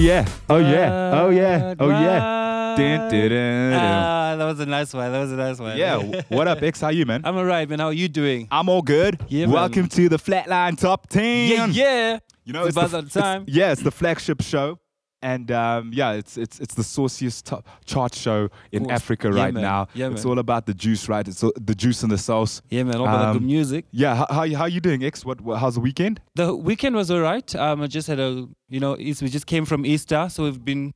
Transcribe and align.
yeah. 0.00 0.26
Oh 0.48 0.56
yeah. 0.58 1.10
Oh 1.14 1.28
yeah. 1.30 1.74
Oh 1.78 1.88
yeah. 1.90 2.74
Dun, 2.76 2.98
dun, 3.10 3.10
dun, 3.10 3.30
dun. 3.30 3.72
Ah, 3.74 4.36
that 4.36 4.44
was 4.44 4.60
a 4.60 4.66
nice 4.66 4.94
one. 4.94 5.12
That 5.12 5.20
was 5.20 5.32
a 5.32 5.36
nice 5.36 5.58
one. 5.58 5.76
Yeah. 5.76 6.22
What 6.28 6.48
up, 6.48 6.62
X? 6.62 6.80
How 6.80 6.88
you, 6.88 7.04
man? 7.04 7.22
I'm 7.24 7.36
alright, 7.36 7.68
man. 7.68 7.78
How 7.80 7.86
are 7.86 7.92
you 7.92 8.08
doing? 8.08 8.48
I'm 8.50 8.68
all 8.68 8.82
good. 8.82 9.20
Yeah, 9.28 9.46
man. 9.46 9.54
Welcome 9.54 9.88
to 9.88 10.08
the 10.08 10.16
Flatline 10.18 10.78
Top 10.78 11.08
10. 11.08 11.50
Yeah, 11.50 11.66
yeah. 11.66 12.18
You 12.44 12.52
know, 12.52 12.64
It's 12.64 12.74
the 12.74 12.80
about 12.86 12.94
f- 13.04 13.12
that 13.12 13.20
time. 13.20 13.44
Yeah, 13.46 13.72
it's 13.72 13.82
the 13.82 13.90
flagship 13.92 14.40
show. 14.42 14.78
And 15.22 15.50
um, 15.50 15.90
yeah, 15.92 16.12
it's 16.12 16.38
it's 16.38 16.58
it's 16.60 16.74
the 16.74 16.82
sauciest 16.82 17.44
top 17.44 17.66
chart 17.84 18.14
show 18.14 18.48
in. 18.72 18.90
Africa 18.90 19.28
Yeah, 19.28 19.42
right 19.42 19.52
man. 19.54 19.62
now. 19.62 19.88
Yeah, 19.92 20.10
it's 20.10 20.24
man. 20.24 20.30
all 20.30 20.38
about 20.38 20.64
the 20.64 20.72
juice, 20.72 21.08
right? 21.10 21.26
It's 21.28 21.44
all, 21.44 21.52
the 21.60 21.74
juice 21.74 22.02
and 22.02 22.10
the 22.10 22.16
sauce. 22.16 22.62
Yeah, 22.70 22.84
man. 22.84 22.96
All 22.96 23.02
about 23.06 23.26
the 23.26 23.32
good 23.38 23.42
Um, 23.42 23.46
music. 23.46 23.84
Yeah, 23.90 24.14
how 24.14 24.26
how, 24.30 24.42
you- 24.44 24.56
how 24.56 24.64
you 24.64 24.80
doing, 24.80 25.04
X? 25.04 25.22
What, 25.24 25.40
what 25.42 25.58
how's 25.58 25.74
the 25.74 25.80
weekend? 25.80 26.20
The 26.36 26.54
weekend 26.56 26.96
was 26.96 27.10
alright. 27.10 27.54
Um, 27.54 27.82
I 27.82 27.86
just 27.86 28.08
had 28.08 28.18
a, 28.18 28.48
you 28.70 28.80
know, 28.80 28.94
we 28.96 29.12
just 29.12 29.46
came 29.46 29.66
from 29.66 29.84
Easter, 29.84 30.28
so 30.30 30.44
we've 30.44 30.64
been 30.64 30.92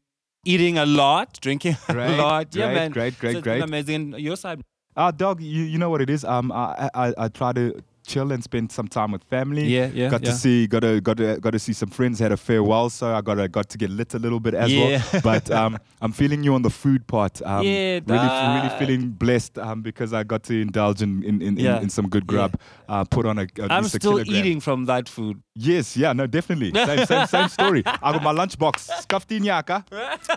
eating 0.47 0.79
a 0.79 0.87
lot, 0.87 1.39
drinking 1.43 1.77
Great, 1.89 2.15
a 2.19 2.23
lot. 2.23 2.55
yeah, 2.55 2.67
great, 2.67 2.75
man. 2.75 2.91
great, 2.93 3.19
great, 3.19 3.35
so 3.35 3.41
great. 3.43 3.63
amazing. 3.63 4.15
Your 4.19 4.37
side. 4.37 4.63
Uh 4.97 5.11
dog, 5.11 5.43
you 5.43 5.65
you 5.65 5.77
know 5.77 5.91
what 5.91 6.01
it 6.01 6.09
is. 6.09 6.25
Um, 6.25 6.51
I 6.51 6.89
I, 6.95 7.13
I 7.19 7.29
try 7.29 7.53
to 7.53 7.75
chill 8.07 8.33
and 8.33 8.43
spend 8.45 8.71
some 8.71 8.87
time 8.89 9.13
with 9.13 9.25
family. 9.25 9.65
Yeah, 9.67 9.91
yeah, 9.93 10.11
Got 10.11 10.23
yeah. 10.25 10.31
to 10.33 10.37
see, 10.37 10.67
got 10.67 10.81
to 10.81 11.01
got 11.01 11.17
to 11.17 11.39
got 11.41 11.51
to 11.53 11.59
see 11.59 11.73
some 11.73 11.89
friends. 11.91 12.19
Had 12.19 12.33
a 12.33 12.37
farewell, 12.37 12.91
so 12.91 13.15
I 13.15 13.21
got 13.21 13.35
to 13.37 13.49
got 13.49 13.69
to 13.71 13.79
get 13.79 13.91
lit 13.91 14.15
a 14.15 14.19
little 14.19 14.41
bit 14.41 14.55
as 14.55 14.73
Yeah. 14.73 15.03
well. 15.13 15.21
But 15.23 15.51
um, 15.51 15.79
I'm 16.01 16.13
feeling 16.13 16.45
you 16.45 16.55
on 16.55 16.63
the 16.63 16.71
food 16.71 17.07
part. 17.07 17.41
Um, 17.43 17.65
Yeah, 17.67 18.01
really, 18.07 18.29
really 18.57 18.69
feeling 18.79 19.11
blessed 19.11 19.59
um, 19.59 19.83
because 19.83 20.13
I 20.13 20.23
got 20.25 20.43
to 20.45 20.55
indulge 20.61 21.03
in 21.03 21.23
in, 21.25 21.43
in, 21.43 21.57
Yeah. 21.57 21.77
in, 21.79 21.85
in 21.85 21.91
some 21.91 22.09
good 22.09 22.25
Yeah. 22.25 22.33
grub. 22.49 22.61
Uh, 22.89 23.05
put 23.05 23.25
on 23.27 23.39
a. 23.39 23.43
At 23.43 23.71
I'm 23.73 23.85
a 23.85 23.89
still 23.89 24.13
kilogram. 24.13 24.37
eating 24.37 24.61
from 24.61 24.85
that 24.87 25.09
food. 25.09 25.41
Yes, 25.57 25.97
yeah, 25.97 26.13
no, 26.13 26.27
definitely. 26.27 26.73
Same, 26.87 27.07
same, 27.07 27.27
same 27.27 27.49
story. 27.49 27.83
I 27.87 28.13
got 28.13 28.23
my 28.23 28.33
lunchbox, 28.33 28.91
Skaftiniaka, 29.07 29.85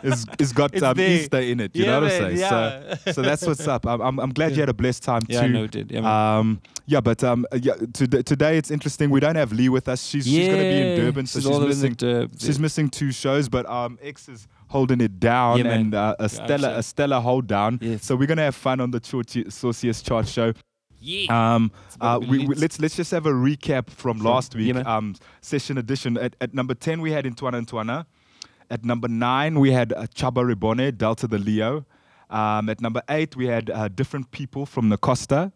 is 0.04 0.26
is 0.40 0.54
got 0.54 0.74
It's 0.74 0.84
um. 0.84 1.00
Easter 1.00 1.40
in 1.40 1.60
it. 1.60 1.76
You 1.76 1.86
Yeah, 1.86 1.92
know 1.92 2.02
what 2.02 2.12
I'm 2.12 2.18
saying? 2.22 2.38
yeah. 2.38 2.96
So, 3.06 3.12
so 3.14 3.22
that's 3.22 3.46
what's 3.46 3.68
up. 3.68 3.86
I'm, 3.86 4.02
I'm, 4.02 4.20
I'm 4.20 4.30
glad 4.34 4.52
you 4.54 4.60
had 4.62 4.70
a 4.70 4.74
blessed 4.74 5.04
time 5.04 5.22
Yeah, 5.28 5.40
too. 5.42 5.46
I 5.46 5.50
know 5.50 5.64
it 5.66 5.72
did. 5.72 5.92
Yeah, 5.92 6.02
man. 6.02 6.40
Um, 6.40 6.62
yeah, 6.86 7.02
but 7.02 7.24
um, 7.24 7.46
yeah, 7.62 7.74
today, 7.94 8.22
today 8.22 8.58
it's 8.58 8.72
interesting. 8.72 9.10
We 9.10 9.20
don't 9.20 9.36
have 9.36 9.52
Lee 9.52 9.70
with 9.70 9.88
us. 9.88 10.04
She's 10.04 10.26
she's 10.26 10.48
gonna 10.48 10.62
be 10.62 10.82
in 10.82 10.98
Durban, 10.98 11.26
so 11.28 11.40
she's 11.40 11.44
she's, 11.44 11.52
all 11.52 11.62
in 11.62 11.62
the 11.62 11.68
missing. 11.68 12.30
She's 12.40 12.58
yeah. 12.58 12.62
missing 12.62 12.90
two 12.90 13.12
shows, 13.12 13.50
but 13.50 13.68
um, 13.70 13.98
X 14.02 14.30
is 14.30 14.48
holding 14.68 15.02
it 15.02 15.20
down, 15.20 15.60
Yeah, 15.60 15.72
and 15.72 15.94
uh, 15.94 16.16
a 16.20 16.30
stellar 16.30 16.70
a 16.70 16.84
stellar 16.84 17.20
hold 17.20 17.48
down. 17.48 18.00
So 18.02 18.16
we're 18.16 18.28
gonna 18.28 18.44
have 18.44 18.56
fun 18.56 18.80
on 18.80 18.92
the 18.92 19.00
Chorty- 19.00 19.50
Sauciest 19.50 20.06
Chart 20.06 20.28
Show. 20.28 20.54
Yeah. 21.00 21.56
Um, 21.56 21.72
uh, 22.02 22.20
we, 22.22 22.48
we, 22.48 22.56
let's 22.56 22.80
let's 22.80 22.96
just 22.96 23.12
have 23.12 23.26
a 23.26 23.32
recap 23.32 23.90
from, 23.90 24.20
last 24.20 24.56
week. 24.56 24.74
yeah, 24.74 24.82
um, 24.82 25.16
session 25.42 25.78
edition. 25.78 26.18
At, 26.18 26.36
at 26.42 26.54
number 26.54 26.74
ten, 26.74 27.02
we 27.02 27.12
had 27.12 27.26
Intwana 27.26 27.64
Intwana. 27.64 28.06
At 28.70 28.84
number 28.84 29.08
nine, 29.08 29.60
we 29.60 29.72
had 29.72 29.94
uh, 29.94 30.08
Chaba 30.08 30.44
Ribone, 30.44 30.98
Delta 30.98 31.28
the 31.28 31.38
Leo. 31.38 31.86
Um, 32.30 32.68
at 32.68 32.82
number 32.82 33.02
eight, 33.10 33.36
we 33.36 33.48
had 33.48 33.70
uh, 33.70 33.88
different 33.88 34.32
people 34.32 34.66
from 34.66 34.90
the 34.90 34.98
Costa. 34.98 35.54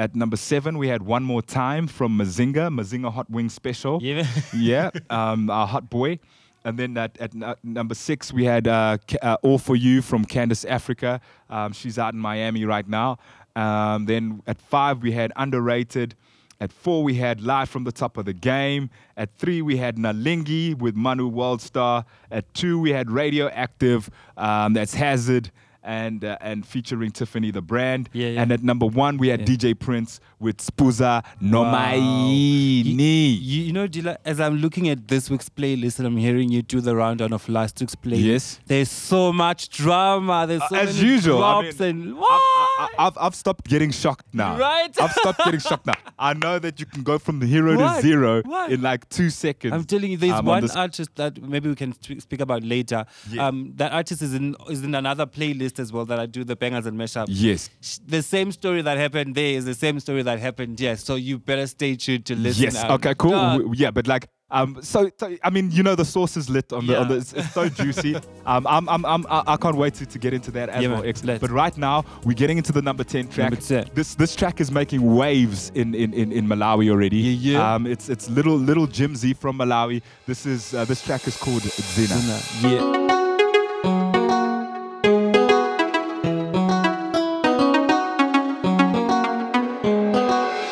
At 0.00 0.14
number 0.14 0.36
seven, 0.36 0.78
we 0.78 0.86
had 0.88 1.02
one 1.02 1.24
more 1.24 1.42
time 1.42 1.88
from 1.88 2.16
Mazinga, 2.16 2.72
Mazinga 2.72 3.12
Hot 3.12 3.28
Wing 3.28 3.48
Special. 3.48 4.00
yeah, 4.00 4.24
yeah, 4.56 4.90
um, 5.10 5.50
our 5.50 5.66
hot 5.66 5.90
boy. 5.90 6.20
And 6.64 6.78
then 6.78 6.96
at, 6.96 7.16
at 7.18 7.34
nu- 7.34 7.54
number 7.64 7.94
six, 7.94 8.32
we 8.32 8.44
had 8.44 8.68
uh, 8.68 8.98
uh, 9.22 9.36
All 9.42 9.58
For 9.58 9.74
You 9.74 10.02
from 10.02 10.24
Candace 10.24 10.64
Africa. 10.64 11.20
Um, 11.50 11.72
she's 11.72 11.98
out 11.98 12.14
in 12.14 12.20
Miami 12.20 12.64
right 12.64 12.86
now. 12.88 13.18
Um, 13.56 14.06
then 14.06 14.42
at 14.46 14.60
five, 14.60 15.02
we 15.02 15.12
had 15.12 15.32
Underrated. 15.34 16.14
At 16.60 16.72
four, 16.72 17.02
we 17.02 17.14
had 17.14 17.40
Live 17.40 17.68
from 17.68 17.84
the 17.84 17.92
Top 17.92 18.16
of 18.16 18.24
the 18.24 18.32
Game. 18.32 18.90
At 19.16 19.32
three, 19.36 19.62
we 19.62 19.76
had 19.78 19.96
Nalingi 19.96 20.76
with 20.76 20.94
Manu 20.94 21.30
Worldstar. 21.30 22.04
At 22.30 22.52
two, 22.54 22.78
we 22.80 22.90
had 22.90 23.10
Radioactive, 23.10 24.10
um, 24.36 24.74
that's 24.74 24.94
Hazard, 24.94 25.50
and 25.88 26.22
uh, 26.24 26.36
and 26.40 26.66
featuring 26.66 27.10
Tiffany 27.10 27.50
the 27.50 27.62
brand. 27.62 28.08
Yeah, 28.12 28.28
yeah. 28.28 28.42
And 28.42 28.52
at 28.52 28.62
number 28.62 28.86
one, 28.86 29.16
we 29.16 29.28
had 29.28 29.40
Yeah. 29.40 29.56
DJ 29.56 29.74
Prince 29.78 30.20
with 30.38 30.58
Spuza 30.58 31.24
No 31.40 31.62
Wow. 31.62 32.28
You, 32.30 33.62
you 33.68 33.72
know, 33.72 33.88
Dila, 33.88 34.16
as 34.24 34.38
I'm 34.40 34.56
looking 34.58 34.88
at 34.88 35.08
this 35.08 35.30
week's 35.30 35.48
playlist 35.48 35.98
and 35.98 36.06
I'm 36.06 36.16
hearing 36.16 36.50
you 36.50 36.62
do 36.62 36.80
the 36.80 36.94
rundown 36.94 37.32
of 37.32 37.48
last 37.48 37.80
week's 37.80 37.94
playlist, 37.96 38.24
Yes. 38.24 38.60
there's 38.66 38.90
so 38.90 39.32
much 39.32 39.68
drama. 39.70 40.46
There's 40.46 40.62
so 40.68 40.76
Uh, 40.76 40.80
as 40.80 40.96
many 40.96 41.08
usual, 41.14 41.42
I 41.42 41.62
mean, 41.62 41.82
and 41.82 42.16
what? 42.18 42.40
I- 42.78 42.88
I've, 43.06 43.18
I've 43.18 43.34
stopped 43.34 43.66
getting 43.68 43.90
shocked 43.90 44.26
now. 44.32 44.56
Right? 44.56 44.90
I've 45.00 45.12
stopped 45.12 45.38
getting 45.44 45.60
shocked 45.60 45.86
now. 45.86 45.94
I 46.18 46.32
know 46.34 46.58
that 46.58 46.78
you 46.80 46.86
can 46.86 47.02
go 47.02 47.18
from 47.18 47.40
the 47.40 47.46
hero 47.46 47.76
to 47.76 48.00
zero 48.02 48.42
What? 48.42 48.70
in 48.72 48.82
like 48.82 49.08
two 49.08 49.30
seconds. 49.30 49.72
I'm 49.74 49.84
telling 49.84 50.10
you, 50.12 50.16
there's 50.16 50.32
um, 50.32 50.38
on 50.40 50.44
one 50.46 50.62
this- 50.62 50.76
artist 50.76 51.10
that 51.16 51.42
maybe 51.42 51.68
we 51.68 51.74
can 51.74 51.92
sp- 51.98 52.20
speak 52.20 52.40
about 52.40 52.62
later. 52.62 53.04
Yeah. 53.30 53.46
Um, 53.48 53.72
that 53.76 53.92
artist 53.92 54.22
is 54.22 54.34
in 54.34 54.54
is 54.70 54.82
in 54.84 54.94
another 54.94 55.26
playlist 55.26 55.78
as 55.78 55.92
well 55.92 56.04
that 56.06 56.18
I 56.18 56.26
do 56.26 56.44
the 56.44 56.56
bangers 56.56 56.86
and 56.86 56.98
mashup. 56.98 57.26
Yes. 57.28 57.70
Sh- 57.80 57.98
The 58.06 58.22
same 58.22 58.52
story 58.52 58.82
that 58.82 58.96
happened 58.96 59.34
there 59.34 59.54
is 59.58 59.64
the 59.64 59.74
same 59.74 59.98
story 60.00 60.22
that 60.22 60.38
happened 60.38 60.78
here. 60.78 60.96
So 60.96 61.16
you 61.16 61.38
better 61.38 61.66
stay 61.66 61.96
tuned 61.96 62.26
to 62.26 62.36
listen. 62.36 62.64
Yes. 62.64 62.76
out. 62.76 62.90
Okay. 62.92 63.14
Cool. 63.14 63.32
W- 63.32 63.72
Yeah, 63.74 63.90
but 63.90 64.06
like. 64.06 64.28
Um, 64.50 64.78
so, 64.82 65.10
so 65.18 65.36
I 65.44 65.50
mean, 65.50 65.70
you 65.70 65.82
know, 65.82 65.94
the 65.94 66.04
sauce 66.06 66.36
is 66.36 66.48
lit 66.48 66.72
on 66.72 66.86
the, 66.86 66.98
on 66.98 67.08
the 67.08 67.14
Yeah. 67.14 67.20
it's, 67.20 67.32
it's 67.34 67.52
so 67.52 67.68
juicy. 67.68 68.14
um, 68.46 68.66
I'm, 68.66 68.88
I'm, 68.88 69.04
I'm, 69.04 69.26
I 69.28 69.42
I 69.46 69.56
can't 69.58 69.76
wait 69.76 69.94
to, 69.94 70.06
to 70.06 70.18
get 70.18 70.32
into 70.32 70.50
that 70.52 70.70
as 70.70 70.82
Yeah, 70.82 70.88
well. 70.88 71.02
man. 71.02 71.08
X. 71.08 71.20
But 71.20 71.50
right 71.50 71.76
now, 71.76 72.04
we're 72.24 72.32
getting 72.32 72.56
into 72.56 72.72
the 72.72 72.80
number 72.80 73.04
ten 73.04 73.28
track. 73.28 73.50
Number 73.50 73.64
10. 73.64 73.90
This 73.94 74.14
this 74.14 74.34
track 74.34 74.60
is 74.60 74.70
making 74.70 75.02
waves 75.14 75.70
in, 75.74 75.94
in, 75.94 76.14
in, 76.14 76.32
in 76.32 76.46
Malawi 76.46 76.90
already. 76.90 77.18
Yeah, 77.18 77.52
yeah. 77.58 77.74
Um, 77.74 77.86
it's 77.86 78.08
it's 78.08 78.30
little 78.30 78.56
little 78.56 78.86
Jim 78.86 79.14
Z 79.16 79.34
from 79.34 79.58
Malawi. 79.58 80.00
This 80.26 80.46
is 80.46 80.72
uh, 80.72 80.84
this 80.86 81.02
track 81.04 81.26
is 81.28 81.36
called 81.36 81.62
Zina. 81.62 82.40
Yeah. 82.62 83.08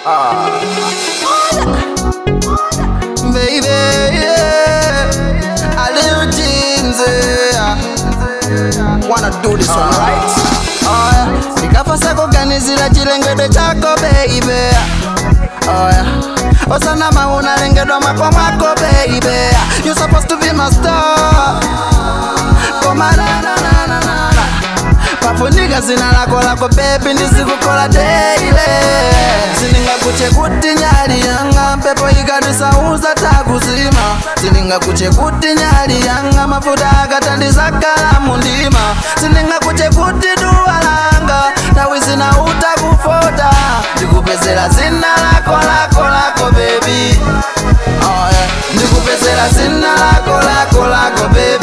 baby, 0.06 0.75
Wanna 9.08 9.31
do 9.43 9.56
this 9.56 9.69
one, 9.69 9.91
right? 9.99 10.31
Oh, 10.85 11.11
yeah. 11.12 11.62
Nikafasa 11.62 12.14
kuganizira 12.14 12.91
chilengedwe 12.91 13.49
chako 13.49 13.97
baby 14.00 14.76
Oh, 15.69 15.88
yeah. 15.91 16.06
Oh, 16.70 16.75
osanama 16.75 17.29
unalengedwa 17.37 18.00
mako 18.00 18.32
mwako 18.32 18.81
baby 18.81 19.37
You 19.85 19.94
supposed 19.94 20.29
to 20.29 20.37
be 20.37 20.53
my 20.53 20.70
star 20.70 21.61
oh, 21.62 22.82
Koma 22.82 23.11
pafunika 25.26 25.81
zina 25.81 26.12
lako 26.12 26.43
lako 26.43 26.69
bebi 26.69 27.14
ndizikukola 27.14 27.88
daily. 27.88 28.56
Ziningakuche 29.61 30.31
kuti 30.31 30.69
nyali 30.75 31.20
yanga 31.26 31.76
mpepo 31.76 32.11
ikatisauza 32.11 33.14
takuzima 33.14 34.17
ziningakuche 34.43 35.11
kuti 35.11 35.49
nyali 35.55 36.06
yanga 36.06 36.46
mafuta 36.46 36.90
akatandizakala 37.05 38.20
mundima. 38.20 38.81
Ziningakuche 39.20 39.88
kuti 39.88 40.28
duwa 40.40 40.75
langa 40.84 41.43
tawi 41.75 42.00
zina 42.00 42.31
utakufota 42.43 43.50
ndikupezera 43.96 44.69
zina 44.69 45.06
lako 45.32 45.50
lako 45.67 46.02
lako 46.08 46.50
bebi 46.50 47.20
oh, 48.02 48.28
yeah. 48.32 48.49
ndikupezera 48.75 49.49
zina 49.49 49.88
lako 49.94 50.31
lako 50.46 50.87
lako 50.87 51.28
bebi 51.28 51.56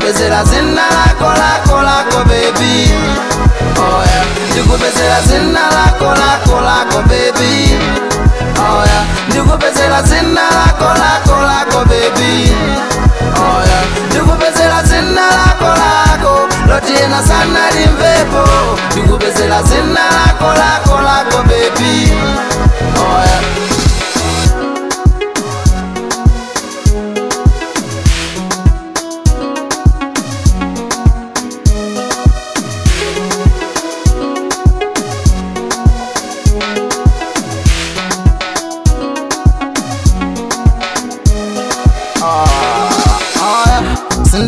ndikupezera 0.00 0.44
zina 0.44 0.82
lako 0.96 1.24
lako 1.40 1.82
lako 1.82 2.24
baby. 2.24 2.90
Oh 3.76 4.02
yeah. 4.08 4.26
Ndikupezera 4.50 5.20
zina 5.26 5.60
lako 5.60 6.04
lako 6.04 6.60
lako 6.60 7.02
baby. 7.08 7.76
Oh 8.58 8.84
yeah. 8.86 9.04
Ndikupezera 9.28 10.02
zina 10.02 10.40
lako 10.56 10.84
lako 10.84 11.42
lako 11.42 11.84
baby. 11.84 12.52
Oh 13.36 13.60
yeah. 13.68 13.84
Ndikupezera 14.10 14.82
zina 14.82 15.26
lako 15.36 15.68
lako. 15.82 16.48
Lotiena 16.68 17.22
sana 17.22 17.70
limvepo 17.76 18.44
ndikupezera 18.92 19.62
zina 19.62 20.00
lako 20.16 20.46
lako 20.60 21.00
lako 21.02 21.38
baby. 21.42 22.12
Oh 22.96 23.20
yeah. 23.26 23.42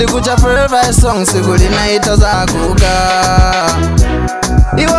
Nilikucha 0.02 0.36
forever 0.36 0.92
song 0.94 1.24
siku 1.26 1.54
linaitazakuka 1.54 2.92
iwe 4.76 4.92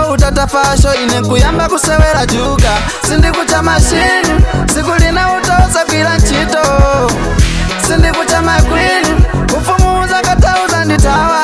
ine. 1.03 1.21
Kuyamba, 1.27 1.67
kusewera 1.69 2.25
juga 2.25 2.69
sindikucha 3.07 3.61
mashini 3.61 4.43
siku 4.73 4.91
linautoza 4.99 5.85
kwila 5.89 6.17
ntchito. 6.17 6.63
Sindikucha 7.87 8.41
makwini 8.41 9.25
kufumuza 9.53 10.21
katauza 10.21 10.85
nditawa 10.85 11.41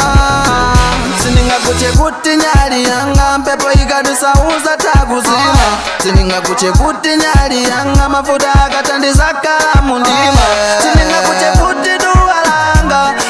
sindingakuchekuti 1.23 2.29
nyali 2.29 2.83
yanga 2.83 3.37
mpepo 3.37 3.71
ikadusauza 3.71 4.77
takuzima 4.77 5.57
sindingakuchekuti 6.03 7.09
nyali 7.09 7.63
yanga 7.63 8.09
mafuta 8.09 8.53
akatandiza 8.65 9.33
kalamu 9.43 9.99
ndima 9.99 10.45
sindingakuchekuti 10.81 11.89
duwa 12.03 12.28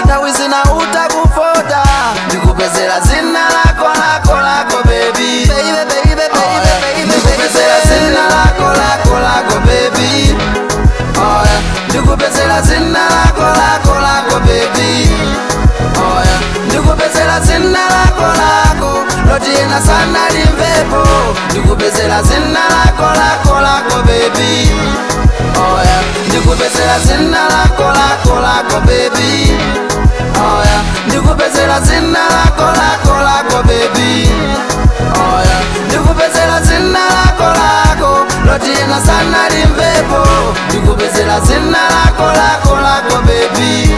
langa 0.10 0.22
tawizina 0.22 0.64
utakufota 0.64 1.84
ndikupezera 2.28 3.00
zina 3.00 3.40
lako 3.40 3.86
lako 4.00 4.42
lako 4.42 4.84
baby. 4.84 5.46
Baby 5.48 5.72
ndikupezera 7.06 7.80
zina 7.86 8.24
lako 8.30 8.64
lako 8.64 9.20
lako 9.20 9.60
baby. 9.60 10.36
Oh 11.18 11.46
ndikupezera 11.90 12.62
zina 12.62 13.00
lako 13.00 13.42
lako 13.42 14.00
lako 14.02 14.40
baby. 14.40 15.10
Oh 15.98 16.24
ndikupezera 16.68 17.40
zina 17.40 17.80
lako 17.80 18.28
lako. 18.42 19.06
Lotiyena 19.30 19.82
sana 19.82 20.30
limvepo 20.30 21.08
ndikupezera 21.52 22.24
zina 22.24 22.60
lako 22.70 23.04
lako 23.04 23.60
lako 23.62 23.96
baby. 24.08 24.72
Oh 25.58 25.82
yeah 25.84 25.89
ndikupezera 26.30 27.00
zina 27.00 27.42
lako 27.50 27.84
lako 27.84 28.40
lako 28.42 28.80
baby. 28.88 29.54
Oh 30.38 30.62
yeah. 30.66 30.82
Ndikupezera 31.08 31.80
zina 31.82 32.20
lako 32.36 32.64
lako 32.80 33.14
lako 33.24 33.64
baby. 33.64 34.30
Oh 35.16 35.40
yeah. 35.48 35.62
Ndikupezera 35.88 36.62
zina 36.62 37.00
lako 37.16 37.44
lako. 37.60 38.26
Lotiyena 38.46 39.02
sana 39.02 39.50
limvepo. 39.50 40.22
Ndikupezera 40.70 41.40
zina 41.40 41.78
lako 41.96 42.24
lako 42.24 42.76
lako 42.82 43.16
baby 43.22 43.89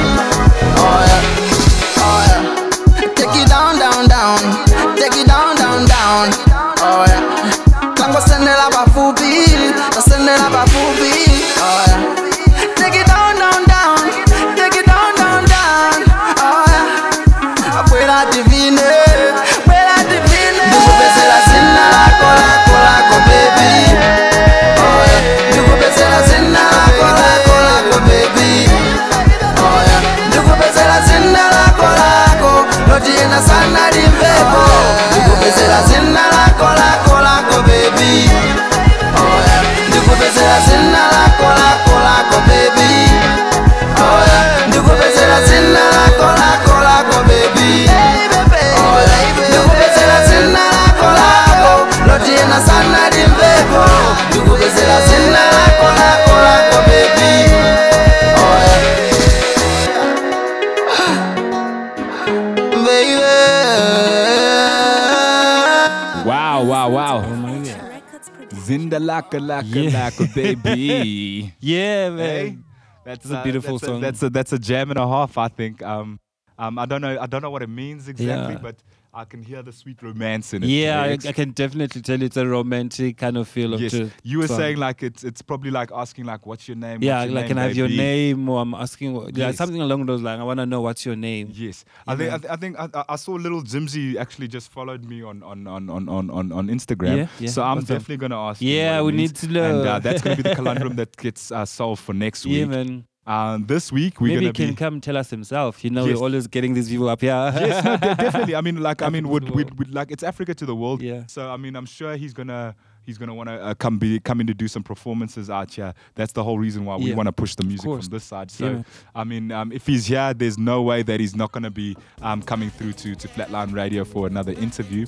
laka 69.09 69.39
laka 69.39 69.65
Yeah. 69.75 69.92
laka 70.09 70.25
baby. 70.36 71.53
Yeah, 71.59 72.09
man. 72.09 72.18
Hey, 72.18 72.57
that's 73.06 73.25
It's 73.25 73.33
a 73.33 73.44
beautiful 73.44 73.77
that's 73.80 73.86
song. 73.88 74.01
that's 74.01 74.24
a 74.24 74.30
that's 74.30 74.53
a 74.53 74.59
jam 74.59 74.89
and 74.92 75.00
a 75.00 75.07
half, 75.07 75.38
I 75.38 75.48
think. 75.50 75.81
Um, 75.83 76.19
um, 76.62 76.74
I 76.77 76.86
don't 76.86 77.01
know, 77.06 77.13
I 77.20 77.27
don't 77.32 77.41
know 77.46 77.50
what 77.56 77.63
it 77.68 77.70
means 77.84 78.08
exactly, 78.08 78.56
Yeah. 78.56 78.60
but 78.68 78.77
I 79.13 79.25
can 79.32 79.41
hear 79.44 79.62
the 79.62 79.74
sweet 79.74 80.01
romance 80.01 80.53
in 80.53 80.63
it. 80.63 80.70
Yeah, 80.70 81.01
I. 81.01 81.18
I 81.32 81.34
can 81.39 81.51
definitely 81.51 82.01
tell 82.01 82.22
it's 82.22 82.38
a 82.38 82.48
romantic 82.48 83.18
kind 83.18 83.36
of 83.41 83.46
feel 83.56 83.74
of 83.74 83.82
Yes, 83.82 83.96
you 84.24 84.38
were 84.41 84.48
saying 84.48 84.77
like 84.77 85.03
it's 85.08 85.22
it's 85.30 85.41
probably 85.41 85.72
like 85.80 85.89
asking 86.03 86.25
like 86.32 86.46
what's 86.46 86.65
your 86.70 86.77
name? 86.77 87.00
yeah, 87.03 87.24
your 87.24 87.34
like 87.34 87.44
name, 87.44 87.48
can 87.50 87.58
I 87.58 87.63
have 87.68 87.75
your 87.75 87.89
name 87.89 88.48
or 88.48 88.62
I'm 88.62 88.74
asking 88.86 89.10
what- 89.15 89.36
yeah, 89.36 89.51
something 89.51 89.82
along 89.82 90.06
those 90.06 90.22
lines. 90.22 90.39
I 90.39 90.46
want 90.46 90.60
to 90.62 90.65
know 90.65 90.80
what's 90.88 91.06
your 91.06 91.18
name. 91.18 91.50
Yes, 91.51 91.84
I 92.08 92.15
think 92.15 92.30
I, 92.36 92.38
th- 92.38 92.51
I 92.51 92.56
think 92.56 92.80
I, 92.80 92.88
I- 93.00 93.06
I 93.10 93.15
saw 93.18 93.34
little 93.34 93.62
Jimsy 93.63 94.18
actually 94.18 94.48
just 94.48 94.72
followed 94.72 95.03
me 95.03 95.22
on 95.24 95.44
on 95.44 95.68
on 95.68 95.89
on 95.89 96.08
on 96.10 96.51
on, 96.53 96.68
Instagram. 96.77 97.18
Yeah, 97.18 97.27
yeah, 97.39 97.50
So 97.50 97.63
I'm 97.63 97.80
awesome. 97.80 97.96
definitely 97.98 98.18
gonna 98.24 98.39
ask. 98.39 98.62
Yeah, 98.62 99.01
we 99.01 99.12
need 99.12 99.36
to 99.44 99.48
know. 99.48 99.63
And 99.80 99.88
uh, 99.88 100.00
that's 100.00 100.22
gonna 100.22 100.38
be 100.38 100.44
the 100.44 100.56
conundrum 100.62 100.96
that 100.96 101.18
gets 101.18 101.51
uh, 101.51 101.65
solved 101.65 102.01
for 102.01 102.13
next 102.13 102.46
Yeah, 102.46 102.62
week. 102.65 102.70
man. 102.70 103.06
Um, 103.28 103.66
this 103.68 103.92
week 103.92 104.20
we're 104.20 104.34
Maybe 104.40 104.48
he 104.48 104.51
can 104.54 104.70
be. 104.70 104.75
come 104.75 105.00
tell 105.00 105.16
us 105.16 105.30
himself. 105.30 105.84
You 105.84 105.92
know, 105.92 106.06
Yes. 106.06 106.18
we're 106.18 106.24
always 106.25 106.48
getting 106.48 106.74
these 106.74 106.90
people 106.90 107.08
up 107.08 107.22
here. 107.22 107.30
yes, 107.30 107.84
no, 107.86 107.96
de- 107.98 108.16
definitely. 108.16 108.56
I 108.56 108.62
mean, 108.62 108.82
like, 108.82 109.01
I 109.04 109.10
mean, 109.10 109.30
would 109.30 109.50
would 109.51 109.78
would 109.78 109.94
like 109.94 110.10
it's 110.12 110.24
Africa 110.24 110.56
to 110.56 110.66
the 110.66 110.75
world. 110.75 111.01
Yeah. 111.04 111.25
So 111.28 111.50
I 111.50 111.58
mean, 111.58 111.75
I'm 111.75 111.86
sure 111.86 112.16
he's 112.18 112.34
gonna 112.34 112.75
he's 113.04 113.20
gonna 113.20 113.36
want 113.36 113.50
to 113.50 113.62
uh, 113.62 113.74
come 113.75 114.00
be 114.00 114.20
come 114.20 114.42
in 114.42 114.48
to 114.48 114.56
do 114.56 114.68
some 114.68 114.82
performances 114.82 115.51
out 115.51 115.72
here. 115.72 115.94
That's 116.16 116.34
the 116.34 116.44
whole 116.44 116.58
reason 116.58 116.84
why 116.84 116.96
we 116.98 117.10
Yeah. 117.12 117.16
want 117.16 117.28
to 117.28 117.32
push 117.34 117.54
the 117.54 117.63
music 117.63 117.86
from 117.86 118.00
this 118.10 118.24
side. 118.24 118.50
So 118.50 118.66
man. 118.74 118.86
I 119.13 119.24
mean, 119.24 119.51
um, 119.51 119.72
if 119.72 119.86
he's 119.86 120.08
here, 120.08 120.34
there's 120.34 120.58
no 120.58 120.82
way 120.82 121.04
that 121.04 121.20
he's 121.20 121.36
not 121.36 121.51
gonna 121.51 121.70
be 121.72 121.96
um, 122.24 122.42
coming 122.42 122.72
through 122.72 122.94
to 122.94 123.13
to 123.16 123.28
Flatline 123.28 123.72
Radio 123.74 124.04
for 124.04 124.25
another 124.25 124.54
interview. 124.54 125.06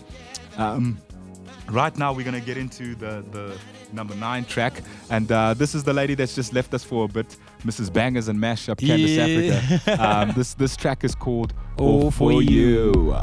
Um, 0.57 0.99
Right 1.69 1.97
now, 1.97 2.11
we're 2.11 2.25
gonna 2.25 2.41
get 2.41 2.57
into 2.57 2.93
the 2.95 3.23
the 3.31 3.57
number 3.93 4.13
nine 4.15 4.43
track, 4.43 4.73
and 5.09 5.31
uh, 5.31 5.53
this 5.53 5.73
is 5.73 5.83
the 5.83 5.93
lady 5.93 6.13
that's 6.13 6.35
just 6.35 6.51
left 6.53 6.73
us 6.73 6.83
for 6.83 7.05
a 7.05 7.07
bit, 7.07 7.37
Mrs. 7.63 7.91
Bangers 7.93 8.27
and 8.27 8.39
Mashup, 8.39 8.77
Candace 8.77 9.11
Yeah. 9.11 9.55
Africa. 9.55 10.03
Um, 10.03 10.31
this 10.35 10.53
this 10.55 10.75
track 10.75 11.03
is 11.03 11.15
called 11.15 11.53
All 11.77 12.11
For 12.11 12.41
You. 12.41 13.15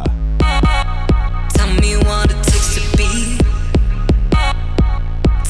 Tell 1.51 1.71
me 1.81 1.97
what 2.09 2.31
it 2.31 2.43
takes 2.45 2.75
to 2.77 2.97
be 2.97 3.39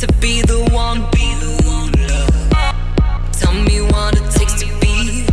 to 0.01 0.07
be 0.21 0.41
the 0.43 0.69
one, 0.73 1.01
be 1.13 1.35
the 1.43 1.53
one. 1.67 1.93
Love. 2.09 3.33
Tell 3.33 3.53
me 3.53 3.81
what 3.93 4.15
it 4.17 4.31
takes 4.33 4.55
to 4.61 4.67
be 4.81 5.27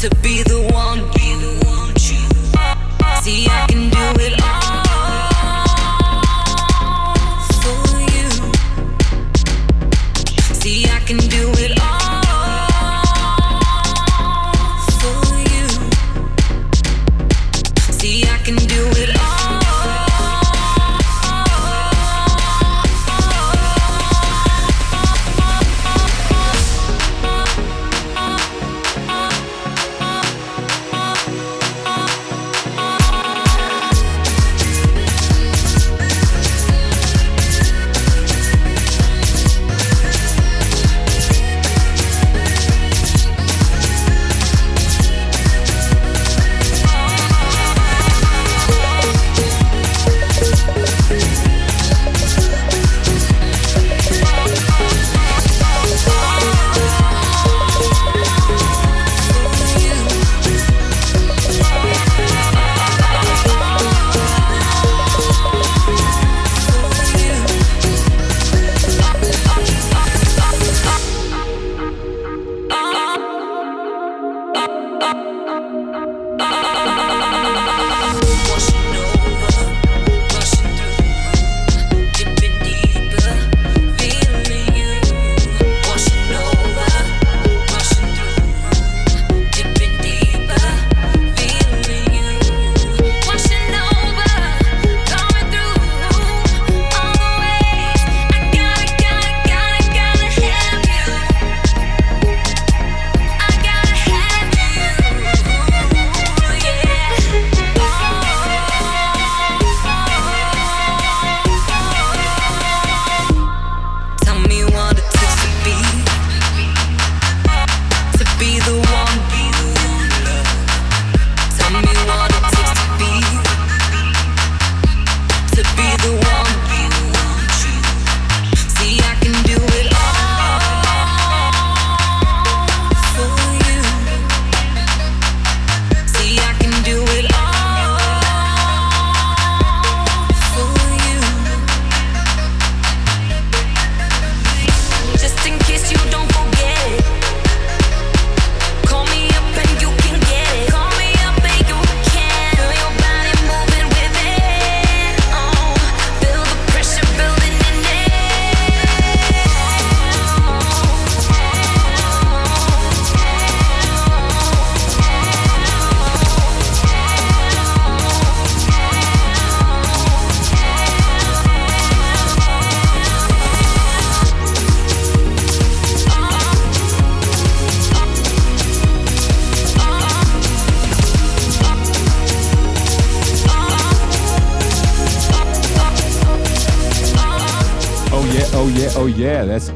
to 0.00 0.08
be 0.22 0.42
the 0.42 0.60
one, 0.72 0.98
be 1.14 1.34
the 1.44 1.52
one. 1.66 1.90
You 1.94 3.22
see, 3.22 3.46
I 3.48 3.66
can 3.68 3.90
do 3.90 4.04
it 4.24 4.42
all 4.42 4.63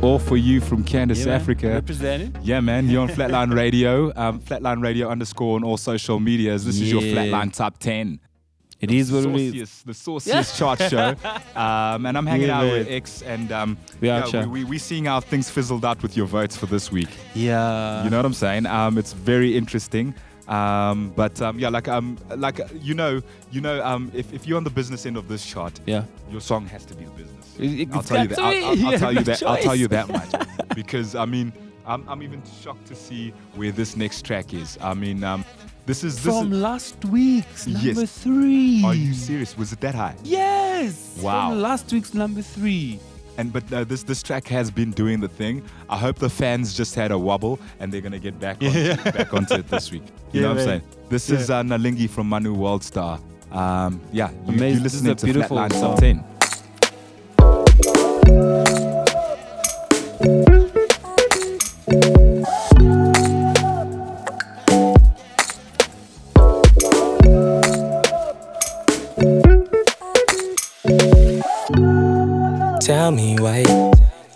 all 0.08 0.18
for 0.18 0.38
you 0.38 0.58
from 0.60 0.82
Candace 0.82 1.26
Yeah. 1.26 1.34
Africa. 1.34 1.68
Representing. 1.68 2.34
Yeah, 2.42 2.60
man, 2.60 2.88
you're 2.88 3.02
on 3.02 3.08
Flatline 3.10 3.54
Radio, 3.64 4.10
um, 4.16 4.40
Flatline 4.40 4.82
Radio 4.82 5.08
underscore 5.10 5.56
on 5.56 5.64
all 5.64 5.76
social 5.76 6.18
medias. 6.18 6.64
This 6.64 6.80
is 6.80 6.90
your 6.90 7.02
Flatline 7.02 7.52
Top 7.52 7.78
10. 7.78 8.18
It 8.80 8.90
is 8.90 9.12
what 9.12 9.26
it 9.26 9.56
is. 9.56 9.82
the 9.82 9.92
sauciest 9.92 10.56
chart 10.58 10.78
show. 10.80 11.14
Um, 11.54 12.06
and 12.06 12.16
I'm 12.16 12.24
hanging 12.26 12.46
Yeah, 12.46 12.60
out 12.60 12.72
with 12.72 12.88
X, 12.88 13.22
and 13.22 13.50
um, 13.52 13.76
We 14.00 14.08
are, 14.08 14.26
yeah, 14.28 14.46
we, 14.46 14.62
we, 14.62 14.64
we 14.64 14.78
seeing 14.78 15.04
how 15.06 15.20
things 15.20 15.50
fizzled 15.50 15.84
out 15.84 16.00
with 16.02 16.16
your 16.16 16.26
votes 16.26 16.56
for 16.56 16.66
this 16.66 16.90
week. 16.90 17.08
Yeah. 17.34 18.04
You 18.04 18.08
know 18.10 18.16
what 18.16 18.24
I'm 18.24 18.32
saying? 18.32 18.64
Um, 18.66 18.96
it's 18.96 19.12
very 19.12 19.56
interesting. 19.58 20.14
Um, 20.48 21.12
but 21.14 21.40
um, 21.42 21.58
yeah, 21.58 21.68
like 21.68 21.88
um, 21.88 22.16
like 22.36 22.58
you 22.80 22.94
know, 22.94 23.20
you 23.52 23.60
know, 23.60 23.84
um, 23.84 24.10
if, 24.14 24.32
if 24.32 24.46
you're 24.46 24.56
on 24.56 24.64
the 24.64 24.70
business 24.70 25.04
end 25.06 25.16
of 25.16 25.28
this 25.28 25.44
chart, 25.44 25.78
Yeah. 25.86 26.04
your 26.30 26.40
song 26.40 26.66
has 26.66 26.84
to 26.86 26.94
be 26.94 27.04
the 27.04 27.10
business. 27.10 27.54
It- 27.58 27.88
I'll 27.92 28.02
tell 28.02 28.22
you 28.22 28.28
that. 28.28 28.38
I'll, 28.38 28.64
I'll- 28.64 28.86
I'll 28.92 28.98
tell 29.04 29.12
you 29.12 29.22
that. 29.24 29.42
I'll 29.42 29.56
tell 29.62 29.76
you 29.76 29.88
that 29.88 30.08
much 30.08 30.32
because 30.74 31.14
I 31.14 31.24
mean, 31.26 31.52
I'm, 31.86 32.08
I'm 32.08 32.22
even 32.22 32.42
shocked 32.62 32.86
to 32.86 32.94
see 32.94 33.32
where 33.56 33.72
this 33.72 33.96
next 33.96 34.22
track 34.24 34.54
is. 34.54 34.78
I 34.80 34.94
mean, 34.94 35.22
um, 35.22 35.44
this 35.86 36.02
is 36.04 36.22
this 36.22 36.34
From 36.34 36.52
is. 36.52 36.58
last 36.58 37.04
week's 37.06 37.66
Yes. 37.66 37.84
number 37.96 38.06
three. 38.06 38.84
Are 38.84 38.94
you 38.94 39.12
serious? 39.14 39.56
Was 39.58 39.72
it 39.72 39.80
that 39.80 39.94
high? 39.94 40.14
Yes. 40.24 41.18
Wow. 41.22 41.50
From 41.50 41.60
last 41.60 41.92
week's 41.92 42.14
number 42.14 42.40
three. 42.42 43.00
And 43.38 43.52
but 43.52 43.73
uh, 43.73 43.85
this 43.85 44.02
this 44.02 44.23
track 44.23 44.47
has 44.49 44.71
been 44.71 44.90
doing 44.90 45.21
the 45.21 45.28
thing. 45.28 45.62
I 45.88 45.97
hope 45.97 46.18
the 46.18 46.28
fans 46.28 46.75
just 46.75 46.95
had 46.97 47.11
a 47.12 47.18
wobble 47.18 47.59
and 47.80 47.90
they're 47.92 48.00
gonna 48.02 48.18
get 48.18 48.38
back 48.40 48.61
on, 48.62 48.73
back 49.12 49.33
onto 49.33 49.54
it 49.54 49.68
this 49.68 49.90
week. 49.92 50.02
You 50.07 50.12
Yeah, 50.33 50.42
know 50.42 50.49
what 50.54 50.59
I'm 50.59 50.64
saying? 50.66 50.83
This 51.09 51.30
is 51.30 51.49
uh, 51.49 51.62
Nalingi 51.62 52.11
from 52.11 52.28
Manu 52.28 52.54
Worldstar. 52.54 53.21
Um, 53.52 54.00
yeah, 54.12 54.30
you, 54.30 54.37
Amazing. 54.49 54.71
you're 54.75 54.83
This 54.83 54.95
is 54.95 55.02
listening 55.04 55.12
a 55.12 55.14
to 55.14 55.25
beautiful 55.25 55.57
Flatline 55.57 55.73
song. 55.73 55.92
Top 55.95 56.00
10. 56.00 56.25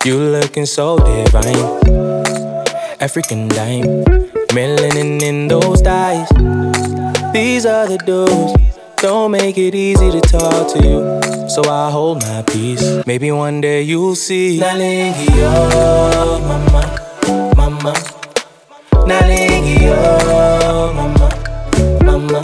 You 0.05 0.17
looking 0.19 0.65
so 0.65 0.97
divine. 0.97 1.55
African 2.99 3.47
dime, 3.47 4.03
melanin 4.55 5.21
in 5.21 5.47
those 5.47 5.81
eyes. 5.83 6.27
These 7.33 7.65
are 7.65 7.87
the 7.87 7.97
dudes. 8.05 8.53
Don't 8.97 9.31
make 9.31 9.57
it 9.57 9.75
easy 9.75 10.11
to 10.11 10.21
talk 10.21 10.67
to 10.73 10.79
you, 10.79 11.49
so 11.49 11.63
I 11.69 11.91
hold 11.91 12.21
my 12.21 12.41
peace. 12.43 12.83
Maybe 13.05 13.31
one 13.31 13.59
day 13.61 13.81
you'll 13.81 14.15
see. 14.15 14.59
Nalingi, 14.59 15.27
oh, 15.43 16.39
mama, 16.47 16.83
mama. 17.57 17.93
Nalingi, 19.07 19.77
oh, 19.91 20.93
mama, 20.95 21.29
mama. 22.05 22.41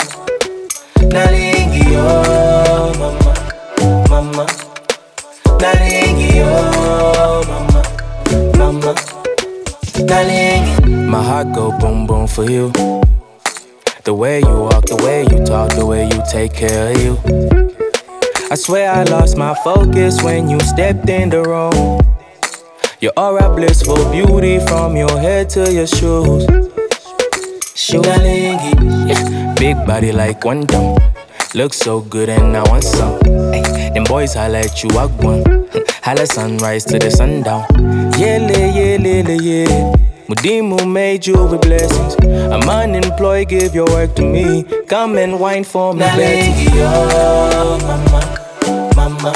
Nalingi, 1.15 1.85
oh, 1.95 2.93
mama, 2.99 3.33
mama. 4.09 4.45
Nalingi, 5.63 6.41
Nalingi. 10.09 11.07
My 11.07 11.21
heart 11.21 11.53
go 11.53 11.71
boom 11.77 12.07
boom 12.07 12.25
for 12.25 12.43
you. 12.49 12.71
The 14.05 14.13
way 14.13 14.39
you 14.39 14.55
walk, 14.67 14.85
the 14.87 14.95
way 14.95 15.21
you 15.29 15.45
talk, 15.45 15.69
the 15.75 15.85
way 15.85 16.05
you 16.09 16.19
take 16.31 16.53
care 16.53 16.91
of 16.91 17.01
you. 17.01 17.13
I 18.49 18.55
swear 18.55 18.91
I 18.91 19.03
lost 19.03 19.37
my 19.37 19.53
focus 19.63 20.23
when 20.23 20.49
you 20.49 20.59
stepped 20.61 21.07
in 21.09 21.29
the 21.29 21.43
room. 21.43 22.01
You're 22.99 23.13
aura 23.15 23.53
blissful 23.55 24.09
beauty 24.11 24.59
from 24.65 24.97
your 24.97 25.15
head 25.19 25.49
to 25.51 25.71
your 25.71 25.85
shoes. 25.85 26.43
Shugalingi, 27.77 28.73
big 29.59 29.77
body 29.85 30.11
like 30.11 30.43
one 30.43 30.65
dumb. 30.65 30.97
Look 31.53 31.73
so 31.73 32.01
good 32.01 32.29
and 32.29 32.57
I 32.57 32.63
want 32.67 32.83
some. 32.83 33.19
Them 33.93 34.05
boys 34.05 34.33
holla 34.33 34.59
at 34.59 34.83
you, 34.83 34.89
I 34.97 35.05
one. 35.05 35.43
Holla 36.09 36.25
sunrise 36.25 36.85
to 36.85 36.97
the 36.97 37.11
sundown. 37.11 37.65
Yeah, 38.17 38.39
yeah, 38.49 38.97
yeah, 38.97 39.29
yeah. 39.29 39.67
Yeah. 39.67 39.93
Mudimu 40.27 40.91
made 40.91 41.27
you 41.27 41.37
with 41.45 41.61
blessings. 41.61 42.15
I'm 42.51 42.67
unemployed, 42.67 43.49
give 43.49 43.75
your 43.75 43.85
work 43.85 44.15
to 44.15 44.23
me. 44.23 44.63
Come 44.87 45.19
and 45.19 45.39
wine 45.39 45.63
for 45.63 45.93
me, 45.93 45.99
Betty. 45.99 46.65
mama, 47.85 48.21
mama. 48.95 49.33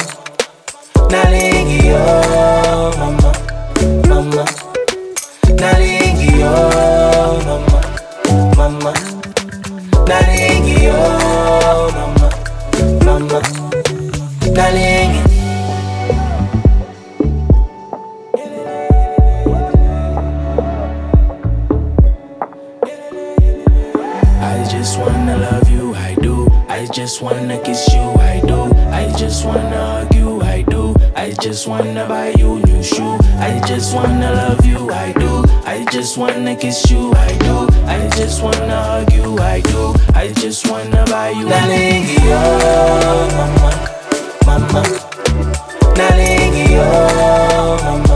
Nalingi, 1.13 1.93
oh, 1.93 2.89
mama, 2.97 3.31
mama. 4.09 4.43
Nalingi, 5.61 6.41
oh, 6.41 7.37
mama, 7.45 7.79
mama. 8.57 8.93
Nalingi, 10.09 10.89
oh, 10.89 11.91
mama, 11.93 12.29
mama. 13.05 13.41
Nalingi. 14.57 14.82
Just 27.03 27.21
wanna 27.21 27.59
kiss 27.59 27.93
you, 27.93 27.99
I 27.99 28.39
do. 28.47 28.63
I 28.89 29.11
just 29.17 29.45
wanna 29.45 29.85
hug 29.91 30.15
you, 30.15 30.41
I 30.41 30.61
do. 30.61 30.95
I 31.17 31.31
just 31.41 31.67
wanna 31.67 32.07
buy 32.07 32.29
you 32.37 32.59
new 32.61 32.81
shoe. 32.81 33.17
I 33.39 33.61
just 33.67 33.93
wanna 33.93 34.31
love 34.31 34.65
you, 34.65 34.89
I 34.89 35.11
do. 35.11 35.43
I 35.65 35.83
just 35.91 36.17
wanna 36.17 36.55
kiss 36.55 36.89
you, 36.89 37.11
I 37.11 37.37
do. 37.39 37.67
I 37.87 38.07
just 38.15 38.41
wanna 38.41 38.81
hug 38.81 39.11
you, 39.11 39.37
I 39.39 39.59
do. 39.59 39.93
I 40.15 40.31
just 40.31 40.71
wanna 40.71 41.03
buy 41.09 41.31
you. 41.31 41.45
Nalingi, 41.45 42.19
mama, 42.29 43.71
mama. 44.45 44.83
Nalingi, 45.97 46.77
mama, 46.77 47.83
mama. 47.83 48.12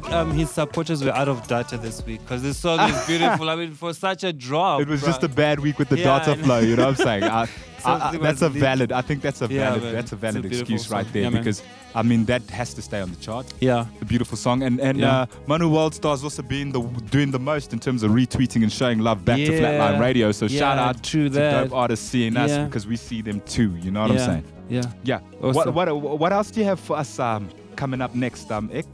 Like 0.00 0.12
um, 0.12 0.30
his 0.30 0.48
supporters 0.50 1.02
were 1.04 1.10
out 1.10 1.26
of 1.28 1.44
data 1.48 1.76
this 1.76 2.04
week 2.06 2.20
because 2.20 2.40
this 2.40 2.56
song 2.56 2.78
is 2.88 3.06
beautiful. 3.06 3.50
I 3.50 3.56
mean, 3.56 3.72
for 3.72 3.92
such 3.92 4.22
a 4.22 4.32
drop. 4.32 4.80
It 4.80 4.86
was 4.86 5.02
bruh. 5.02 5.06
just 5.06 5.24
a 5.24 5.28
bad 5.28 5.58
week 5.58 5.76
with 5.78 5.88
the 5.88 5.98
Yeah, 5.98 6.20
data 6.24 6.36
flow. 6.40 6.60
You 6.60 6.76
know 6.76 6.86
what 6.86 7.00
I'm 7.00 7.04
saying? 7.04 7.24
I, 7.24 7.48
I, 7.84 8.08
I, 8.10 8.16
that's 8.18 8.42
a 8.42 8.48
valid. 8.48 8.92
I 8.92 9.00
think 9.00 9.22
that's 9.22 9.42
a 9.42 9.46
Yeah, 9.46 9.70
valid. 9.70 9.82
man. 9.82 9.94
that's 9.94 10.12
a 10.12 10.14
a 10.14 10.18
valid 10.18 10.42
beautiful 10.42 10.74
excuse 10.74 10.88
right 10.90 11.06
there 11.12 11.22
Yeah, 11.24 11.30
because 11.30 11.64
I 11.96 12.02
mean 12.02 12.26
that 12.26 12.42
has 12.50 12.74
to 12.74 12.82
stay 12.82 13.00
on 13.00 13.10
the 13.10 13.16
chart. 13.16 13.46
Yeah. 13.60 13.86
A 14.00 14.04
beautiful 14.04 14.36
song, 14.36 14.62
and 14.62 14.80
and 14.80 14.98
Yeah. 14.98 15.22
uh, 15.22 15.26
Manu 15.48 15.68
Worldstar's 15.68 16.22
also 16.22 16.42
been 16.42 16.70
the 16.70 16.80
doing 17.10 17.32
the 17.32 17.40
most 17.40 17.72
in 17.72 17.80
terms 17.80 18.04
of 18.04 18.12
retweeting 18.12 18.62
and 18.62 18.72
showing 18.72 19.00
love 19.00 19.24
back 19.24 19.38
to 19.38 19.50
Flatline 19.50 19.98
Radio. 19.98 20.30
So 20.30 20.46
shout 20.46 20.78
out 20.78 21.02
to 21.10 21.28
that. 21.30 21.64
dope 21.64 21.72
artists 21.74 22.08
seeing 22.08 22.36
us 22.36 22.56
because 22.68 22.86
we 22.86 22.94
see 22.94 23.20
them 23.20 23.40
too. 23.40 23.70
You 23.82 23.90
know 23.90 24.02
what. 24.02 24.12
I'm 24.12 24.18
saying? 24.18 24.44
Yeah. 24.68 24.82
Yeah. 25.02 25.20
Awesome. 25.42 25.74
What 25.74 25.92
what 25.92 26.18
what 26.20 26.32
else 26.32 26.52
do 26.52 26.60
you 26.60 26.66
have 26.66 26.78
for 26.78 26.96
us 26.96 27.18
um, 27.18 27.48
coming 27.74 28.00
up 28.00 28.14
next, 28.14 28.52
um, 28.52 28.70
X? 28.72 28.86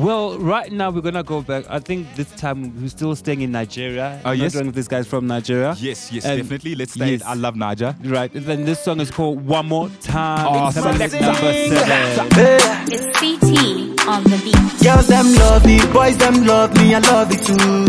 Well, 0.00 0.38
right 0.38 0.72
now 0.72 0.88
we're 0.90 1.02
gonna 1.02 1.22
go 1.22 1.42
back. 1.42 1.64
I 1.68 1.78
think 1.78 2.14
this 2.14 2.30
time 2.32 2.72
we're 2.80 2.88
still 2.88 3.14
staying 3.14 3.42
in 3.42 3.52
Nigeria. 3.52 4.18
Oh, 4.24 4.30
I'm 4.30 4.38
yes? 4.38 4.54
Not 4.54 4.64
with 4.66 4.74
these 4.74 4.88
guys 4.88 5.06
from 5.06 5.26
Nigeria. 5.26 5.74
Yes, 5.78 6.10
yes, 6.10 6.24
And 6.24 6.40
definitely. 6.40 6.74
Let's 6.74 6.94
stay. 6.94 7.12
yes. 7.12 7.22
I 7.22 7.34
love 7.34 7.54
Naija. 7.54 7.96
Right. 8.10 8.32
And 8.34 8.46
then 8.46 8.64
this 8.64 8.82
song 8.82 9.00
is 9.00 9.10
called 9.10 9.44
One 9.46 9.66
More 9.66 9.90
Time. 10.00 10.46
Oh, 10.48 10.68
It's 10.68 10.76
number 10.76 11.08
selector. 11.08 11.20
number 11.20 11.52
seven. 11.68 12.92
It's 12.92 13.18
CT 13.20 14.08
on 14.08 14.22
the 14.24 14.40
beat. 14.42 14.82
Girls 14.82 15.06
them 15.08 15.34
love 15.34 15.66
me, 15.66 15.78
boys 15.92 16.16
them 16.16 16.46
love 16.46 16.74
me, 16.78 16.94
I 16.94 16.98
love 17.00 17.28
it 17.30 17.44
too. 17.44 17.84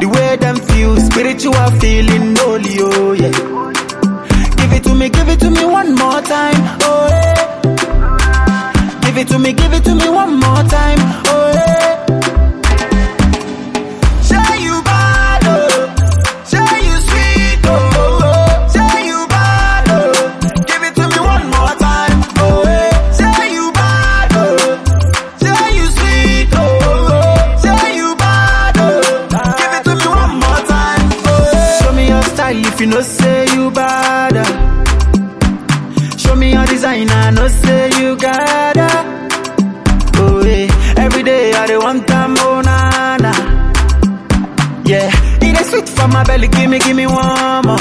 The 0.00 0.08
way 0.08 0.36
them 0.36 0.56
feel, 0.56 0.96
spiritual 0.96 1.52
feeling, 1.80 2.34
holy, 2.36 2.76
oh 2.80 3.12
yeah. 3.12 3.32
Give 4.56 4.72
it 4.72 4.84
to 4.84 4.94
me, 4.94 5.10
give 5.10 5.28
it 5.28 5.40
to 5.40 5.50
me 5.50 5.64
one 5.66 5.94
more 5.94 6.22
time, 6.22 6.54
oh 6.82 7.08
yeah. 7.10 7.37
Give 9.26 9.30
Give 9.56 9.72
it 9.72 9.84
to 9.84 9.94
me, 9.96 10.08
one 10.08 10.38
more 10.38 10.62
time. 10.64 10.98
Say 14.28 14.62
you 14.62 14.76
bado 14.88 15.54
give 20.68 20.82
it 20.88 20.94
to 20.94 21.04
me 21.08 21.18
one 21.18 21.46
more 21.50 21.74
time. 21.86 22.18
Oh 22.38 22.62
yeah. 22.64 23.10
Say 23.10 23.52
you 23.56 23.72
bad, 23.72 24.32
oh. 24.34 24.56
oh, 26.54 27.08
oh. 27.12 28.14
Bado, 28.22 28.86
oh. 28.86 29.54
give 29.58 29.72
it 29.78 29.82
to 29.84 29.94
me 29.96 30.06
one 30.06 30.34
more 30.44 30.62
time, 30.72 31.10
show 31.80 31.92
me 31.92 32.04
your 32.08 32.22
style 32.22 32.56
if 32.70 32.80
you 32.80 32.86
know 32.86 33.00
say 33.02 33.46
you 33.54 33.70
oh. 33.70 33.78
oh, 33.78 34.84
oh. 34.84 36.16
Say 37.50 37.88
you 37.88 37.96
bad, 37.96 37.97
for 46.08 46.14
my 46.14 46.24
belly, 46.24 46.48
gimme, 46.48 46.78
gimme 46.78 47.06
one 47.06 47.64
more. 47.66 47.78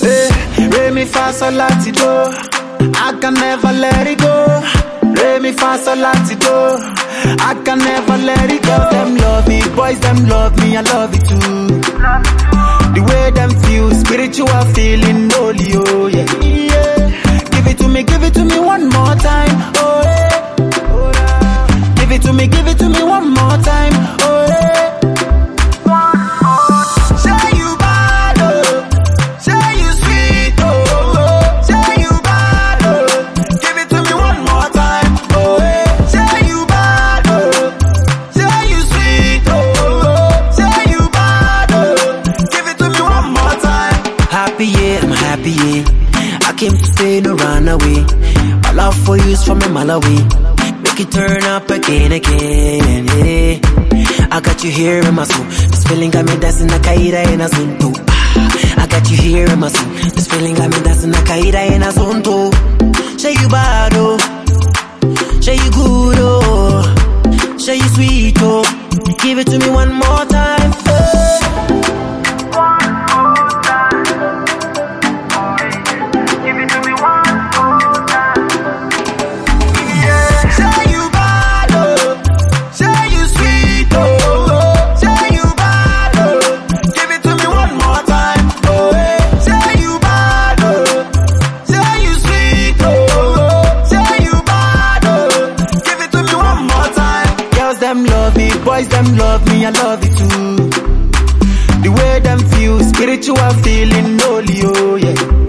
Hey, 0.00 0.28
re 0.68 0.90
mi 0.90 1.04
fa 1.04 1.32
sol 1.32 1.54
la 1.54 1.68
ti 1.82 1.90
do, 1.92 2.08
I 2.96 3.16
can 3.20 3.34
never 3.34 3.72
let 3.72 4.06
it 4.06 4.18
go. 4.18 4.62
Re 5.14 5.38
mi 5.40 5.52
fa 5.52 5.76
sol 5.78 5.98
la 5.98 6.12
ti 6.26 6.34
do, 6.36 6.56
I 7.48 7.54
can 7.64 7.78
never 7.78 8.16
let 8.18 8.50
it 8.50 8.62
go. 8.62 8.76
Them 8.90 9.16
love 9.16 9.48
me, 9.48 9.60
boys 9.76 10.00
them 10.00 10.26
love 10.26 10.56
me, 10.58 10.76
I 10.76 10.82
love 10.82 11.14
it 11.14 11.24
too. 11.28 11.80
The 12.94 13.02
way 13.08 13.30
them 13.30 13.50
feel, 13.62 13.90
spiritual 13.92 14.64
feeling, 14.74 15.30
holy, 15.30 15.72
oh 15.74 16.06
yeah. 16.06 16.26
yeah. 16.42 17.50
Give 17.50 17.66
it 17.66 17.78
to 17.78 17.88
me, 17.88 18.02
give 18.02 18.22
it 18.22 18.34
to 18.34 18.44
me 18.44 18.58
one 18.58 18.88
more 18.88 19.14
time, 19.16 19.54
oh 19.76 20.02
yeah. 20.04 21.94
Give 21.96 22.12
it 22.12 22.22
to 22.22 22.32
me, 22.32 22.46
give 22.48 22.66
it 22.66 22.78
to 22.78 22.88
me 22.88 23.02
one 23.02 23.28
more 23.34 23.56
time, 23.58 23.92
no 47.22 47.34
run 47.34 47.68
away. 47.68 48.04
My 48.62 48.72
love 48.72 48.96
for 49.04 49.16
you 49.16 49.30
is 49.32 49.44
from 49.44 49.58
mile. 49.72 50.00
Make 50.00 51.00
it 51.00 51.10
turn 51.12 51.42
up 51.44 51.68
again, 51.70 52.12
again, 52.12 53.06
yeah. 53.06 53.58
I 54.32 54.40
got 54.40 54.62
you 54.64 54.70
here 54.70 55.00
in 55.04 55.14
my 55.14 55.24
soul. 55.24 55.44
This 55.44 55.84
feeling 55.84 56.10
got 56.10 56.24
me 56.24 56.36
dancing 56.38 56.68
like 56.68 56.82
Kaida 56.82 57.32
in 57.32 57.40
a 57.40 57.48
zone. 57.48 57.76
Ah, 58.08 58.82
I 58.82 58.86
got 58.86 59.10
you 59.10 59.16
here 59.16 59.46
in 59.48 59.58
my 59.58 59.68
soul. 59.68 59.88
This 60.14 60.26
feeling 60.28 60.54
got 60.54 60.70
me 60.70 60.80
dancing 60.82 61.10
like 61.12 61.24
Kaida 61.24 61.70
in 61.74 61.82
a 61.82 61.90
zone. 61.92 62.22
Say 63.18 63.32
you 63.32 63.48
bad, 63.48 63.92
oh. 63.96 64.18
Say 65.40 65.54
you 65.56 65.70
good, 65.72 66.18
oh. 66.20 67.56
Say 67.58 67.76
you 67.76 67.88
sweet, 67.94 68.36
oh. 68.40 68.62
Give 69.22 69.38
it 69.38 69.46
to 69.48 69.58
me 69.58 69.68
one 69.70 69.92
more 69.92 70.24
time. 70.26 70.72
eh. 70.86 71.69
Boys 98.80 98.88
them 98.88 99.16
love 99.16 99.46
me, 99.46 99.66
I 99.66 99.70
love 99.70 100.00
it 100.02 100.16
too. 100.16 100.56
The 101.82 101.90
way 101.90 102.20
them 102.20 102.38
feel, 102.38 102.80
spiritual 102.80 103.50
feeling, 103.62 104.18
holy, 104.18 104.60
oh 104.64 104.96
yeah. 104.96 105.39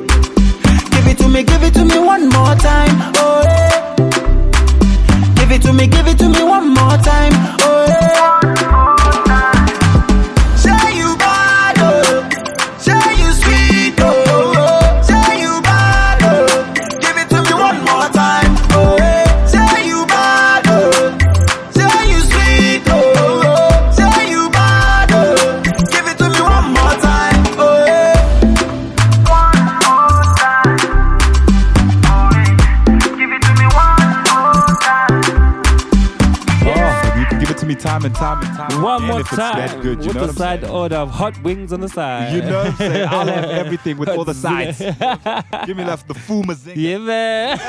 More 39.74 39.82
if 39.82 39.86
it's 39.88 39.98
that 39.98 39.98
good. 39.98 40.00
You 40.04 40.08
with 40.08 40.16
know 40.16 40.28
the 40.28 40.34
side 40.34 40.62
saying? 40.62 40.74
order 40.74 40.96
of 40.98 41.10
hot 41.10 41.42
wings 41.44 41.74
on 41.74 41.80
the 41.82 41.90
side. 41.90 42.34
You 42.34 42.42
know 42.42 42.58
what 42.58 42.68
I'm 42.68 42.76
saying? 42.78 43.08
I'll 43.10 43.28
have 43.28 43.46
everything 43.66 43.98
with 43.98 44.10
all 44.10 44.26
the 44.26 44.34
sides. 44.34 44.80
Give 44.80 45.78
me 45.78 45.84
the, 45.84 46.04
the 46.08 46.14
full 46.14 46.44
mazinga. 46.44 46.74
Yeah, 46.76 46.98
man. 46.98 47.60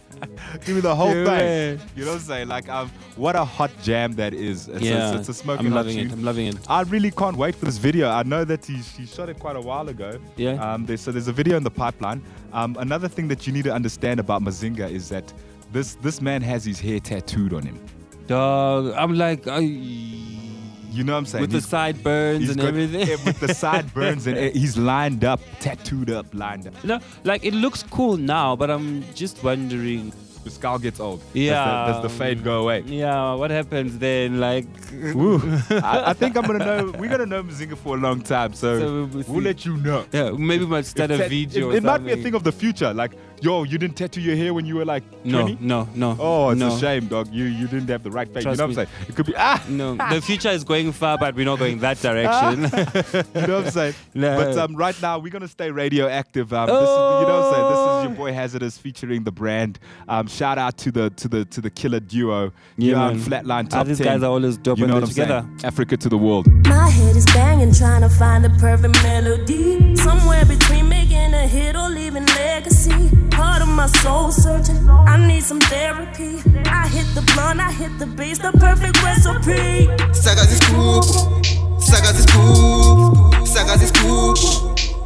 Give 0.64 0.74
me 0.74 0.80
the 0.80 0.94
whole 0.94 1.08
Yeah, 1.14 1.24
thing. 1.24 1.24
man. 1.24 1.80
You 1.94 2.04
know 2.04 2.10
what 2.12 2.16
I'm 2.20 2.26
saying? 2.26 2.48
Like, 2.48 2.68
um, 2.68 2.90
what 3.16 3.36
a 3.36 3.44
hot 3.44 3.70
jam 3.82 4.12
that 4.14 4.34
is. 4.34 4.68
It's, 4.68 4.80
yeah, 4.82 5.12
a, 5.12 5.18
it's 5.18 5.28
a 5.28 5.34
smoking 5.34 5.66
I'm 5.66 5.72
loving 5.74 5.98
it. 5.98 6.12
I'm 6.12 6.24
loving 6.24 6.46
it. 6.48 6.56
I 6.68 6.82
really 6.82 7.10
can't 7.10 7.36
wait 7.36 7.54
for 7.54 7.64
this 7.66 7.78
video. 7.78 8.08
I 8.08 8.22
know 8.24 8.44
that 8.44 8.64
he, 8.64 8.74
he 8.76 9.06
shot 9.06 9.28
it 9.28 9.38
quite 9.38 9.56
a 9.56 9.60
while 9.60 9.88
ago. 9.88 10.18
Yeah. 10.36 10.52
Um, 10.54 10.86
there's, 10.86 11.00
so 11.00 11.12
there's 11.12 11.28
a 11.28 11.32
video 11.32 11.56
in 11.56 11.62
the 11.62 11.70
pipeline. 11.70 12.22
Um, 12.52 12.76
another 12.80 13.08
thing 13.08 13.28
that 13.28 13.46
you 13.46 13.52
need 13.52 13.64
to 13.64 13.72
understand 13.72 14.18
about 14.20 14.42
Mazinga 14.42 14.90
is 14.90 15.08
that 15.10 15.32
this 15.70 15.96
this 15.96 16.20
man 16.22 16.40
has 16.42 16.64
his 16.64 16.80
hair 16.80 16.98
tattooed 16.98 17.52
on 17.52 17.62
him. 17.62 17.78
Dog, 18.26 18.94
I'm 18.96 19.14
like, 19.14 19.46
I, 19.46 19.60
You 20.98 21.04
know 21.04 21.12
what 21.12 21.18
I'm 21.20 21.26
saying? 21.26 21.42
with 21.42 21.52
the 21.52 21.60
sideburns 21.60 22.50
and 22.50 22.60
everything. 22.60 23.08
with 23.24 23.38
the 23.38 23.54
sideburns 23.54 24.26
and 24.28 24.36
he's 24.54 24.76
lined 24.76 25.24
up, 25.24 25.40
tattooed 25.60 26.10
up, 26.10 26.26
lined 26.34 26.66
up. 26.66 26.74
no, 26.84 26.98
like 27.22 27.44
it 27.44 27.54
looks 27.54 27.84
cool 27.84 28.16
now, 28.16 28.56
but 28.56 28.68
I'm 28.70 29.04
just 29.14 29.42
wondering. 29.44 30.12
The 30.44 30.50
skull 30.50 30.78
gets 30.78 30.98
old. 31.00 31.20
Does 31.20 31.32
the- 31.34 31.40
Yeah. 31.40 31.86
Does 31.88 32.02
the, 32.02 32.08
fade 32.08 32.42
go 32.42 32.62
away? 32.62 32.80
Yeah, 32.86 33.34
what 33.34 33.50
happens 33.50 33.98
then? 33.98 34.40
Like, 34.40 34.66
Woo. 35.14 35.38
I, 35.70 36.10
I 36.10 36.12
think 36.14 36.36
I'm 36.36 36.46
gonna 36.46 36.64
know. 36.64 36.92
We're 36.98 37.10
gonna 37.10 37.26
know 37.26 37.42
Mazinga 37.42 37.76
for 37.76 37.96
a 37.96 38.00
long 38.00 38.22
time, 38.22 38.54
so, 38.54 38.78
So 38.78 39.04
we'll 39.12 39.24
we'll, 39.28 39.42
let 39.42 39.64
you 39.66 39.76
know. 39.76 40.04
yeah, 40.12 40.30
maybe 40.30 40.64
we 40.64 40.70
might 40.70 40.86
start 40.86 41.10
If 41.10 41.20
a 41.20 41.28
video. 41.28 41.70
It, 41.70 41.76
it 41.78 41.82
might 41.82 41.98
be 42.04 42.12
a 42.12 42.16
thing 42.16 42.34
of 42.34 42.44
the 42.44 42.52
future. 42.52 42.94
Like, 42.94 43.12
yo, 43.40 43.62
you 43.64 43.78
didn't 43.78 43.96
tattoo 43.96 44.20
your 44.20 44.36
hair 44.36 44.52
when 44.54 44.66
you 44.66 44.76
were 44.76 44.84
like 44.84 45.02
20? 45.28 45.58
No, 45.60 45.84
no, 45.84 45.88
no. 45.94 46.16
Oh, 46.20 46.50
it's 46.50 46.58
no. 46.60 46.74
a 46.74 46.78
shame, 46.78 47.06
dog. 47.06 47.32
You 47.32 47.44
you 47.44 47.66
didn't 47.68 47.88
have 47.88 48.02
the 48.02 48.10
right 48.10 48.26
face. 48.32 48.42
Trust 48.42 48.58
you 48.58 48.66
know 48.66 48.72
what 48.72 48.78
I'm 48.78 48.86
saying? 48.86 49.08
It 49.08 49.14
could 49.16 49.26
be 49.26 49.34
ah. 49.36 49.64
No, 49.68 49.96
the 49.96 50.20
future 50.20 50.50
is 50.50 50.64
going 50.64 50.92
far, 50.92 51.18
but 51.18 51.34
we're 51.34 51.44
not 51.44 51.58
going 51.58 51.78
that 51.80 51.98
direction. 52.02 52.62
You 53.38 53.46
know 53.46 53.56
what 53.58 53.64
I'm 53.66 53.70
saying? 53.70 53.94
No. 54.14 54.36
But 54.36 54.58
um, 54.58 54.74
right 54.76 55.00
now 55.00 55.18
we're 55.18 55.30
gonna 55.30 55.46
stay 55.48 55.70
radioactive. 55.70 56.52
Um, 56.52 56.66
this 56.66 56.74
is 56.76 56.80
you 56.80 56.86
know 56.88 57.40
what 57.40 57.44
I'm 57.44 57.54
saying. 57.54 57.68
This 57.70 57.78
is 57.80 58.02
your 58.08 58.16
boy 58.26 58.32
Hazardous 58.32 58.78
featuring 58.78 59.22
the 59.24 59.30
brand. 59.32 59.78
Um, 60.08 60.26
shout 60.26 60.58
out 60.58 60.76
to 60.78 60.90
the 60.90 61.10
to 61.10 61.28
the 61.28 61.44
to 61.46 61.60
the 61.60 61.70
killer 61.70 62.00
duo. 62.00 62.52
Yeah, 62.76 62.90
Young 62.92 63.16
man. 63.16 63.44
Flatline 63.44 63.64
Ah, 63.66 63.68
top 63.78 63.86
these 63.86 63.98
10. 63.98 64.06
guys 64.06 64.22
are 64.22 64.30
always 64.30 64.56
dope 64.56 64.78
You 64.78 64.86
know 64.86 64.94
what 64.94 65.02
I'm 65.04 65.08
together. 65.08 65.42
saying? 65.46 65.60
Africa 65.64 65.96
to 65.96 66.08
the 66.08 66.18
world. 66.18 66.46
My 66.66 66.88
head 66.88 67.14
is 67.16 67.24
banging, 67.26 67.72
trying 67.74 68.02
to 68.02 68.08
find 68.08 68.44
the 68.44 68.50
perfect 68.58 68.94
melody. 69.02 69.96
Somewhere 69.96 70.44
between 70.44 70.88
making 70.88 71.34
a 71.34 71.46
hit 71.46 71.76
or 71.76 71.88
leaving 71.88 71.98
legacy. 71.98 72.06
Part 72.06 72.06
of 72.07 72.07
my 73.78 73.86
soul 74.02 74.32
searching, 74.32 74.90
I 74.90 75.24
need 75.24 75.44
some 75.44 75.60
therapy. 75.60 76.42
I 76.66 76.88
hit 76.88 77.06
the 77.14 77.22
blunt, 77.32 77.60
I 77.60 77.70
hit 77.70 77.96
the 78.00 78.06
bass, 78.06 78.38
the 78.38 78.50
perfect 78.58 79.00
recipe. 79.06 79.86
Saga 80.12 80.42
this 80.50 80.58
scoop, 80.58 81.04
saga 81.78 82.10
this 82.10 82.26
scoop, 82.26 83.46
saga 83.46 83.78
this 83.78 83.94
scoop, 83.94 84.36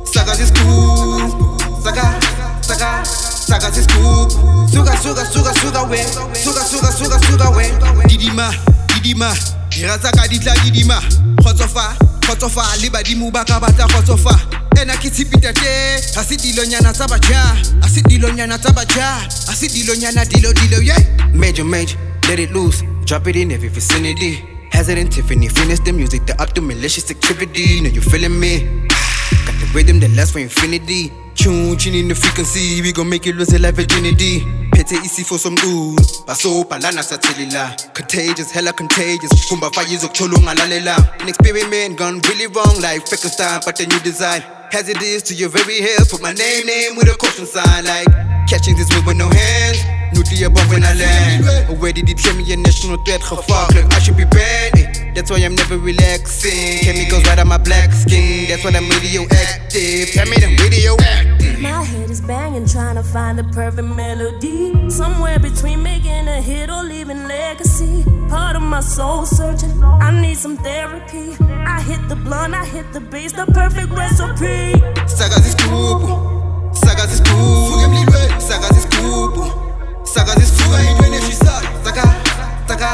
saga 0.08 0.32
this 0.40 0.48
scoop, 0.48 1.60
saga, 1.84 2.16
saga, 2.64 3.04
saga 3.04 3.68
this 3.76 3.84
scoop. 3.84 4.32
Suga, 4.72 4.96
suga, 4.96 5.24
suga, 5.28 5.52
suga 5.52 5.82
we, 5.90 5.98
suga, 6.32 6.64
suga, 6.64 6.90
suga, 6.96 7.18
suga 7.28 7.48
we. 7.54 7.68
Didima, 8.08 8.48
didima, 8.88 9.36
dira 9.68 9.98
saga 10.00 10.24
ditla 10.32 10.54
didima. 10.64 10.96
Khotsofa, 11.44 11.92
kgotsofa 12.22 12.62
le 12.80 12.90
badimo 12.90 13.30
ba 13.30 13.44
ka 13.44 13.60
batla 13.60 13.86
kgotsofa 13.86 14.34
ena 14.80 14.96
ke 14.96 15.10
tshepitate 15.10 16.00
ga 16.14 16.22
se 16.22 16.36
dilonyana 16.36 16.92
tsa 16.92 17.06
baja 17.06 17.42
ga 17.80 17.88
se 17.88 18.00
dilonyana 18.08 18.58
tsa 18.58 18.72
baja 18.72 19.18
ga 19.46 19.54
se 19.54 19.68
dilonyana 19.68 20.24
dilo 20.24 20.52
dilo 20.52 20.80
ye 20.82 20.96
major 21.34 21.64
major 21.64 21.98
let 22.28 22.38
it 22.38 22.50
loose 22.52 22.82
drop 23.04 23.26
it 23.26 23.36
in 23.36 23.52
every 23.52 23.68
vicinity 23.68 24.52
and 24.74 25.12
Tiffany 25.12 25.48
finish 25.48 25.80
the 25.80 25.92
music, 25.92 26.26
the 26.26 26.34
up 26.42 26.54
to 26.54 26.60
malicious 26.60 27.10
activity. 27.10 27.80
Now 27.80 27.90
you 27.90 28.00
feeling 28.00 28.38
me? 28.40 28.60
Got 29.46 29.54
the 29.60 29.70
rhythm 29.74 30.00
that 30.00 30.10
lasts 30.16 30.32
for 30.32 30.40
infinity. 30.40 31.12
Tune, 31.34 31.76
in 31.94 32.08
the 32.08 32.14
frequency, 32.14 32.82
we 32.82 32.92
gon' 32.92 33.08
make 33.08 33.26
you 33.26 33.32
lose 33.32 33.52
your 33.52 33.60
life 33.60 33.76
virginity. 33.76 34.61
Pete 34.72 34.92
easy 35.04 35.22
for 35.22 35.38
some 35.38 35.54
dude, 35.56 35.98
baso 36.26 36.64
palana 36.64 37.02
satilila. 37.02 37.76
Contagious, 37.94 38.50
hella 38.50 38.72
contagious. 38.72 39.48
Kumba 39.48 39.72
fires 39.74 40.04
of 40.04 40.12
cholo 40.12 40.36
ngalalela. 40.38 40.96
An 41.20 41.28
experiment 41.28 41.98
gone 41.98 42.20
really 42.28 42.46
wrong, 42.46 42.80
like 42.80 43.06
Frankenstein, 43.06 43.60
but 43.64 43.76
the 43.76 43.86
new 43.86 44.00
design. 44.00 44.42
As 44.74 44.88
it 44.88 45.02
is 45.02 45.22
to 45.24 45.34
your 45.34 45.50
very 45.50 45.80
head, 45.80 46.08
put 46.08 46.22
my 46.22 46.32
name, 46.32 46.66
name 46.66 46.96
with 46.96 47.06
a 47.08 47.16
caution 47.16 47.44
sign, 47.46 47.84
like 47.84 48.06
catching 48.48 48.74
this 48.74 48.88
wave 48.90 49.06
with 49.06 49.16
no 49.16 49.28
hands. 49.28 49.78
Nuclear 50.14 50.48
bomb 50.48 50.68
when 50.70 50.82
I 50.84 50.94
land. 50.94 51.68
Already 51.70 52.02
deep 52.02 52.18
share 52.18 52.34
me 52.34 52.50
a 52.52 52.56
national 52.56 52.96
threat, 53.04 53.20
gevaar. 53.20 53.68
Look, 53.74 53.92
I 53.92 53.98
should 53.98 54.16
be 54.16 54.24
banned. 54.24 54.78
eh. 54.78 55.12
That's 55.14 55.30
why 55.30 55.38
I'm 55.38 55.54
never 55.54 55.76
relaxing. 55.78 56.80
Chemicals 56.80 57.24
right 57.26 57.38
on 57.38 57.48
my 57.48 57.58
black 57.58 57.92
skin. 57.92 58.48
That's 58.48 58.64
why 58.64 58.70
I'm 58.74 58.88
radioactive. 58.88 60.10
Tell 60.12 60.26
me 60.28 60.36
I'm 60.42 60.56
radioactive. 60.56 61.60
My 61.60 61.82
head 61.84 62.10
is 62.10 62.20
banging, 62.20 62.66
trying 62.66 62.96
to 62.96 63.02
find 63.02 63.38
the 63.38 63.44
perfect 63.44 63.86
melody. 63.88 64.90
Somewhere 64.90 65.38
between 65.38 65.82
making 65.82 66.28
a 66.28 66.40
hit 66.40 66.70
or 66.70 66.82
leaving 66.82 67.28
legacy. 67.28 68.04
Part 68.28 68.56
of 68.56 68.62
my 68.62 68.80
soul 68.80 69.26
searching, 69.26 69.82
I 69.82 70.10
need 70.20 70.36
some 70.38 70.56
therapy. 70.56 71.36
I 71.66 71.80
hit 71.82 72.08
the 72.08 72.16
blunt, 72.16 72.54
I 72.54 72.64
hit 72.64 72.92
the 72.92 73.00
bass, 73.00 73.32
the 73.32 73.46
perfect 73.46 73.90
recipe. 73.92 74.61
Saga 75.06 75.40
ziskubu. 75.40 76.18
Saga 76.84 77.06
ziskubu. 77.06 77.80
Saga 78.48 78.68
ziskubu. 78.74 79.44
Saga 80.04 80.34
ziskubu. 80.34 80.72
Saga, 81.84 82.04
saga, 82.68 82.90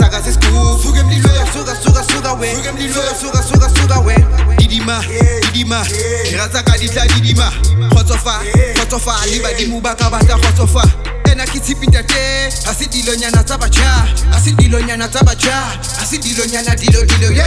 saga 0.00 0.20
ziskubu. 0.20 0.78
Suga, 0.82 1.74
suga, 1.76 2.02
suga, 2.02 2.32
we. 2.34 2.48
Suga, 2.92 3.14
suga, 3.14 3.42
suga, 3.42 3.68
suga, 3.68 4.00
we. 4.00 4.14
Didima, 4.58 5.02
didima. 5.52 5.84
Razaka 6.38 6.78
ditla 6.78 7.06
didima. 7.06 7.52
Khotsofa, 7.90 8.40
khotsofa. 8.76 9.26
Le 9.26 9.40
badimo 9.40 9.80
ba 9.80 9.94
ka 9.94 10.10
batla 10.10 10.38
kgotsofa. 10.38 10.82
ena 11.32 11.46
ke 11.46 11.60
tshepitate 11.60 12.52
ga 12.64 12.72
se 12.74 12.86
dilonyana 12.92 13.42
tsa 13.42 13.56
baja 13.56 14.04
ga 14.30 14.38
se 14.38 14.52
dilonyana 14.52 15.08
tsa 15.08 15.24
baja 15.24 15.56
ga 15.80 16.04
se 16.04 16.18
dilonyana 16.18 16.74
dilo 16.76 17.00
dilo 17.08 17.32
ye 17.32 17.46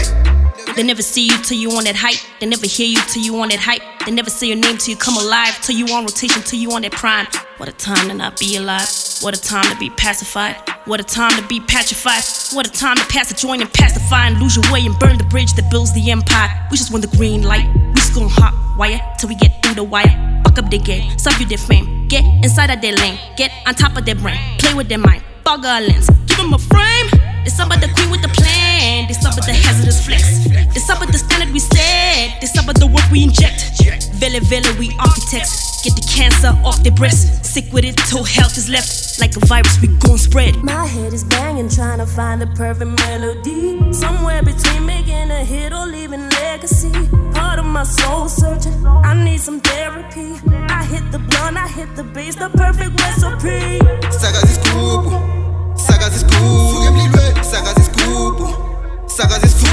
They 0.76 0.84
never 0.84 1.02
see 1.02 1.28
you 1.28 1.38
till 1.42 1.58
you 1.58 1.72
on 1.72 1.86
that 1.86 1.96
hype. 1.96 2.20
They 2.42 2.46
never 2.46 2.68
hear 2.68 2.86
you 2.86 3.00
till 3.08 3.24
you 3.24 3.40
on 3.40 3.48
that 3.48 3.60
hype. 3.60 3.82
They 4.06 4.12
never 4.12 4.30
say 4.30 4.48
your 4.48 4.58
name 4.58 4.78
till 4.78 4.92
you 4.92 4.98
come 4.98 5.16
alive. 5.16 5.58
Till 5.62 5.74
you 5.74 5.88
on 5.96 6.04
rotation, 6.04 6.42
till 6.42 6.60
you 6.60 6.72
on 6.74 6.82
that 6.82 6.92
prime. 6.92 7.28
What 7.58 7.70
a 7.70 7.72
time 7.72 8.10
to 8.10 8.14
not 8.14 8.38
be 8.38 8.58
alive. 8.58 8.90
What 9.22 9.38
a 9.38 9.42
time 9.42 9.64
to 9.72 9.80
be 9.80 9.90
pacified. 9.92 10.58
What 10.84 11.00
a 11.00 11.04
time 11.04 11.32
to 11.40 11.48
be 11.48 11.62
petrified. 11.62 12.24
What 12.52 12.68
a 12.68 12.72
time 12.72 12.98
to 12.98 13.06
pass 13.06 13.30
the 13.30 13.36
joint 13.36 13.62
and 13.62 13.72
pacify 13.72 14.28
and 14.28 14.38
lose 14.42 14.58
your 14.58 14.70
way 14.74 14.86
and 14.86 15.00
burn 15.00 15.18
the 15.18 15.24
bridge 15.24 15.54
that 15.54 15.72
builds 15.72 15.94
the 15.94 16.12
empire. 16.12 16.50
We 16.70 16.76
just 16.76 16.92
want 16.92 17.10
the 17.10 17.16
green 17.16 17.44
light. 17.44 17.72
We 17.74 17.94
just 17.94 18.14
gon' 18.14 18.28
hot 18.28 18.54
wire 18.78 19.00
till 19.18 19.30
we 19.30 19.36
get 19.36 19.64
through 19.64 19.76
the 19.76 19.84
wire. 19.86 20.42
Fuck 20.44 20.60
up 20.60 20.70
their 20.70 20.82
game, 20.82 21.18
sub 21.18 21.40
you 21.40 21.46
their 21.46 21.58
fame. 21.58 22.10
Get 22.10 22.26
inside 22.44 22.70
of 22.70 22.82
their 22.82 22.94
lane. 22.94 23.18
Get 23.38 23.52
on 23.66 23.76
top 23.76 23.96
of 23.98 24.06
their 24.06 24.16
brain. 24.16 24.38
Play 24.60 24.74
with 24.74 24.90
their 24.90 25.00
mind. 25.00 25.24
Bug 25.46 25.64
lens. 25.64 26.10
Give 26.26 26.38
them 26.38 26.56
a 26.56 26.58
frame. 26.58 27.08
It's 27.46 27.60
up 27.60 27.70
with 27.70 27.80
the 27.80 27.88
queen 27.94 28.10
with 28.10 28.24
the 28.24 28.30
plan. 28.30 29.06
It's 29.12 29.24
up 29.24 29.36
with 29.36 29.46
the 29.46 29.54
hazardous 29.54 30.04
flex. 30.04 30.48
It's 30.76 30.90
up 30.90 31.00
with 31.00 31.12
the 31.12 31.20
standard 31.20 31.54
we 31.54 31.60
set. 31.60 32.42
It's 32.42 32.58
up 32.58 32.66
with 32.66 32.80
the 32.80 32.88
work 32.88 33.06
we 33.12 33.22
inject. 33.22 33.62
Vele 34.16 34.40
vele, 34.40 34.74
we 34.80 34.90
architects. 34.98 35.75
Get 35.86 35.96
the 35.98 36.08
cancer 36.10 36.50
off 36.66 36.82
their 36.82 36.92
breast. 36.94 37.46
Sick 37.46 37.72
with 37.72 37.86
it 37.86 37.96
till 38.10 38.24
health 38.24 38.58
is 38.58 38.68
left. 38.68 39.22
Like 39.22 39.38
a 39.38 39.40
virus, 39.46 39.80
we 39.80 39.88
gon' 40.02 40.18
spread. 40.18 40.56
My 40.64 40.84
head 40.84 41.14
is 41.14 41.24
banging, 41.24 41.70
trying 41.70 42.00
to 42.00 42.08
find 42.08 42.42
the 42.42 42.48
perfect 42.58 42.90
melody. 43.06 43.94
Somewhere 43.94 44.42
between 44.42 44.84
making 44.88 45.30
a 45.30 45.46
hit 45.46 45.74
or 45.74 45.86
leaving 45.86 46.28
legacy. 46.42 46.90
Part 47.36 47.60
of 47.60 47.66
my 47.66 47.84
soul 47.84 48.28
searching. 48.28 48.74
I 48.84 49.14
need 49.14 49.40
some 49.40 49.60
therapy. 49.62 50.34
I 50.74 50.84
hit 50.86 51.12
the 51.12 51.20
blunt, 51.20 51.56
I 51.56 51.68
hit 51.68 51.96
the 51.96 52.04
bass, 52.04 52.34
the 52.34 52.50
perfect 52.50 53.00
recipe. 53.00 53.78
saga 54.10 54.42
ziskubu 54.48 55.12
saga 55.78 56.10
ziskubu 56.10 57.44
saga 57.44 57.74
ziskubu 57.78 58.48
saga 59.08 59.40
ziskubu 59.40 59.66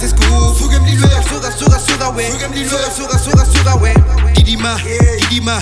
ziskubu 0.00 0.54
suga 0.58 1.50
suga 1.58 1.78
suga 1.78 2.08
we 2.16 2.24
suga 2.68 2.90
suga 2.90 3.18
suga 3.18 3.44
suga 3.44 3.74
we 3.82 3.94
didima 4.34 4.78
didima 5.20 5.60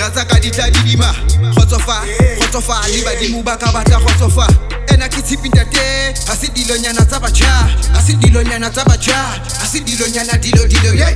razaka 0.00 0.40
ditla 0.40 0.70
didima 0.70 1.14
khotsofa 1.54 2.02
khotsofa 2.40 2.88
le 2.88 3.04
badimo 3.04 3.42
ba 3.42 3.56
ka 3.56 3.72
batla 3.72 3.98
kgotsofa 4.00 4.46
ena 4.94 5.08
ke 5.08 5.22
tshepitate 5.22 6.14
ga 6.26 6.34
se 6.34 6.48
dilonyana 6.54 7.04
tsa 7.06 7.20
baja 7.20 7.68
ga 7.92 8.00
se 8.00 8.12
dilonyana 8.16 8.70
tsa 8.70 8.84
baja 8.84 9.40
ga 9.44 9.66
se 9.66 9.80
dilo 9.80 10.06
dilo 10.68 10.94
ye 10.94 11.14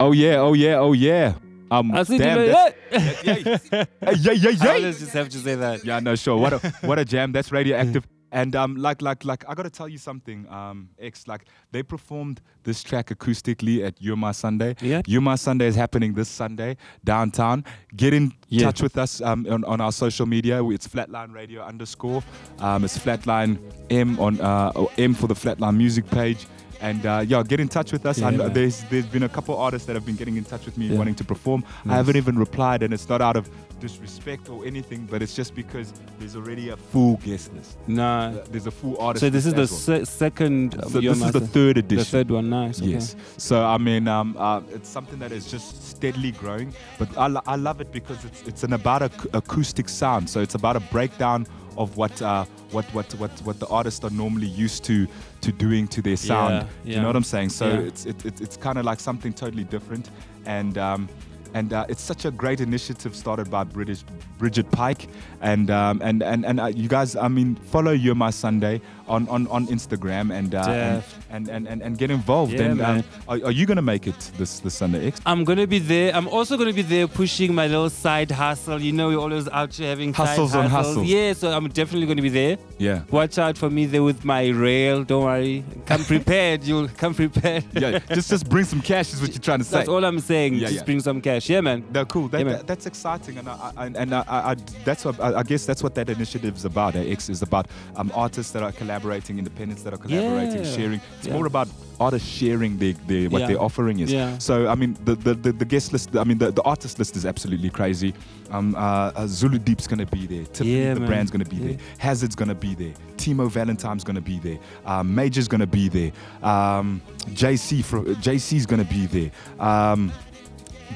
Oh 0.00 0.10
yeah, 0.10 0.40
oh 0.42 0.52
yeah, 0.52 0.80
oh 0.82 0.94
yeah. 0.94 1.34
Um, 1.70 1.92
I 1.94 2.02
see 2.02 2.18
damn, 2.18 2.36
Dilo- 2.38 2.50
that's- 2.50 2.74
Hey, 2.90 4.14
yeah, 4.18 4.32
yeah, 4.32 4.50
I 4.50 4.64
yeah. 4.64 4.72
always 4.74 4.98
just 4.98 5.12
have 5.12 5.28
to 5.28 5.38
say 5.38 5.54
that. 5.54 5.84
Yeah, 5.84 6.00
no, 6.00 6.16
sure. 6.16 6.36
What 6.38 6.52
a 6.54 6.58
what 6.82 6.98
a 6.98 7.04
jam. 7.04 7.30
That's 7.30 7.52
radioactive. 7.52 8.02
And 8.34 8.56
um, 8.56 8.76
like 8.76 9.02
like 9.02 9.24
like 9.26 9.44
I 9.48 9.54
gotta 9.54 9.68
tell 9.70 9.88
you 9.88 9.98
something. 9.98 10.48
Um, 10.48 10.88
X 10.98 11.28
like 11.28 11.44
they 11.70 11.82
performed 11.82 12.40
this 12.64 12.82
track 12.82 13.08
acoustically 13.10 13.84
at 13.86 13.94
You're 14.00 14.16
My 14.16 14.32
Sunday. 14.32 14.74
Yeah. 14.80 15.02
You're 15.06 15.20
My 15.20 15.34
Sunday 15.36 15.66
is 15.66 15.76
happening 15.76 16.14
this 16.14 16.30
Sunday 16.30 16.78
downtown. 17.04 17.64
Get 17.94 18.14
in 18.14 18.32
Yeah. 18.48 18.64
touch 18.66 18.80
with 18.82 18.96
us 18.96 19.20
um, 19.20 19.46
on, 19.50 19.64
on 19.64 19.80
our 19.82 19.92
social 19.92 20.24
media. 20.26 20.64
It's 20.70 20.88
Flatline 20.88 21.34
Radio 21.34 21.62
underscore. 21.62 22.22
Um, 22.58 22.84
it's 22.84 22.98
Flatline 22.98 23.58
M 23.90 24.18
on 24.18 24.40
uh, 24.40 24.72
M 24.96 25.12
for 25.14 25.26
the 25.26 25.34
Flatline 25.34 25.76
music 25.76 26.06
page. 26.10 26.46
And 26.80 27.04
uh, 27.06 27.22
yeah, 27.24 27.42
get 27.44 27.60
in 27.60 27.68
touch 27.68 27.92
with 27.92 28.04
us. 28.06 28.18
Yeah, 28.18 28.28
I 28.28 28.48
there's 28.48 28.82
there's 28.90 29.06
been 29.06 29.22
a 29.24 29.28
couple 29.28 29.56
artists 29.56 29.86
that 29.86 29.94
have 29.94 30.04
been 30.06 30.16
getting 30.16 30.36
in 30.36 30.44
touch 30.44 30.64
with 30.64 30.76
me 30.78 30.86
Yeah. 30.86 30.98
wanting 30.98 31.14
to 31.16 31.24
perform. 31.24 31.64
I 31.86 31.94
haven't 31.94 32.16
even 32.16 32.36
replied, 32.38 32.82
and 32.82 32.92
it's 32.92 33.08
not 33.08 33.20
out 33.20 33.36
of 33.36 33.48
disrespect 33.86 34.48
or 34.48 34.64
anything, 34.64 35.00
but 35.10 35.18
it's 35.22 35.34
just 35.40 35.52
because 35.54 35.92
there's 36.18 36.36
already 36.36 36.70
a 36.70 36.76
full 36.76 37.16
guest 37.26 37.52
list. 37.56 37.76
Nah. 37.86 38.28
Uh, 38.28 38.44
There's 38.50 38.66
a 38.66 38.70
full 38.80 38.96
artist. 39.06 39.20
So 39.24 39.30
this 39.36 39.44
is 39.50 39.54
the 39.62 39.66
se- 39.66 40.04
second. 40.04 40.64
So 40.92 41.00
your 41.00 41.14
this 41.14 41.24
is 41.26 41.32
the 41.32 41.46
third 41.56 41.76
edition. 41.78 42.04
The 42.04 42.10
third 42.16 42.30
one, 42.30 42.48
nice. 42.48 42.80
okay. 42.80 42.92
Yes. 42.92 43.16
So 43.48 43.54
I 43.64 43.78
mean, 43.88 44.06
um, 44.16 44.28
uh, 44.38 44.60
it's 44.76 44.88
something 44.88 45.18
that 45.18 45.32
is 45.32 45.50
just 45.50 45.68
steadily 45.94 46.32
growing, 46.42 46.72
but 46.98 47.08
I, 47.18 47.26
lo- 47.26 47.46
I 47.54 47.56
love 47.56 47.80
it 47.84 47.90
because 47.98 48.24
it's 48.28 48.40
it's 48.50 48.62
an 48.68 48.72
about 48.80 49.02
ac- 49.02 49.28
acoustic 49.40 49.88
sound. 49.88 50.30
So 50.30 50.40
it's 50.40 50.54
about 50.54 50.76
a 50.76 50.84
breakdown 50.94 51.46
of 51.76 51.96
what 51.96 52.14
uh, 52.22 52.44
what 52.70 52.84
what 52.94 53.08
what 53.20 53.30
what 53.46 53.56
the 53.58 53.66
artists 53.78 54.04
are 54.04 54.14
normally 54.24 54.46
used 54.64 54.84
to 54.90 54.96
to 55.44 55.50
doing 55.66 55.88
to 55.88 56.00
their 56.02 56.16
sound. 56.16 56.54
Yeah, 56.84 56.94
You 56.94 57.00
know 57.00 57.08
what 57.10 57.16
I'm 57.16 57.30
saying? 57.34 57.50
So 57.50 57.66
Yeah. 57.66 57.88
it's 57.90 58.06
it, 58.06 58.24
it, 58.24 58.40
it's 58.44 58.56
kind 58.56 58.78
of 58.78 58.84
like 58.90 59.00
something 59.00 59.32
totally 59.44 59.64
different, 59.64 60.10
and. 60.46 60.76
Um, 60.78 61.08
and 61.54 61.72
uh, 61.72 61.86
it's 61.88 62.02
such 62.02 62.24
a 62.24 62.30
great 62.30 62.60
initiative 62.60 63.14
started 63.14 63.50
by 63.50 63.64
British 63.64 64.02
Bridget 64.38 64.70
Pike, 64.70 65.08
and 65.42 65.70
um, 65.70 66.00
and 66.02 66.22
and 66.22 66.46
and 66.46 66.60
uh, 66.60 66.66
you 66.66 66.88
guys, 66.88 67.16
I 67.16 67.28
mean, 67.28 67.56
follow 67.56 67.94
My 68.14 68.30
Sunday 68.30 68.80
on 69.08 69.28
on, 69.28 69.46
on 69.48 69.66
Instagram 69.66 70.32
and, 70.32 70.54
uh, 70.54 71.02
and, 71.30 71.48
and 71.48 71.48
and 71.48 71.68
and 71.68 71.82
and 71.82 71.98
get 71.98 72.10
involved. 72.10 72.52
Yeah, 72.52 72.62
and 72.62 72.80
um, 72.80 73.04
are, 73.28 73.38
are 73.44 73.50
you 73.50 73.66
gonna 73.66 73.82
make 73.82 74.06
it 74.06 74.18
this 74.38 74.60
this 74.60 74.74
Sunday? 74.74 75.08
X? 75.08 75.20
I'm 75.26 75.44
gonna 75.44 75.66
be 75.66 75.80
there. 75.80 76.14
I'm 76.14 76.28
also 76.28 76.56
gonna 76.56 76.72
be 76.72 76.82
there 76.82 77.08
pushing 77.08 77.54
my 77.54 77.66
little 77.66 77.90
side 77.90 78.30
hustle. 78.30 78.80
You 78.80 78.92
know, 78.92 79.08
we're 79.08 79.18
always 79.18 79.48
out 79.48 79.74
here 79.74 79.88
having 79.88 80.14
side 80.14 80.28
Hustles 80.28 80.54
on 80.54 80.70
hustles. 80.70 81.06
Yeah, 81.06 81.32
so 81.32 81.50
I'm 81.50 81.68
definitely 81.68 82.06
gonna 82.06 82.22
be 82.22 82.28
there. 82.28 82.56
Yeah. 82.78 83.02
Watch 83.10 83.38
out 83.38 83.58
for 83.58 83.68
me 83.68 83.86
there 83.86 84.02
with 84.04 84.24
my 84.24 84.48
rail. 84.48 85.02
Don't 85.02 85.24
worry. 85.24 85.64
Come 85.86 86.04
prepared. 86.04 86.62
You'll 86.68 86.88
come 86.88 87.14
prepared. 87.14 87.64
Yeah, 87.72 87.98
just 87.98 88.30
just 88.30 88.48
bring 88.48 88.64
some 88.64 88.80
cash 88.80 89.12
is 89.12 89.20
what 89.20 89.30
you're 89.30 89.40
trying 89.40 89.58
to 89.58 89.64
say. 89.64 89.78
That's 89.78 89.88
all 89.88 90.04
I'm 90.04 90.20
saying. 90.20 90.54
Yeah, 90.54 90.68
Just 90.68 90.74
yeah. 90.74 90.84
bring 90.84 91.00
some 91.00 91.20
cash. 91.20 91.48
Yeah, 91.48 91.60
man. 91.60 91.84
No, 91.92 92.04
cool. 92.04 92.28
That, 92.28 92.38
Yeah, 92.38 92.44
man. 92.44 92.52
that- 92.58 92.66
that's 92.72 92.86
exciting, 92.86 93.36
and 93.38 93.48
I, 93.48 93.72
I, 93.76 93.86
and 93.86 94.14
I, 94.14 94.24
I, 94.28 94.50
I 94.52 94.54
that's 94.84 95.04
what 95.04 95.18
I, 95.20 95.31
I 95.34 95.42
guess 95.42 95.66
that's 95.66 95.82
what 95.82 95.94
that 95.94 96.08
initiative 96.08 96.56
is 96.56 96.64
about. 96.64 96.94
eh, 96.96 97.04
X 97.12 97.28
is 97.28 97.42
about 97.42 97.66
um, 97.96 98.10
artists 98.14 98.52
that 98.52 98.62
are 98.62 98.72
collaborating, 98.72 99.38
independents 99.38 99.82
that 99.82 99.92
are 99.92 99.98
collaborating, 99.98 100.64
Yeah. 100.64 100.76
sharing. 100.76 101.00
It's 101.18 101.26
Yeah. 101.28 101.34
more 101.34 101.46
about 101.46 101.68
artists 102.00 102.28
sharing 102.28 102.78
their, 102.78 102.94
their 103.06 103.28
what 103.30 103.40
Yeah. 103.42 103.46
their 103.48 103.62
offering 103.62 104.00
is. 104.00 104.12
Yeah. 104.12 104.38
So 104.38 104.68
I 104.68 104.74
mean, 104.74 104.96
the, 105.04 105.14
the, 105.14 105.34
the, 105.34 105.52
the 105.52 105.64
guest 105.64 105.92
list, 105.92 106.16
I 106.16 106.24
mean, 106.24 106.38
the, 106.38 106.50
the 106.50 106.62
artist 106.62 106.98
list 106.98 107.16
is 107.16 107.24
absolutely 107.26 107.70
crazy. 107.70 108.14
Um, 108.50 108.74
uh, 108.74 109.12
uh, 109.14 109.26
Zulu 109.26 109.58
Deep's 109.58 109.86
gonna 109.86 110.04
be 110.06 110.26
there. 110.26 110.44
Tiffany 110.44 110.92
the 110.94 111.00
man. 111.00 111.06
brand's 111.08 111.30
gonna 111.30 111.44
be 111.44 111.58
there. 111.58 111.76
Hazard's 111.98 112.34
gonna 112.34 112.54
be 112.54 112.74
there. 112.74 112.92
Timo 113.16 113.48
Valentine's 113.50 114.04
gonna 114.04 114.20
be 114.20 114.38
there. 114.40 114.58
Um, 114.84 115.14
Major's 115.14 115.48
gonna 115.48 115.66
be 115.66 115.88
there. 115.88 116.12
Um, 116.42 117.00
JC 117.30 117.82
from 117.84 118.04
JC's 118.16 118.66
gonna 118.66 118.84
be 118.84 119.06
there. 119.06 119.30
Um, 119.60 120.12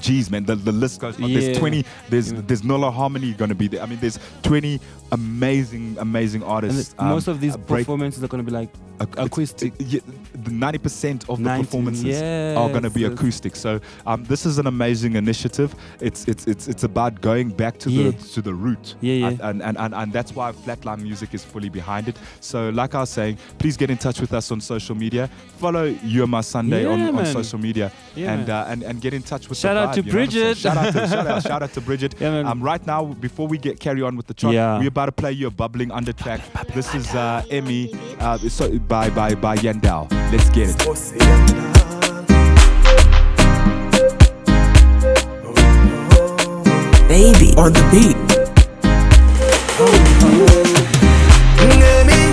Geez, 0.01 0.31
man, 0.31 0.45
the, 0.45 0.55
the 0.57 0.73
list 0.73 1.01
goes 1.01 1.21
on. 1.21 1.29
Yeah. 1.29 1.41
There's 1.41 1.59
20. 1.59 1.85
There's 2.09 2.33
Yeah. 2.33 2.41
there's 2.47 2.65
Nola 2.65 2.91
Harmony 2.91 3.33
going 3.35 3.49
to 3.51 3.55
be 3.55 3.69
there. 3.69 3.83
I 3.83 3.87
mean, 3.87 3.99
there's 4.01 4.19
20 4.43 4.81
amazing, 5.13 5.97
amazing 5.99 6.43
And 6.43 6.51
artists. 6.51 6.93
the- 6.93 7.05
most 7.05 7.29
um, 7.29 7.35
of 7.35 7.41
these 7.41 7.57
break- 7.57 7.85
performances 7.87 8.23
are 8.25 8.29
going 8.29 8.45
to 8.45 8.51
be 8.51 8.57
like 8.57 8.71
acoustic. 9.19 9.75
yeah, 9.79 10.01
90% 10.45 11.29
of 11.29 11.37
the 11.39 11.45
90, 11.45 11.65
performances 11.65 12.23
are 12.57 12.71
going 12.71 12.83
to 12.83 12.89
be 12.91 13.01
yes, 13.01 13.11
yes. 13.11 13.19
acoustic. 13.19 13.57
So 13.57 13.81
um, 14.07 14.25
this 14.25 14.47
is 14.47 14.57
an 14.59 14.67
amazing 14.67 15.17
initiative. 15.17 15.75
It's 16.01 16.27
it's 16.27 16.47
it's 16.47 16.67
it's 16.69 16.83
about 16.85 17.21
going 17.21 17.51
back 17.51 17.79
to 17.81 17.91
Yeah. 17.91 18.11
the 18.11 18.13
to 18.35 18.41
the 18.43 18.55
root. 18.55 18.95
Yeah, 19.03 19.15
yeah. 19.15 19.27
And, 19.49 19.63
and, 19.63 19.77
and, 19.79 19.95
and, 19.95 20.13
that's 20.13 20.35
why 20.35 20.53
Flatline 20.53 21.03
Music 21.03 21.35
is 21.35 21.45
fully 21.45 21.69
behind 21.69 22.09
it. 22.09 22.17
So 22.41 22.71
like 22.71 22.95
I 22.95 23.01
was 23.01 23.11
saying, 23.11 23.37
please 23.59 23.77
get 23.77 23.91
in 23.91 23.99
touch 23.99 24.21
with 24.21 24.33
us 24.33 24.51
on 24.51 24.61
social 24.63 24.95
media. 24.95 25.29
Follow 25.59 25.85
You 26.03 26.27
My 26.27 26.41
Sunday 26.41 26.87
on, 26.87 26.99
Yeah, 27.01 27.09
on 27.09 27.15
man. 27.17 27.27
social 27.27 27.59
media 27.59 27.93
Yeah, 28.15 28.33
and, 28.33 28.49
uh, 28.49 28.65
and 28.69 28.83
and 28.83 29.01
get 29.01 29.13
in 29.13 29.23
touch 29.23 29.49
with 29.49 29.59
us. 29.59 29.63
Shout 29.63 29.75
the 29.75 29.81
out 29.89 29.95
to 29.95 30.01
you 30.03 30.13
know 30.13 30.19
what 30.19 30.25
I'm 30.25 30.31
saying? 30.31 30.45
Bridget. 30.55 30.59
Shout 30.59 30.77
out 30.79 30.93
to 30.93 31.09
shout 31.09 31.27
out, 31.27 31.43
shout 31.51 31.63
out 31.63 31.73
to 31.75 31.81
Bridget. 31.83 32.23
Um, 32.23 32.63
right 32.63 32.85
now, 32.87 33.05
before 33.05 33.47
we 33.47 33.59
get 33.59 33.79
carry 33.79 34.01
on 34.03 34.17
with 34.17 34.27
the 34.27 34.35
chart, 34.35 34.55
Yeah. 34.55 34.79
we're 34.79 34.91
about 34.97 35.05
to 35.05 35.13
play 35.13 35.31
you 35.33 35.47
a 35.47 35.51
bubbling 35.51 35.91
under 35.93 36.11
track. 36.11 36.41
This 36.75 36.95
is 36.95 37.15
uh, 37.15 37.45
Emmy 37.51 37.93
uh, 38.19 38.39
so, 38.39 38.79
by 38.79 39.11
by 39.11 39.35
by 39.35 39.55
Yandao. 39.57 40.11
Let's 40.33 40.49
get 40.57 40.71
it. 40.71 40.79
Baby 47.09 47.53
on 47.59 47.75
the 47.75 47.85
beat. 47.93 48.17
She 51.61 52.26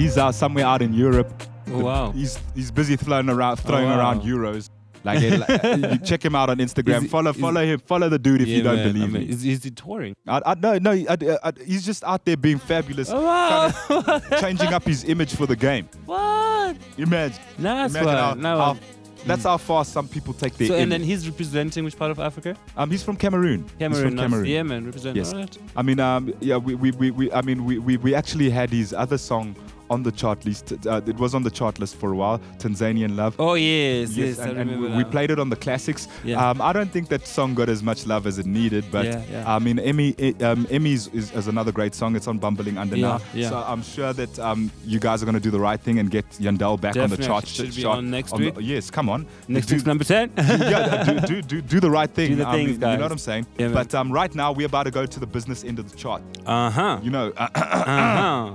He's 0.00 0.16
out 0.16 0.34
somewhere 0.34 0.64
out 0.64 0.82
in 0.82 0.94
Europe. 0.94 1.30
Oh, 1.72 1.84
wow. 1.84 2.10
He's 2.12 2.38
he's 2.54 2.70
busy 2.70 2.96
throwing 2.96 3.28
around 3.28 3.56
throwing 3.58 3.84
wow. 3.84 3.98
around 3.98 4.22
euros. 4.22 4.70
Like, 5.04 5.22
it- 5.22 5.38
like, 5.38 5.62
you 5.92 5.98
check 5.98 6.24
him 6.24 6.34
out 6.34 6.50
on 6.50 6.58
Instagram. 6.58 7.02
He- 7.02 7.08
follow 7.08 7.32
follow 7.32 7.64
him. 7.64 7.80
Follow 7.80 8.08
the 8.08 8.18
dude 8.18 8.42
if 8.42 8.48
you 8.48 8.62
don't 8.62 8.76
man, 8.76 8.92
believe 8.92 9.02
I 9.02 9.18
mean, 9.18 9.26
me. 9.26 9.28
Is, 9.30 9.44
is 9.44 9.64
he 9.64 9.70
touring? 9.70 10.14
I, 10.26 10.40
I, 10.44 10.54
no, 10.54 10.78
no, 10.78 10.92
I, 10.92 11.16
I, 11.42 11.52
he's 11.66 11.84
just 11.84 12.04
out 12.04 12.24
there 12.24 12.36
being 12.36 12.58
fabulous, 12.58 13.10
Oh, 13.10 13.22
wow. 13.24 14.20
changing 14.40 14.72
up 14.72 14.84
his 14.84 15.04
image 15.04 15.34
for 15.34 15.46
the 15.46 15.56
game. 15.56 15.88
what? 16.06 16.76
Imagine, 16.98 17.38
Nice 17.58 17.90
imagine 17.90 18.06
one. 18.06 18.16
how, 18.16 18.34
Now 18.34 18.58
how- 18.74 18.80
that's 19.26 19.42
how 19.44 19.58
far 19.58 19.84
some 19.84 20.08
people 20.08 20.32
take 20.32 20.54
their 20.56 20.68
So, 20.68 20.74
and 20.76 20.90
then 20.90 21.02
he's 21.02 21.28
representing 21.28 21.84
which 21.84 21.96
part 21.96 22.10
of 22.10 22.18
Africa? 22.18 22.56
um, 22.76 22.90
he's 22.90 23.02
from 23.02 23.16
Cameroon. 23.16 23.64
he's 23.64 23.72
Cameroon. 23.78 24.04
from 24.04 24.14
nice. 24.14 24.24
Cameroon. 24.24 24.46
Yeah, 24.46 24.62
man. 24.62 24.86
Represent. 24.86 25.16
Yes. 25.16 25.32
Alright. 25.32 25.58
I 25.76 25.82
mean, 25.82 26.00
um, 26.00 26.32
yeah, 26.40 26.56
we, 26.56 26.74
we, 26.74 26.90
we, 26.92 27.10
we 27.10 27.32
I 27.32 27.42
mean, 27.42 27.64
we, 27.66 27.78
we, 27.78 27.96
we 27.98 28.14
actually 28.14 28.48
had 28.48 28.70
his 28.70 28.92
other 28.94 29.18
song 29.18 29.54
on 29.90 30.02
the 30.04 30.12
chart 30.12 30.44
list. 30.44 30.72
Uh, 30.86 31.00
it 31.06 31.16
was 31.18 31.34
on 31.34 31.42
the 31.42 31.50
chart 31.50 31.78
list 31.80 31.96
for 31.96 32.12
a 32.12 32.16
while. 32.16 32.40
Tanzanian 32.58 33.16
Love. 33.16 33.34
Oh 33.38 33.54
yes, 33.54 34.16
yes, 34.16 34.38
I 34.38 34.48
and, 34.48 34.58
and 34.58 34.70
remember 34.70 34.96
we, 34.96 35.04
played 35.04 35.30
it 35.30 35.38
on 35.38 35.50
the 35.50 35.56
classics. 35.56 36.08
Yeah. 36.24 36.50
Um, 36.50 36.62
I 36.62 36.72
don't 36.72 36.90
think 36.90 37.08
that 37.08 37.26
song 37.26 37.54
got 37.54 37.68
as 37.68 37.82
much 37.82 38.06
love 38.06 38.26
as 38.26 38.38
it 38.38 38.46
needed, 38.46 38.84
but 38.90 39.04
Yeah, 39.04 39.22
yeah. 39.30 39.54
I 39.54 39.58
mean, 39.58 39.78
Emmy, 39.78 40.14
eh, 40.18 40.32
um, 40.42 40.66
Emmy's 40.70 41.08
is, 41.08 41.32
is 41.32 41.48
another 41.48 41.72
great 41.72 41.94
song. 41.94 42.14
It's 42.16 42.28
on 42.28 42.38
Bubbling 42.38 42.78
Under 42.78 42.96
now, 42.96 43.18
so 43.34 43.62
I'm 43.66 43.82
sure 43.82 44.12
that 44.12 44.38
um, 44.38 44.70
you 44.86 45.00
guys 45.00 45.22
are 45.22 45.26
going 45.26 45.34
to 45.34 45.40
do 45.40 45.50
the 45.50 45.60
right 45.60 45.80
thing 45.80 45.98
and 45.98 46.10
get 46.10 46.28
Yandel 46.30 46.80
back 46.80 46.96
on 46.96 47.10
the 47.10 47.16
chart. 47.16 47.46
Should 47.48 47.74
be 47.74 47.82
chart- 47.82 47.98
on 47.98 48.10
next 48.10 48.30
the- 48.30 48.38
week. 48.38 48.54
yes, 48.60 48.90
come 48.90 49.08
on. 49.08 49.26
Next 49.48 49.66
do, 49.66 49.74
week's 49.74 49.86
number 49.86 50.04
ten. 50.04 50.30
yeah, 50.38 51.04
do, 51.04 51.20
do, 51.26 51.42
do, 51.42 51.60
do 51.60 51.80
the 51.80 51.90
right 51.90 52.10
thing. 52.10 52.30
Do 52.30 52.36
the 52.36 52.44
mean, 52.46 52.66
things, 52.66 52.70
You 52.78 52.96
know 52.96 53.02
what 53.02 53.12
I'm 53.12 53.18
saying? 53.18 53.46
But 53.58 53.94
um, 53.94 54.12
right 54.12 54.32
now, 54.34 54.52
we're 54.52 54.66
about 54.66 54.84
to 54.84 54.90
go 54.92 55.04
to 55.04 55.20
the 55.20 55.26
business 55.26 55.64
end 55.64 55.78
of 55.80 55.90
the 55.90 55.96
chart. 55.96 56.22
Uh 56.46 56.70
huh. 56.70 57.00
You 57.02 57.10
know, 57.10 57.32
Uh 57.36 57.50
huh. 57.54 58.54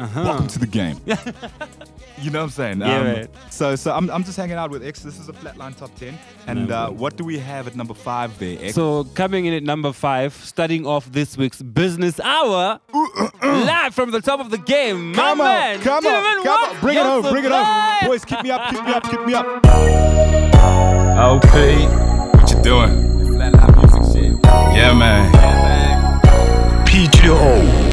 Uh-huh. 0.00 0.22
Welcome 0.24 0.46
to 0.48 0.58
the 0.58 0.66
game. 0.66 0.98
you 2.18 2.30
know 2.30 2.38
what 2.38 2.44
I'm 2.44 2.50
saying? 2.50 2.80
Yeah, 2.80 2.96
um, 3.00 3.06
right. 3.06 3.28
So, 3.50 3.76
so 3.76 3.92
I'm, 3.92 4.08
I'm 4.10 4.24
just 4.24 4.34
hanging 4.38 4.56
out 4.56 4.70
with 4.70 4.82
X. 4.82 5.02
This 5.02 5.18
is 5.18 5.28
a 5.28 5.34
flatline 5.34 5.76
top 5.76 5.94
10. 5.96 6.18
And 6.46 6.72
uh, 6.72 6.88
what 6.88 7.18
do 7.18 7.24
we 7.24 7.38
have 7.38 7.66
at 7.66 7.76
number 7.76 7.92
five 7.92 8.38
there, 8.38 8.56
X? 8.62 8.74
So, 8.74 9.04
coming 9.04 9.44
in 9.44 9.52
at 9.52 9.62
number 9.62 9.92
five, 9.92 10.32
starting 10.32 10.86
off 10.86 11.12
this 11.12 11.36
week's 11.36 11.60
business 11.60 12.18
hour, 12.18 12.80
live 13.42 13.94
from 13.94 14.10
the 14.10 14.22
top 14.22 14.40
of 14.40 14.50
the 14.50 14.56
game. 14.56 15.12
Come 15.12 15.42
on, 15.42 15.46
man, 15.46 15.80
come 15.80 16.06
on, 16.06 16.44
come 16.44 16.64
on. 16.64 16.80
Bring 16.80 16.96
it 16.96 17.04
home, 17.04 17.22
bring 17.22 17.44
it 17.44 17.52
home. 17.52 18.08
Boys, 18.08 18.24
keep 18.24 18.42
me 18.42 18.50
up, 18.50 18.70
keep 18.70 18.82
me 18.82 18.92
up, 18.92 19.02
keep 19.04 19.20
me 19.26 19.34
up. 19.34 19.46
Okay, 21.44 21.84
what 21.84 22.50
you 22.50 22.62
doing? 22.62 22.90
Flatline 23.36 23.76
music 23.76 24.32
shit. 24.32 24.44
Yeah, 24.74 24.94
man. 24.94 25.30
P2O 26.86 27.89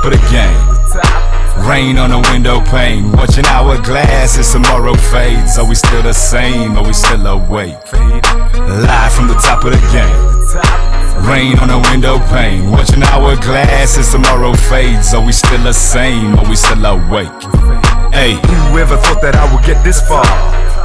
top 0.00 0.12
of 0.12 0.18
the 0.18 0.30
game. 0.30 1.68
Rain 1.68 1.98
on 1.98 2.10
the 2.10 2.28
window 2.32 2.60
pane, 2.60 3.12
watching 3.12 3.44
hourglass 3.44 4.38
as 4.38 4.50
tomorrow 4.50 4.94
fades. 4.94 5.58
Are 5.58 5.68
we 5.68 5.74
still 5.74 6.02
the 6.02 6.12
same? 6.12 6.76
Are 6.78 6.84
we 6.84 6.92
still 6.92 7.26
awake? 7.26 7.76
Live 7.92 9.12
from 9.12 9.28
the 9.28 9.34
top 9.34 9.64
of 9.64 9.72
the 9.72 9.82
game. 9.92 11.28
Rain 11.28 11.58
on 11.58 11.68
the 11.68 11.78
window 11.90 12.18
pane, 12.30 12.70
watching 12.70 13.02
hourglass 13.02 13.98
as 13.98 14.10
tomorrow 14.10 14.54
fades. 14.54 15.12
Are 15.12 15.24
we 15.24 15.32
still 15.32 15.62
the 15.62 15.72
same? 15.72 16.34
Are 16.38 16.48
we 16.48 16.56
still 16.56 16.84
awake? 16.84 17.99
Hey, 18.12 18.38
Whoever 18.70 18.96
thought 18.96 19.20
that 19.20 19.34
I 19.34 19.52
would 19.52 19.64
get 19.66 19.82
this 19.82 20.00
far? 20.00 20.24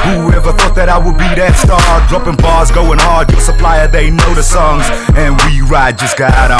Whoever 0.09 0.51
thought 0.57 0.73
that 0.73 0.89
I 0.89 0.97
would 0.97 1.17
be 1.21 1.29
that 1.37 1.53
star? 1.53 1.79
Dropping 2.09 2.35
bars, 2.41 2.73
going 2.73 2.97
hard. 2.97 3.29
Your 3.29 3.39
supplier, 3.39 3.87
they 3.87 4.09
know 4.09 4.33
the 4.33 4.41
songs. 4.41 4.89
And 5.13 5.37
we 5.45 5.61
ride, 5.61 5.97
just 5.97 6.17
got 6.17 6.33
on. 6.49 6.59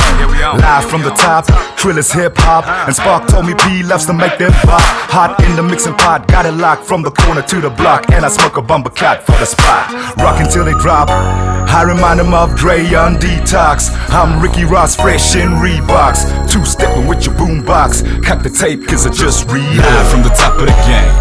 Live 0.62 0.86
from 0.86 1.01
the 1.01 1.10
top, 1.17 1.45
Trillis 1.82 2.13
hip 2.13 2.38
hop. 2.38 2.69
And 2.86 2.93
Spark 2.95 3.28
told 3.28 3.49
me 3.49 3.54
P 3.58 3.82
loves 3.82 4.06
to 4.06 4.13
make 4.13 4.38
them 4.38 4.54
pop. 4.69 4.86
Hot 5.10 5.34
in 5.43 5.56
the 5.56 5.63
mixing 5.63 5.97
pot, 5.97 6.28
got 6.28 6.45
it 6.45 6.54
locked 6.54 6.86
from 6.86 7.01
the 7.01 7.12
corner 7.12 7.41
to 7.41 7.60
the 7.60 7.69
block. 7.69 8.06
And 8.13 8.23
I 8.23 8.30
smoke 8.30 8.58
a 8.58 8.62
bumper 8.62 8.93
cat 8.93 9.25
for 9.25 9.34
the 9.41 9.45
spot. 9.45 9.89
Rock 10.21 10.39
until 10.39 10.63
they 10.63 10.78
drop. 10.78 11.10
I 11.10 11.84
remind 11.84 12.19
them 12.21 12.34
of 12.34 12.56
Dre 12.56 12.80
on 12.93 13.17
detox. 13.17 13.89
I'm 14.13 14.41
Ricky 14.41 14.63
Ross, 14.63 14.95
fresh 14.95 15.36
in 15.36 15.49
Reeboks. 15.60 16.49
Two 16.49 16.63
stepping 16.63 17.08
with 17.08 17.25
your 17.25 17.36
boombox. 17.36 18.23
Cut 18.23 18.43
the 18.43 18.49
tape, 18.49 18.88
cause 18.88 19.06
I 19.06 19.12
just 19.12 19.49
read. 19.49 19.65
live 19.75 20.08
from 20.08 20.23
the 20.23 20.30
top 20.30 20.55
of 20.60 20.68
the 20.68 20.78
game. 20.88 21.15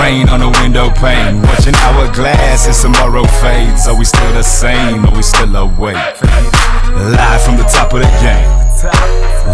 Rain 0.00 0.28
on 0.28 0.40
the 0.40 0.50
window 0.62 0.90
pane, 0.90 1.42
watching 1.42 1.74
hourglass 1.74 2.66
as 2.68 2.80
tomorrow 2.80 3.24
fades. 3.42 3.86
Are 3.86 3.98
we 3.98 4.04
still 4.04 4.32
the 4.32 4.42
same? 4.42 5.04
Are 5.04 5.14
we 5.14 5.22
still 5.22 5.54
awake? 5.56 5.96
Live 7.10 7.42
from 7.42 7.56
the 7.56 7.66
top 7.68 7.92
of 7.92 8.00
the 8.00 8.12
game. 8.22 8.48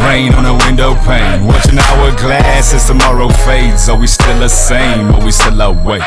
Rain 0.04 0.32
on 0.34 0.44
the 0.44 0.54
window 0.66 0.94
pane, 1.04 1.46
watching 1.46 1.78
hourglass 1.78 2.74
as 2.74 2.86
tomorrow 2.86 3.28
fades. 3.44 3.88
Are 3.88 3.98
we 3.98 4.06
still 4.06 4.38
the 4.38 4.48
same? 4.48 5.14
Are 5.14 5.24
we 5.24 5.32
still 5.32 5.60
awake? 5.60 6.02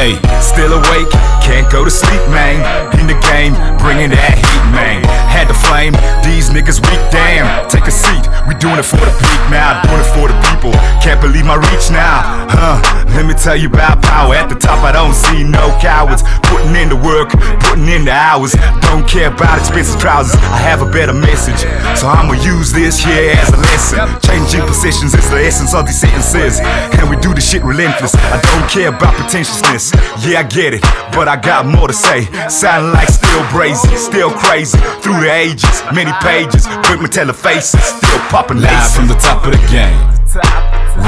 Hey, 0.00 0.16
Still 0.40 0.72
awake, 0.72 1.10
can't 1.44 1.70
go 1.70 1.84
to 1.84 1.90
sleep, 1.90 2.24
man. 2.32 2.64
In 2.98 3.06
the 3.06 3.12
game, 3.28 3.52
bringing 3.76 4.08
that 4.08 4.40
heat, 4.40 4.64
man. 4.72 5.04
Had 5.28 5.52
the 5.52 5.54
flame, 5.54 5.92
these 6.24 6.48
niggas 6.48 6.80
weak, 6.80 7.00
damn. 7.12 7.44
Take 7.68 7.84
a 7.84 7.92
seat, 7.92 8.24
we 8.48 8.56
doing 8.56 8.80
it 8.80 8.88
for 8.88 8.96
the 8.96 9.12
peak 9.20 9.40
now, 9.52 9.84
doing 9.84 10.00
it 10.00 10.10
for 10.16 10.32
the 10.32 10.36
people. 10.48 10.72
Can't 11.04 11.20
believe 11.20 11.44
my 11.44 11.60
reach 11.60 11.92
now, 11.92 12.48
huh? 12.48 12.80
Let 13.12 13.28
me 13.28 13.34
tell 13.36 13.54
you 13.54 13.68
about 13.68 14.00
power. 14.00 14.32
At 14.32 14.48
the 14.48 14.56
top, 14.56 14.80
I 14.80 14.92
don't 14.96 15.12
see 15.12 15.44
no 15.44 15.76
cowards. 15.76 16.24
Putting 16.48 16.72
in 16.72 16.88
the 16.88 16.96
work, 16.96 17.36
putting 17.68 17.86
in 17.92 18.08
the 18.08 18.16
hours. 18.16 18.56
Don't 18.88 19.04
care 19.04 19.28
about 19.28 19.60
expensive 19.60 20.00
trousers. 20.00 20.40
I 20.40 20.58
have 20.64 20.80
a 20.80 20.88
better 20.88 21.12
message, 21.12 21.68
so 22.00 22.08
I'ma 22.08 22.32
use 22.40 22.72
this 22.72 22.96
here 22.96 23.36
as 23.36 23.52
a 23.52 23.60
lesson. 23.60 24.08
Changing 24.24 24.64
positions 24.64 25.12
is 25.12 25.28
the 25.28 25.44
essence 25.44 25.76
of 25.76 25.84
these 25.84 26.00
sentences, 26.00 26.64
and 26.96 27.12
we 27.12 27.20
do 27.20 27.36
the 27.36 27.44
shit 27.44 27.62
relentless. 27.62 28.16
I 28.16 28.40
don't 28.40 28.68
care 28.72 28.88
about 28.88 29.14
pretentiousness. 29.14 29.89
Yeah, 30.26 30.40
I 30.40 30.42
get 30.44 30.74
it, 30.74 30.82
but 31.12 31.28
I 31.28 31.36
got 31.36 31.66
more 31.66 31.88
to 31.88 31.94
say. 31.94 32.24
Sound 32.48 32.92
like 32.92 33.08
still 33.08 33.42
brazen, 33.50 33.96
still 33.96 34.30
crazy. 34.30 34.78
Through 35.02 35.20
the 35.20 35.30
ages, 35.32 35.82
many 35.94 36.12
pages, 36.20 36.66
quick 36.84 37.00
metallic 37.00 37.36
faces, 37.36 37.80
still 37.80 38.20
popping 38.28 38.60
live 38.60 38.90
from 38.92 39.08
the 39.08 39.14
top 39.14 39.44
of 39.46 39.52
the 39.52 39.62
game. 39.70 39.98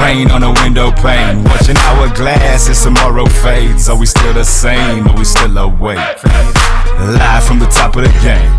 Rain 0.02 0.30
on 0.30 0.40
the 0.40 0.50
window 0.62 0.90
pane, 0.90 1.44
watching 1.44 1.76
hourglass 1.76 2.68
as 2.68 2.82
tomorrow 2.82 3.26
fades. 3.26 3.88
Are 3.88 3.98
we 3.98 4.06
still 4.06 4.32
the 4.32 4.44
same? 4.44 5.06
Are 5.06 5.16
we 5.16 5.24
still 5.24 5.56
awake? 5.58 5.98
Live 6.98 7.44
from 7.44 7.58
the 7.58 7.66
top 7.66 7.96
of 7.96 8.02
the 8.02 8.12
game. 8.22 8.50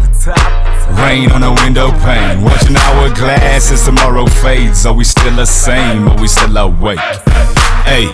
Rain 1.04 1.32
on 1.32 1.42
the 1.42 1.52
window 1.64 1.92
pane, 2.04 2.42
watching 2.42 2.76
hourglass 2.76 3.72
as 3.72 3.84
tomorrow 3.84 4.26
fades. 4.28 4.86
Are 4.86 4.94
we 4.94 5.04
still 5.04 5.36
the 5.36 5.46
same? 5.46 6.08
Are 6.08 6.22
we 6.22 6.28
still 6.28 6.56
awake? 6.56 7.00
Hey. 7.84 8.08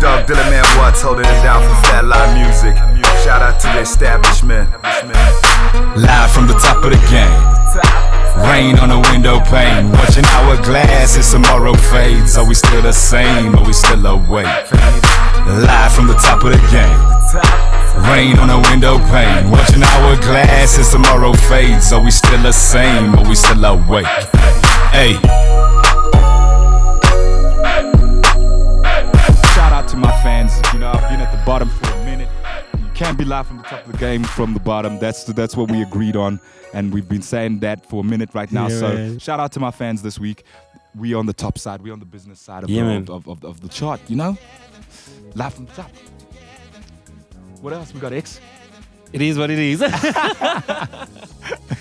Dog 0.00 0.26
Dylan 0.26 0.48
Man 0.48 0.64
Watts 0.78 1.02
holding 1.02 1.26
it 1.28 1.42
down 1.44 1.60
for 1.60 1.76
Flatline 1.86 2.32
Music. 2.40 2.74
Shout 3.22 3.42
out 3.42 3.60
to 3.60 3.68
the 3.68 3.80
establishment. 3.80 4.72
Live 5.94 6.30
from 6.32 6.48
the 6.48 6.56
top 6.56 6.82
of 6.82 6.90
the 6.90 7.02
game. 7.12 7.40
Rain 8.48 8.78
on 8.80 8.88
the 8.88 8.98
window 9.12 9.38
pane, 9.52 9.92
watching 9.92 10.24
hourglass 10.24 11.18
as 11.18 11.30
tomorrow 11.30 11.74
fades. 11.92 12.36
Are 12.38 12.48
we 12.48 12.54
still 12.54 12.80
the 12.80 12.92
same? 12.92 13.54
Are 13.54 13.64
we 13.64 13.74
still 13.74 14.04
awake? 14.06 14.48
Live 15.68 15.92
from 15.92 16.06
the 16.08 16.16
top 16.16 16.44
of 16.44 16.52
the 16.56 16.62
game. 16.72 17.00
Rain 18.08 18.38
on 18.40 18.48
the 18.48 18.58
window 18.70 18.98
pane, 19.12 19.50
watching 19.50 19.82
hourglass 19.82 20.78
as 20.78 20.90
tomorrow 20.90 21.34
fades. 21.34 21.92
Are 21.92 22.02
we 22.02 22.10
still 22.10 22.42
the 22.42 22.52
same? 22.52 23.14
Are 23.14 23.28
we 23.28 23.34
still 23.34 23.62
awake? 23.64 24.06
Hey. 24.96 25.59
Bottom 31.50 31.68
for 31.68 31.90
a 31.90 32.04
minute. 32.04 32.28
You 32.78 32.86
can't 32.94 33.18
be 33.18 33.24
live 33.24 33.48
from 33.48 33.56
the 33.56 33.64
top 33.64 33.84
of 33.84 33.90
the 33.90 33.98
game 33.98 34.22
from 34.22 34.54
the 34.54 34.60
bottom. 34.60 35.00
That's 35.00 35.24
that's 35.24 35.56
what 35.56 35.68
we 35.68 35.82
agreed 35.82 36.14
on, 36.14 36.38
and 36.72 36.94
we've 36.94 37.08
been 37.08 37.22
saying 37.22 37.58
that 37.58 37.84
for 37.90 38.02
a 38.02 38.04
minute 38.04 38.30
right 38.34 38.52
now. 38.52 38.68
Yeah, 38.68 38.78
so 38.78 38.94
man. 38.94 39.18
shout 39.18 39.40
out 39.40 39.50
to 39.54 39.58
my 39.58 39.72
fans 39.72 40.00
this 40.00 40.20
week. 40.20 40.44
We 40.94 41.12
on 41.12 41.26
the 41.26 41.32
top 41.32 41.58
side. 41.58 41.82
We 41.82 41.90
on 41.90 41.98
the 41.98 42.04
business 42.04 42.38
side 42.38 42.62
of, 42.62 42.70
Yeah, 42.70 42.82
the, 42.82 42.88
man. 42.88 43.02
of, 43.02 43.10
of, 43.10 43.26
of, 43.26 43.44
of 43.44 43.60
the 43.62 43.68
chart. 43.68 44.00
You 44.06 44.14
know, 44.14 44.38
live 45.34 45.54
from 45.54 45.66
the 45.66 45.72
top. 45.72 45.90
What 47.60 47.72
else? 47.72 47.92
We 47.92 47.98
got 47.98 48.12
X. 48.12 48.40
It 49.12 49.20
is 49.20 49.36
what 49.36 49.50
it 49.50 49.58
is. 49.58 49.82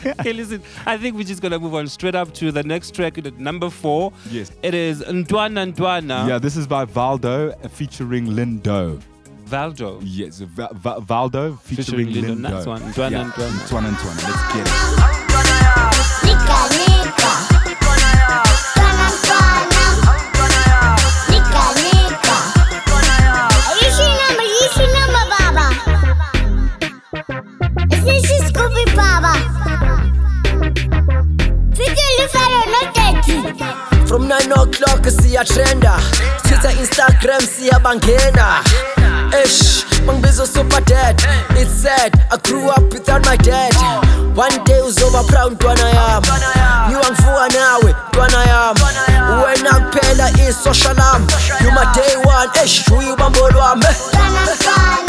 okay, 0.03 0.33
listen. 0.33 0.63
I 0.87 0.97
think 0.97 1.15
we're 1.15 1.25
just 1.25 1.43
gonna 1.43 1.59
move 1.59 1.75
on 1.75 1.87
straight 1.89 2.15
up 2.15 2.33
to 2.33 2.51
the 2.51 2.63
next 2.63 2.95
track 2.95 3.23
number 3.37 3.69
four. 3.69 4.13
Yes. 4.31 4.51
It 4.63 4.73
is 4.73 5.03
Ntwana 5.03 5.71
Ntwana. 5.71 6.27
Yeah, 6.27 6.39
this 6.39 6.57
is 6.57 6.65
by 6.65 6.85
Valdo 6.85 7.53
featuring 7.69 8.25
Lindo. 8.25 8.99
Valdo. 9.49 9.99
Yes, 10.03 10.41
Va- 10.41 10.69
Va- 10.73 10.99
Valdo 10.99 11.57
featuring, 11.63 12.07
Featuring 12.07 12.07
Lindo. 12.13 12.33
Lindo. 12.35 12.49
Nice 12.57 12.65
one. 12.67 12.81
Ntwana 12.89 13.17
yeah. 13.17 13.27
Ntwana. 13.27 13.53
Ntwana 13.65 13.89
Ntwana. 13.91 14.21
Let's 14.27 14.43
get 14.53 14.67
it. 14.67 14.73
Nika 16.25 16.59
nika 16.77 17.31
Twana 18.75 19.07
twana 19.25 19.83
Nika 21.29 21.63
nika 21.83 22.37
Yishi 23.79 24.07
number, 24.19 24.47
yishi 24.55 24.85
number 24.95 25.25
baba 25.31 25.65
This 27.89 28.05
is 28.31 28.43
Scooby 28.49 28.83
Baba 28.95 29.33
Video 31.77 32.07
lufaro 32.19 32.61
no 32.73 32.81
teti 32.95 33.35
From 34.09 34.27
9 34.27 34.51
o'clock 34.57 35.05
siyatrenda 35.05 35.93
ah. 35.93 36.01
Twitter, 36.41 36.73
Instagram 36.81 37.41
siyabangena 37.45 38.41
ah. 38.41 38.63
Ish, 39.45 39.85
mangibizo 40.05 40.45
super 40.47 40.81
dad 40.81 41.21
It's 41.51 41.69
sad, 41.83 42.17
I 42.31 42.37
grew 42.41 42.69
up 42.69 42.91
without 42.91 43.23
my 43.25 43.37
dad. 43.37 43.73
One 44.35 44.63
day 44.65 44.81
uzoba 44.81 45.23
proud 45.27 45.53
ntwana 45.53 45.89
yam. 45.89 46.23
Ngiwa 46.89 47.05
ngivuka 47.11 47.47
nawe 47.53 47.95
ntwana 48.09 48.43
yam. 48.45 48.75
Wena 49.45 49.73
kuphela 49.79 50.29
i-social 50.41 50.95
lam 50.95 51.27
You 51.61 51.71
my 51.71 51.85
day 51.93 52.15
one, 52.25 52.49
ish, 52.65 52.87
uyu 52.91 53.13
ubambo 53.13 53.49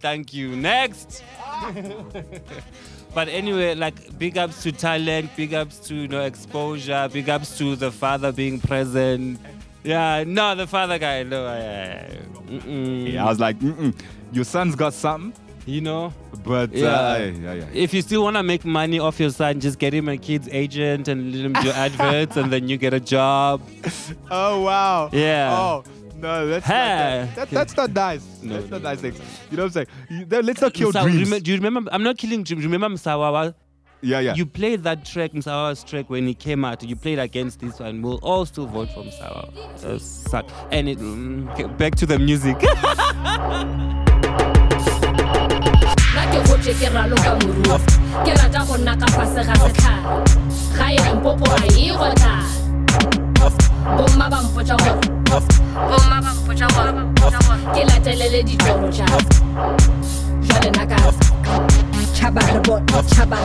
thank 0.00 0.32
you. 0.34 0.56
Next. 0.56 1.22
but 3.14 3.28
anyway, 3.28 3.74
like 3.74 4.18
big 4.18 4.38
ups 4.38 4.62
to 4.62 4.72
talent, 4.72 5.34
big 5.36 5.54
ups 5.54 5.78
to 5.88 5.94
you 5.94 6.08
know 6.08 6.22
exposure, 6.22 7.08
big 7.12 7.28
ups 7.28 7.56
to 7.58 7.76
the 7.76 7.90
father 7.90 8.32
being 8.32 8.60
present. 8.60 9.40
Yeah, 9.84 10.24
no, 10.26 10.54
the 10.54 10.66
father 10.66 10.98
guy. 10.98 11.22
No, 11.22 11.44
yeah. 11.46 12.12
Yeah, 12.66 13.24
I 13.24 13.28
was 13.28 13.40
like, 13.40 13.58
Mm-mm, 13.58 13.94
your 14.32 14.44
son's 14.44 14.74
got 14.74 14.92
something, 14.94 15.32
you 15.66 15.80
know. 15.80 16.12
but 16.44 16.72
Yeah. 16.72 16.86
uh, 16.88 17.18
yeah, 17.40 17.52
yeah. 17.54 17.64
If 17.72 17.92
you 17.94 18.02
still 18.02 18.22
want 18.22 18.36
to 18.36 18.42
make 18.42 18.64
money 18.64 18.98
off 18.98 19.20
your 19.20 19.30
son, 19.30 19.60
just 19.60 19.78
get 19.78 19.92
him 19.94 20.08
a 20.08 20.16
kid's 20.16 20.48
agent 20.50 21.08
and 21.08 21.34
let 21.34 21.44
him 21.44 21.52
do 21.64 21.70
adverts, 21.86 22.36
and 22.36 22.52
then 22.52 22.68
you 22.68 22.76
get 22.76 22.92
a 22.94 23.00
job. 23.00 23.60
Oh 24.30 24.62
wow. 24.62 25.10
Yeah. 25.12 25.56
Oh 25.58 25.84
no, 26.18 26.46
that's 26.48 26.66
Hey. 26.66 27.26
not, 27.26 27.34
that, 27.34 27.34
that, 27.36 27.50
that's 27.50 27.76
not 27.76 27.90
nice. 27.92 28.42
No, 28.42 28.54
that's 28.54 28.70
not 28.70 28.82
nice 28.82 29.00
things. 29.00 29.18
You 29.50 29.56
know 29.56 29.64
what 29.64 29.66
I'm 29.68 29.72
saying? 29.72 29.86
You, 30.10 30.24
then 30.26 30.44
let's 30.46 30.60
not 30.60 30.74
kill 30.74 30.92
Msa- 30.92 31.02
dreams. 31.02 31.28
remem- 31.30 31.42
do 31.42 31.50
you 31.52 31.56
remember? 31.58 31.90
I'm 31.92 32.02
not 32.02 32.18
killing 32.18 32.42
dreams. 32.44 32.64
Remember 32.64 32.88
Msawawa? 32.88 33.54
yeah, 34.00 34.20
yeah. 34.20 34.34
You 34.34 34.46
played 34.46 34.84
that 34.84 35.04
track, 35.04 35.32
Msawawa's 35.32 35.82
track, 35.84 36.08
when 36.10 36.26
he 36.26 36.34
came 36.34 36.64
out. 36.64 36.82
You 36.82 36.94
played 36.96 37.18
against 37.18 37.60
this 37.60 37.78
one. 37.80 38.00
We'll 38.02 38.18
all 38.22 38.46
still 38.46 38.66
vote 38.66 38.88
for 38.94 39.02
Msawawa. 39.04 39.78
So 39.78 39.98
suck. 39.98 40.46
And 40.70 40.88
it, 40.88 40.98
mm, 40.98 41.50
okay, 41.52 41.64
back 41.64 41.94
to 41.96 42.06
the 42.06 42.18
music. 42.18 42.56
nna 46.18 46.24
ke 46.32 46.38
gotse 46.48 46.72
ke 46.78 46.88
raloka 46.94 47.30
moruo 47.40 47.76
ke 48.26 48.32
rata 48.38 48.60
go 48.66 48.74
nna 48.76 48.94
ka 49.00 49.06
fase 49.14 49.42
ga 49.48 49.54
setlhare 49.62 50.02
ga 50.78 50.86
e 50.90 50.98
lempopo 51.04 51.46
a 51.46 51.66
e 51.78 51.90
gotla 52.00 52.32
bomma 53.98 54.26
ba 54.32 54.38
mpotsa 54.42 54.76
gore 54.82 55.17
ke 57.74 57.84
latelele 57.84 58.42
ditoro 58.42 58.88
ja 58.90 59.06
jale 60.40 60.70
nna 60.70 60.86
ka 60.86 60.96
tšhaba 62.14 62.40
re 62.52 62.60
bon 62.66 62.80
tšhaba 63.10 63.36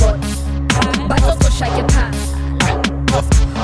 re 0.00 0.31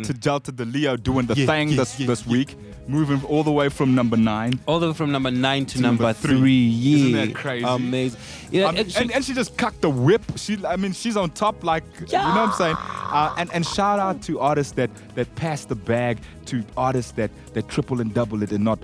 out 0.00 0.06
to 0.06 0.12
Delta 0.14 0.52
the 0.52 0.64
Leo 0.64 0.96
doing 0.96 1.26
the 1.26 1.34
Yeah, 1.34 1.46
thing 1.46 1.68
yeah, 1.70 1.76
this 1.76 2.00
yeah, 2.00 2.06
this 2.06 2.26
yeah. 2.26 2.32
week, 2.32 2.56
moving 2.88 3.22
all 3.24 3.42
the 3.42 3.52
way 3.52 3.68
from 3.68 3.94
number 3.94 4.16
nine. 4.16 4.58
all 4.66 4.80
the 4.80 4.88
way 4.88 4.92
from 4.94 5.12
number 5.12 5.30
nine 5.30 5.66
to, 5.66 5.76
To 5.76 5.82
number, 5.82 6.02
number 6.04 6.18
three. 6.18 6.38
three. 6.38 6.52
Yeah. 6.52 6.96
Isn't 6.96 7.12
that 7.12 7.34
crazy? 7.34 7.64
Amazing. 7.66 8.20
Yeah, 8.50 8.64
Um, 8.64 8.76
actually- 8.76 9.02
and, 9.02 9.12
and 9.12 9.24
she 9.24 9.34
just 9.34 9.56
cocked 9.56 9.80
the 9.80 9.90
whip. 9.90 10.22
She, 10.36 10.58
I 10.66 10.76
mean, 10.76 10.92
she's 10.92 11.16
on 11.16 11.30
top, 11.30 11.62
like 11.64 11.84
you 12.00 12.06
know 12.12 12.18
what 12.24 12.36
I'm 12.38 12.52
saying. 12.52 12.76
Uh, 12.78 13.34
and 13.38 13.50
and 13.52 13.66
shout 13.66 13.98
out 13.98 14.22
to 14.22 14.40
artists 14.40 14.72
that 14.74 14.90
that 15.14 15.34
pass 15.36 15.64
the 15.64 15.74
bag, 15.76 16.18
to 16.46 16.62
artists 16.76 17.12
that 17.12 17.30
that 17.54 17.68
triple 17.68 18.00
and 18.00 18.12
double 18.14 18.42
it 18.42 18.52
and 18.52 18.64
not 18.64 18.78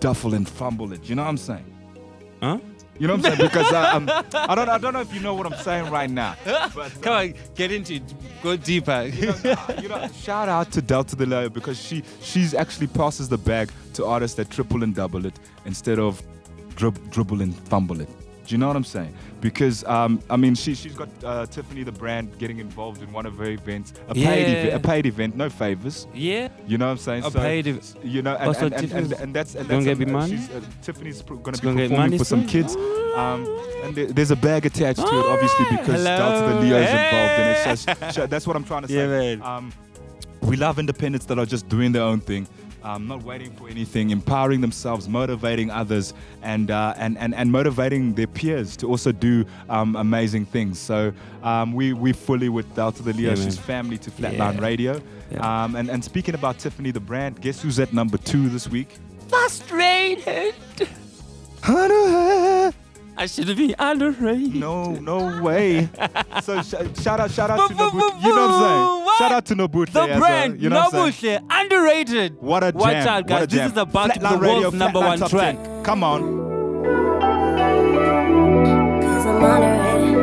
duffle 0.00 0.34
and 0.34 0.48
fumble 0.48 0.92
it. 0.92 1.08
You 1.08 1.14
know 1.16 1.22
what 1.22 1.28
I'm 1.30 1.36
saying? 1.38 1.64
Huh? 2.42 2.58
You 2.98 3.06
know 3.06 3.14
what 3.14 3.26
I'm 3.26 3.36
saying? 3.36 3.48
Because 3.48 3.72
uh, 3.72 3.90
um, 3.94 4.10
I 4.34 4.54
don't, 4.54 4.68
I 4.68 4.78
don't 4.78 4.92
know 4.92 5.00
if 5.00 5.14
you 5.14 5.20
know 5.20 5.34
what 5.34 5.46
I'm 5.46 5.58
saying 5.60 5.90
right 5.90 6.10
now. 6.10 6.34
But, 6.44 7.00
Come 7.00 7.12
on, 7.12 7.34
get 7.54 7.70
into 7.70 7.94
it. 7.94 8.02
Go 8.42 8.56
deeper. 8.56 9.10
you 9.12 9.26
know, 9.26 9.64
you 9.82 9.88
know, 9.88 10.08
shout 10.08 10.48
out 10.48 10.72
to 10.72 10.82
Delta 10.82 11.14
the 11.16 11.26
Layer 11.26 11.48
because 11.48 11.80
she 11.80 12.02
she's 12.20 12.54
actually 12.54 12.88
passes 12.88 13.28
the 13.28 13.38
bag 13.38 13.70
to 13.94 14.04
artists 14.04 14.36
that 14.36 14.50
triple 14.50 14.82
and 14.82 14.94
double 14.94 15.26
it 15.26 15.38
instead 15.64 15.98
of 15.98 16.22
drib- 16.74 17.10
dribble 17.10 17.40
and 17.42 17.54
fumble 17.68 18.00
it. 18.00 18.08
Do 18.48 18.54
you 18.54 18.58
know 18.58 18.66
what 18.66 18.76
I'm 18.76 18.84
saying? 18.84 19.14
Because 19.42 19.84
um, 19.84 20.22
I 20.30 20.38
mean, 20.38 20.54
she 20.54 20.74
she's 20.74 20.94
got 20.94 21.10
uh, 21.22 21.44
Tiffany 21.44 21.82
the 21.82 21.92
brand 21.92 22.38
getting 22.38 22.60
involved 22.60 23.02
in 23.02 23.12
one 23.12 23.26
of 23.26 23.36
her 23.36 23.50
events, 23.50 23.92
a 24.08 24.14
paid 24.14 24.48
event, 24.48 24.74
a 24.74 24.88
paid 24.88 25.04
event, 25.04 25.36
no 25.36 25.50
favors. 25.50 26.06
Yeah. 26.14 26.48
You 26.66 26.78
know 26.78 26.86
what 26.86 26.92
I'm 26.92 26.98
saying? 26.98 27.24
A 27.24 27.30
So, 27.30 27.38
paid 27.38 27.66
event. 27.66 27.94
You 28.02 28.22
know, 28.22 28.36
and, 28.36 28.48
Oh, 28.48 28.52
so 28.54 28.66
and, 28.66 28.74
and, 28.74 28.92
and, 28.92 29.12
and 29.12 29.34
that's 29.34 29.54
and 29.54 29.68
gonna 29.68 29.84
that's 29.84 29.98
get 29.98 30.08
money? 30.08 30.30
she's, 30.38 30.48
uh, 30.50 30.62
Tiffany's 30.82 31.20
going 31.20 31.42
to 31.44 31.50
She's 31.52 31.60
be 31.60 31.66
gonna 31.66 31.88
performing 31.90 32.18
for 32.18 32.24
some 32.24 32.46
kids, 32.46 32.74
um, 33.16 33.44
and 33.84 33.94
there, 33.94 34.06
there's 34.06 34.30
a 34.30 34.36
bag 34.36 34.64
attached 34.64 35.00
to 35.00 35.04
it, 35.20 35.26
obviously, 35.34 35.66
because 35.76 36.02
Delta 36.04 36.46
the 36.46 36.52
Hello. 36.52 36.60
Leo 36.62 36.76
is 36.78 36.88
involved, 36.88 37.32
and 37.40 37.48
it's 37.50 37.84
just 37.84 38.14
so 38.14 38.26
that's 38.32 38.46
what 38.46 38.56
I'm 38.56 38.64
trying 38.64 38.86
to 38.86 38.92
Yeah, 38.92 39.00
say. 39.08 39.36
man. 39.36 39.42
Um, 39.42 39.72
we 40.40 40.56
love 40.56 40.78
independents 40.78 41.26
that 41.26 41.38
are 41.38 41.44
just 41.44 41.68
doing 41.68 41.92
their 41.92 42.02
own 42.02 42.20
thing. 42.20 42.48
Um, 42.82 43.08
not 43.08 43.22
waiting 43.24 43.50
for 43.52 43.68
anything, 43.68 44.10
empowering 44.10 44.60
themselves, 44.60 45.08
motivating 45.08 45.70
others, 45.70 46.14
and 46.42 46.70
uh, 46.70 46.94
and, 46.96 47.18
and 47.18 47.34
and 47.34 47.50
motivating 47.50 48.14
their 48.14 48.28
peers 48.28 48.76
to 48.78 48.86
also 48.86 49.10
do 49.12 49.44
um, 49.68 49.96
amazing 49.96 50.46
things. 50.46 50.78
So 50.78 51.12
um, 51.42 51.72
we 51.74 51.92
we 51.92 52.12
fully 52.12 52.48
with 52.48 52.72
Delta 52.74 53.02
the 53.02 53.12
Leo. 53.12 53.30
Yeah, 53.30 53.34
She's 53.44 53.58
family 53.58 53.98
to 53.98 54.10
Flatline 54.10 54.54
Yeah. 54.56 54.60
Radio. 54.60 55.00
Yeah. 55.32 55.64
Um, 55.64 55.74
and 55.76 55.90
and 55.90 56.04
speaking 56.04 56.34
about 56.34 56.58
Tiffany 56.58 56.92
the 56.92 57.00
brand, 57.00 57.40
guess 57.40 57.60
who's 57.60 57.78
at 57.80 57.92
number 57.92 58.16
two 58.16 58.48
this 58.48 58.68
week? 58.68 58.96
Frustrated. 59.28 60.54
I 63.20 63.26
should 63.26 63.54
be 63.56 63.74
underrated. 63.78 64.54
No, 64.54 64.92
no 64.92 65.42
way. 65.42 65.88
so 66.42 66.62
sh- 66.62 66.74
shout 67.02 67.18
out, 67.18 67.30
shout 67.32 67.50
out 67.50 67.68
to 67.68 67.74
Nobut. 67.74 68.22
You 68.22 68.34
know 68.34 68.46
what 68.46 68.54
I'm 68.54 69.06
saying? 69.06 69.18
Shout 69.18 69.32
out 69.32 69.44
to 69.46 69.54
Nobut. 69.56 69.90
The 69.92 70.02
as 70.02 70.18
brand, 70.20 70.54
a, 70.54 70.58
you 70.58 70.68
know 70.70 70.76
what 70.84 70.94
I'm 70.94 71.12
saying? 71.12 71.40
Underrated. 71.50 72.36
What 72.40 72.62
a 72.62 72.70
jam. 72.70 72.80
Watch 72.80 72.94
out, 72.94 73.26
guys. 73.26 73.40
What 73.40 73.42
a 73.42 73.46
This 73.48 73.58
jam. 73.58 73.70
is 73.72 73.76
about 73.76 74.14
to 74.14 74.20
be 74.20 74.20
the 74.20 74.26
Flatline 74.28 74.40
Radio, 74.40 74.70
number 74.70 75.00
Flatline 75.00 75.06
one 75.08 75.18
Top 75.18 75.30
track. 75.30 75.56
10. 75.56 75.82
Come 75.84 76.04
on. 76.04 76.38
Cause 79.02 79.26
I'm 79.26 79.44
underrated. 79.44 80.14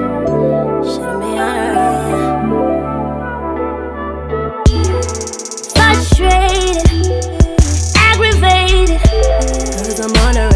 Shouldn't 0.88 1.20
be 1.20 1.36
underrated. 1.36 2.46
Frustrated. 5.76 6.88
Aggravated. 7.98 9.02
Cause 9.02 10.00
I'm 10.00 10.16
underrated. 10.28 10.55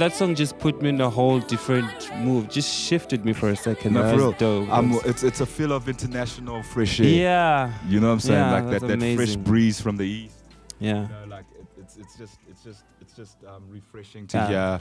That 0.00 0.12
song 0.14 0.34
just 0.34 0.58
put 0.58 0.82
me 0.82 0.88
in 0.88 1.00
a 1.00 1.08
whole 1.08 1.38
different 1.40 1.92
move. 2.16 2.48
Just 2.48 2.68
shifted 2.74 3.24
me 3.24 3.32
for 3.32 3.48
a 3.50 3.56
second. 3.56 3.94
No, 3.94 4.02
for 4.10 4.16
real. 4.16 4.32
That's- 4.66 5.06
it's 5.06 5.22
it's 5.22 5.40
a 5.40 5.46
feel 5.46 5.72
of 5.72 5.88
international 5.88 6.62
fresh 6.62 7.00
air. 7.00 7.06
Yeah. 7.06 7.72
You 7.88 8.00
know 8.00 8.08
what 8.08 8.14
I'm 8.14 8.20
saying? 8.20 8.38
Yeah, 8.38 8.52
like 8.60 8.80
that, 8.80 8.88
that 8.88 9.16
fresh 9.16 9.36
breeze 9.36 9.80
from 9.80 9.96
the 9.96 10.04
east. 10.06 10.34
Yeah. 10.80 11.02
You 11.02 11.08
know, 11.08 11.24
like 11.28 11.44
it, 11.58 11.66
it's 11.78 11.96
it's 11.98 12.16
just 12.16 12.38
it's 12.48 12.64
just 12.64 12.84
it's 13.02 13.12
just 13.14 13.36
um, 13.46 13.62
refreshing 13.70 14.26
to 14.28 14.36
Yeah. 14.38 14.48
hear 14.48 14.80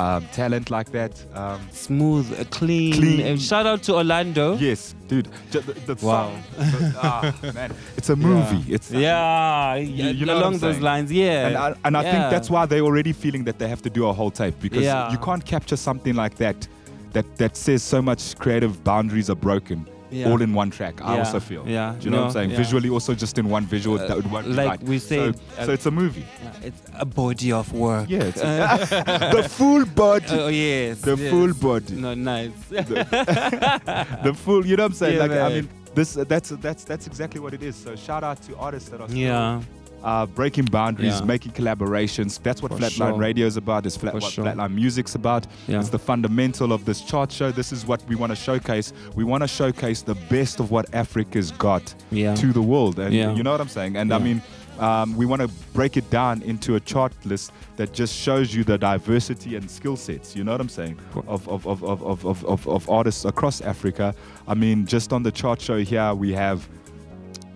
um, 0.00 0.24
talent 0.32 0.70
like 0.70 0.90
that. 0.92 1.12
Um, 1.34 1.60
Smooth, 1.72 2.26
uh, 2.38 2.44
clean. 2.50 2.92
Clean. 2.94 3.20
And 3.26 3.40
shout 3.42 3.66
out 3.66 3.82
to 3.84 3.94
Orlando. 3.96 4.56
yes, 4.58 4.94
dude. 5.08 5.28
The, 5.50 5.60
the 5.60 6.06
Wow. 6.06 6.30
song, 6.30 6.42
the- 6.56 6.94
ah, 7.02 7.34
man, 7.54 7.72
it's 7.96 8.10
a 8.10 8.16
movie. 8.16 8.64
It's 8.72 8.90
Yeah, 8.92 9.74
You- 9.74 10.10
you 10.18 10.24
know 10.26 10.38
along 10.38 10.58
those 10.58 10.78
lines, 10.78 11.10
yeah. 11.12 11.48
And 11.48 11.56
I, 11.56 11.74
and 11.84 11.96
I 11.96 12.02
Yeah. 12.02 12.12
think 12.12 12.30
that's 12.30 12.48
why 12.48 12.66
they're 12.66 12.82
already 12.90 13.12
feeling 13.12 13.44
that 13.44 13.58
they 13.58 13.68
have 13.68 13.82
to 13.82 13.90
do 13.90 14.06
a 14.06 14.12
whole 14.12 14.30
tape 14.30 14.54
because 14.60 14.84
Yeah. 14.84 15.10
you 15.10 15.18
can't 15.18 15.44
capture 15.44 15.76
something 15.76 16.14
like 16.14 16.36
that, 16.36 16.68
that 17.12 17.26
that 17.38 17.56
says 17.56 17.82
so 17.82 18.00
much 18.00 18.36
creative 18.38 18.84
boundaries 18.84 19.28
are 19.30 19.40
broken 19.50 19.84
Yeah. 20.10 20.28
all 20.30 20.42
in 20.42 20.52
one 20.54 20.70
track. 20.70 21.00
I 21.02 21.14
Yeah, 21.14 21.18
also 21.20 21.40
feel. 21.40 21.64
yeah, 21.68 21.94
Do 21.98 22.04
you 22.04 22.10
know 22.10 22.18
what 22.18 22.26
I'm 22.26 22.32
saying? 22.32 22.50
yeah. 22.50 22.56
Visually, 22.56 22.88
also 22.90 23.14
just 23.14 23.38
in 23.38 23.48
one 23.48 23.64
visual. 23.64 23.98
Uh, 23.98 24.06
that 24.08 24.16
would 24.16 24.30
won't 24.30 24.48
like 24.48 24.82
we 24.82 24.98
say, 24.98 25.32
So, 25.32 25.38
uh, 25.58 25.66
so 25.66 25.72
it's 25.72 25.86
a 25.86 25.90
movie. 25.90 26.24
It's 26.62 26.82
a 26.98 27.04
body 27.06 27.52
of 27.52 27.72
work. 27.72 28.08
Yeah, 28.10 28.24
it's 28.24 28.40
Uh, 28.50 29.32
the 29.36 29.48
full 29.48 29.84
body. 29.86 30.26
Oh 30.30 30.48
yes. 30.48 31.00
The 31.00 31.16
yes. 31.16 31.30
full 31.30 31.54
body. 31.54 31.94
No, 31.94 32.14
nice. 32.14 32.50
the 32.70 34.32
full. 34.44 34.66
You 34.66 34.76
know 34.76 34.84
what 34.84 34.90
I'm 34.92 34.94
saying? 34.94 35.16
Yeah, 35.16 35.22
like 35.26 35.30
I 35.32 35.48
mean, 35.48 35.68
this 35.94 36.14
that's 36.14 36.50
that's 36.50 36.84
that's 36.84 37.06
exactly 37.06 37.40
what 37.40 37.54
it 37.54 37.62
is. 37.62 37.76
So 37.76 37.96
shout 37.96 38.24
out 38.24 38.42
to 38.42 38.56
artists 38.56 38.88
that 38.90 39.00
are 39.00 39.08
Yeah. 39.10 39.60
Uh, 40.02 40.24
breaking 40.26 40.64
boundaries, 40.64 41.18
Yeah. 41.20 41.24
making 41.26 41.52
collaborations. 41.52 42.42
That's 42.42 42.62
what 42.62 42.72
For 42.72 42.78
Flatline 42.78 42.96
sure. 43.10 43.12
Radio 43.14 43.46
is 43.46 43.56
about. 43.56 43.84
Is 43.86 43.96
flat, 43.96 44.14
what 44.14 44.22
sure. 44.22 44.44
Flatline 44.44 44.74
Music's 44.74 45.14
about. 45.14 45.46
Yeah. 45.68 45.78
It's 45.80 45.90
the 45.90 45.98
fundamental 45.98 46.72
of 46.72 46.84
this 46.84 47.00
chart 47.02 47.30
show. 47.30 47.50
This 47.52 47.70
is 47.72 47.86
what 47.86 48.02
we 48.08 48.16
want 48.16 48.30
to 48.30 48.36
showcase. 48.36 48.92
We 49.14 49.24
want 49.24 49.42
to 49.42 49.48
showcase 49.48 50.00
the 50.02 50.14
best 50.30 50.58
of 50.58 50.70
what 50.70 50.86
Africa's 50.94 51.50
got 51.52 51.94
Yeah. 52.10 52.34
to 52.36 52.52
the 52.52 52.62
world. 52.62 52.98
And 52.98 53.12
you 53.14 53.42
know 53.42 53.52
what 53.52 53.60
I'm 53.60 53.68
saying? 53.68 53.96
And 53.96 54.12
I 54.14 54.18
mean, 54.18 54.40
um, 54.78 55.14
we 55.18 55.26
want 55.26 55.42
to 55.42 55.48
break 55.74 55.98
it 55.98 56.08
down 56.08 56.40
into 56.42 56.76
a 56.76 56.80
chart 56.80 57.12
list 57.26 57.52
that 57.76 57.92
just 57.92 58.14
shows 58.14 58.54
you 58.54 58.64
the 58.64 58.78
diversity 58.78 59.54
and 59.56 59.70
skill 59.70 59.96
sets. 59.96 60.34
You 60.34 60.44
know 60.44 60.52
what 60.52 60.60
I'm 60.62 60.70
saying? 60.70 60.96
Of, 61.28 61.46
of, 61.46 61.66
of, 61.66 61.84
of, 61.84 62.02
of, 62.02 62.24
of, 62.46 62.66
of 62.68 62.88
artists 62.88 63.26
across 63.26 63.60
Africa. 63.60 64.14
I 64.48 64.54
mean, 64.54 64.86
just 64.86 65.12
on 65.12 65.22
the 65.22 65.30
chart 65.32 65.60
show 65.60 65.78
here, 65.78 66.14
we 66.14 66.32
have 66.32 66.66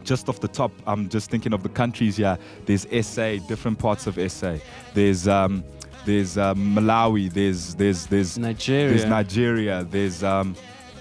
just 0.05 0.29
off 0.29 0.41
the 0.41 0.49
top, 0.49 0.71
I'm 0.87 1.09
just 1.09 1.31
thinking 1.31 1.53
of 1.53 1.63
the 1.63 1.69
countries 1.69 2.17
here. 2.17 2.39
There's 2.67 2.87
SA, 3.07 3.37
different 3.49 3.79
parts 3.79 4.07
of 4.07 4.15
SA. 4.31 4.57
There's 4.93 5.27
um, 5.27 5.65
there's 6.05 6.37
um, 6.39 6.75
Malawi. 6.77 7.33
There's 7.33 7.75
there's 7.75 8.07
there's 8.07 8.39
Nigeria. 8.39 8.89
There's 8.89 9.07
Nigeria. 9.07 9.85
There's 9.85 10.23
um, 10.23 10.55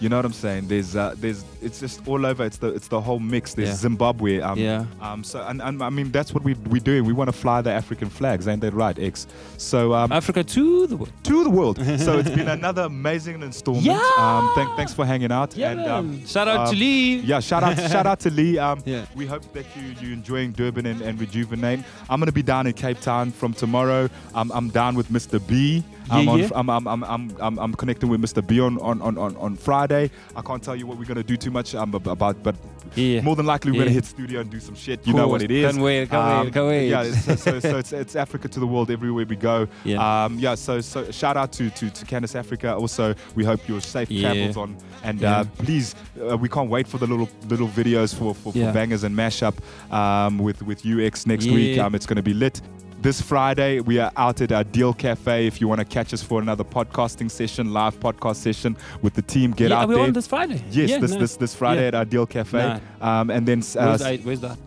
you 0.03 0.09
know 0.09 0.17
what 0.17 0.25
I'm 0.25 0.33
saying? 0.33 0.67
There's 0.67 0.97
uh, 0.97 1.15
there's 1.17 1.45
it's 1.61 1.79
just 1.79 2.05
all 2.09 2.25
over. 2.25 2.43
It's 2.43 2.57
the 2.57 2.67
it's 2.73 2.89
the 2.89 2.99
whole 2.99 3.19
mix. 3.19 3.53
There's 3.53 3.69
Yeah. 3.69 3.75
Zimbabwe. 3.75 4.41
Um, 4.41 4.59
Yeah. 4.59 4.85
Um. 5.01 5.23
So 5.23 5.41
and, 5.47 5.61
and 5.61 5.81
I 5.81 5.89
mean 5.89 6.11
that's 6.11 6.33
what 6.33 6.43
we 6.43 6.55
we 6.69 6.81
doing. 6.81 7.05
We 7.05 7.13
want 7.13 7.29
to 7.29 7.37
fly 7.43 7.61
the 7.61 7.71
African 7.71 8.09
flags, 8.09 8.47
ain't 8.49 8.59
that 8.61 8.73
right, 8.73 8.97
X? 8.99 9.27
So 9.57 9.93
um, 9.93 10.11
Africa 10.11 10.43
to 10.43 10.87
the 10.87 10.97
world. 10.97 11.13
to 11.23 11.43
the 11.45 11.49
world. 11.49 11.77
so 11.99 12.19
it's 12.19 12.29
been 12.29 12.49
another 12.49 12.81
amazing 12.83 13.41
installment. 13.41 13.85
Yeah. 13.85 14.01
Um. 14.17 14.51
Thank, 14.55 14.75
thanks 14.75 14.93
for 14.93 15.05
hanging 15.05 15.31
out. 15.31 15.55
Yeah, 15.55 15.71
and 15.71 15.81
um, 15.89 16.25
Shout 16.27 16.49
out 16.49 16.65
to 16.67 16.73
um, 16.73 16.79
Lee. 16.79 17.15
Yeah. 17.21 17.39
Shout 17.39 17.63
out 17.63 17.77
shout 17.89 18.05
out 18.05 18.19
to 18.21 18.29
Lee. 18.29 18.57
Um. 18.67 18.81
Yeah. 18.85 19.05
We 19.15 19.25
hope 19.25 19.43
that 19.53 19.65
you 19.77 19.83
you 20.01 20.13
enjoying 20.13 20.51
Durban 20.51 20.85
and, 20.85 21.01
and 21.01 21.17
rejuvenate. 21.19 21.79
I'm 22.09 22.19
gonna 22.19 22.31
be 22.33 22.43
down 22.43 22.67
in 22.67 22.73
Cape 22.73 22.99
Town 22.99 23.31
from 23.31 23.53
tomorrow. 23.53 24.09
I'm 24.35 24.51
I'm 24.51 24.69
down 24.69 24.95
with 24.95 25.09
Mr. 25.09 25.39
B. 25.47 25.83
I'm, 26.09 26.25
Yeah, 26.25 26.31
on, 26.31 26.39
yeah. 26.39 26.49
I'm, 26.55 26.69
I'm, 26.69 26.87
I'm, 26.87 27.03
I'm, 27.03 27.37
I'm, 27.39 27.59
I'm 27.59 27.73
connecting 27.73 28.09
with 28.09 28.21
Mr. 28.21 28.45
B 28.45 28.59
on, 28.59 28.77
on, 28.79 29.01
on, 29.01 29.17
on, 29.17 29.55
Friday. 29.55 30.11
I 30.35 30.41
can't 30.41 30.61
tell 30.61 30.75
you 30.75 30.85
what 30.87 30.97
we're 30.97 31.05
gonna 31.05 31.23
do 31.23 31.37
too 31.37 31.51
much 31.51 31.73
um, 31.75 31.95
ab- 31.95 32.07
about, 32.07 32.41
but 32.43 32.55
Yeah. 32.95 33.21
more 33.21 33.35
than 33.35 33.45
likely 33.45 33.71
we're 33.71 33.79
gonna 33.79 33.91
hit 33.91 34.05
studio 34.05 34.41
and 34.41 34.49
do 34.49 34.59
some 34.59 34.75
shit. 34.75 35.05
You 35.07 35.13
know 35.13 35.27
what 35.27 35.41
it 35.41 35.51
is. 35.51 35.71
Can't 35.71 35.83
wait, 35.83 36.09
can't 36.09 36.45
wait, 36.45 36.53
can't 36.53 36.67
wait. 36.67 36.89
Yeah, 36.89 37.03
so, 37.11 37.35
so, 37.35 37.59
so 37.59 37.77
it's, 37.77 37.93
it's 37.93 38.15
Africa 38.15 38.47
to 38.49 38.59
the 38.59 38.67
world 38.67 38.91
everywhere 38.91 39.25
we 39.25 39.35
go. 39.35 39.67
Yeah. 39.85 40.25
Um, 40.25 40.37
yeah. 40.39 40.55
So 40.55 40.81
so 40.81 41.09
shout 41.11 41.37
out 41.37 41.51
to 41.53 41.69
to, 41.69 41.89
to 41.89 42.05
Candace 42.05 42.35
Africa. 42.35 42.75
Also, 42.75 43.15
we 43.35 43.43
hope 43.45 43.67
your 43.67 43.81
safe 43.81 44.11
Yeah. 44.11 44.33
travels 44.33 44.57
on. 44.57 44.77
And 45.03 45.23
uh, 45.23 45.43
please, 45.57 45.95
uh, 46.29 46.37
we 46.37 46.47
can't 46.49 46.69
wait 46.69 46.87
for 46.87 46.97
the 46.97 47.07
little 47.07 47.29
little 47.47 47.67
videos 47.67 48.13
for 48.13 48.33
for, 48.35 48.51
for 48.53 48.71
bangers 48.73 49.03
and 49.03 49.15
mashup 49.15 49.55
um, 49.91 50.37
with 50.39 50.61
with 50.63 50.85
UX 50.85 51.25
next 51.25 51.45
week. 51.45 51.79
Um, 51.79 51.95
it's 51.95 52.05
gonna 52.05 52.21
be 52.21 52.33
lit. 52.33 52.61
This 53.03 53.21
Friday, 53.21 53.81
we 53.81 53.99
are 53.99 54.13
out 54.15 54.39
at 54.39 54.53
our 54.53 54.63
Deal 54.63 54.93
Cafe. 54.93 55.45
If 55.45 55.59
you 55.59 55.67
want 55.67 55.79
to 55.79 55.85
catch 55.85 56.13
us 56.13 56.23
for 56.23 56.41
another 56.41 56.63
podcasting 56.63 57.29
session, 57.29 57.73
live 57.73 57.99
podcast 57.99 58.37
session 58.37 58.77
with 59.01 59.13
the 59.13 59.21
team, 59.21 59.51
get 59.51 59.71
yeah, 59.71 59.81
out 59.81 59.89
we're 59.89 59.95
there. 59.95 60.03
on 60.05 60.13
this 60.13 60.25
Friday. 60.25 60.63
Yes, 60.71 60.89
Yeah, 60.89 60.99
this, 60.99 61.11
nice. 61.11 61.19
this 61.19 61.35
this 61.35 61.53
Friday 61.55 61.81
Yeah. 61.81 61.87
at 61.89 61.95
our 61.95 62.05
Deal 62.05 62.25
Cafe. 62.25 62.57
Nice. 62.57 62.81
Um, 63.01 63.29
and 63.29 63.45
then 63.45 63.59
uh, 63.59 63.97
Where's, 63.97 63.99
that? 63.99 64.19
Where's 64.23 64.39
that? 64.39 64.57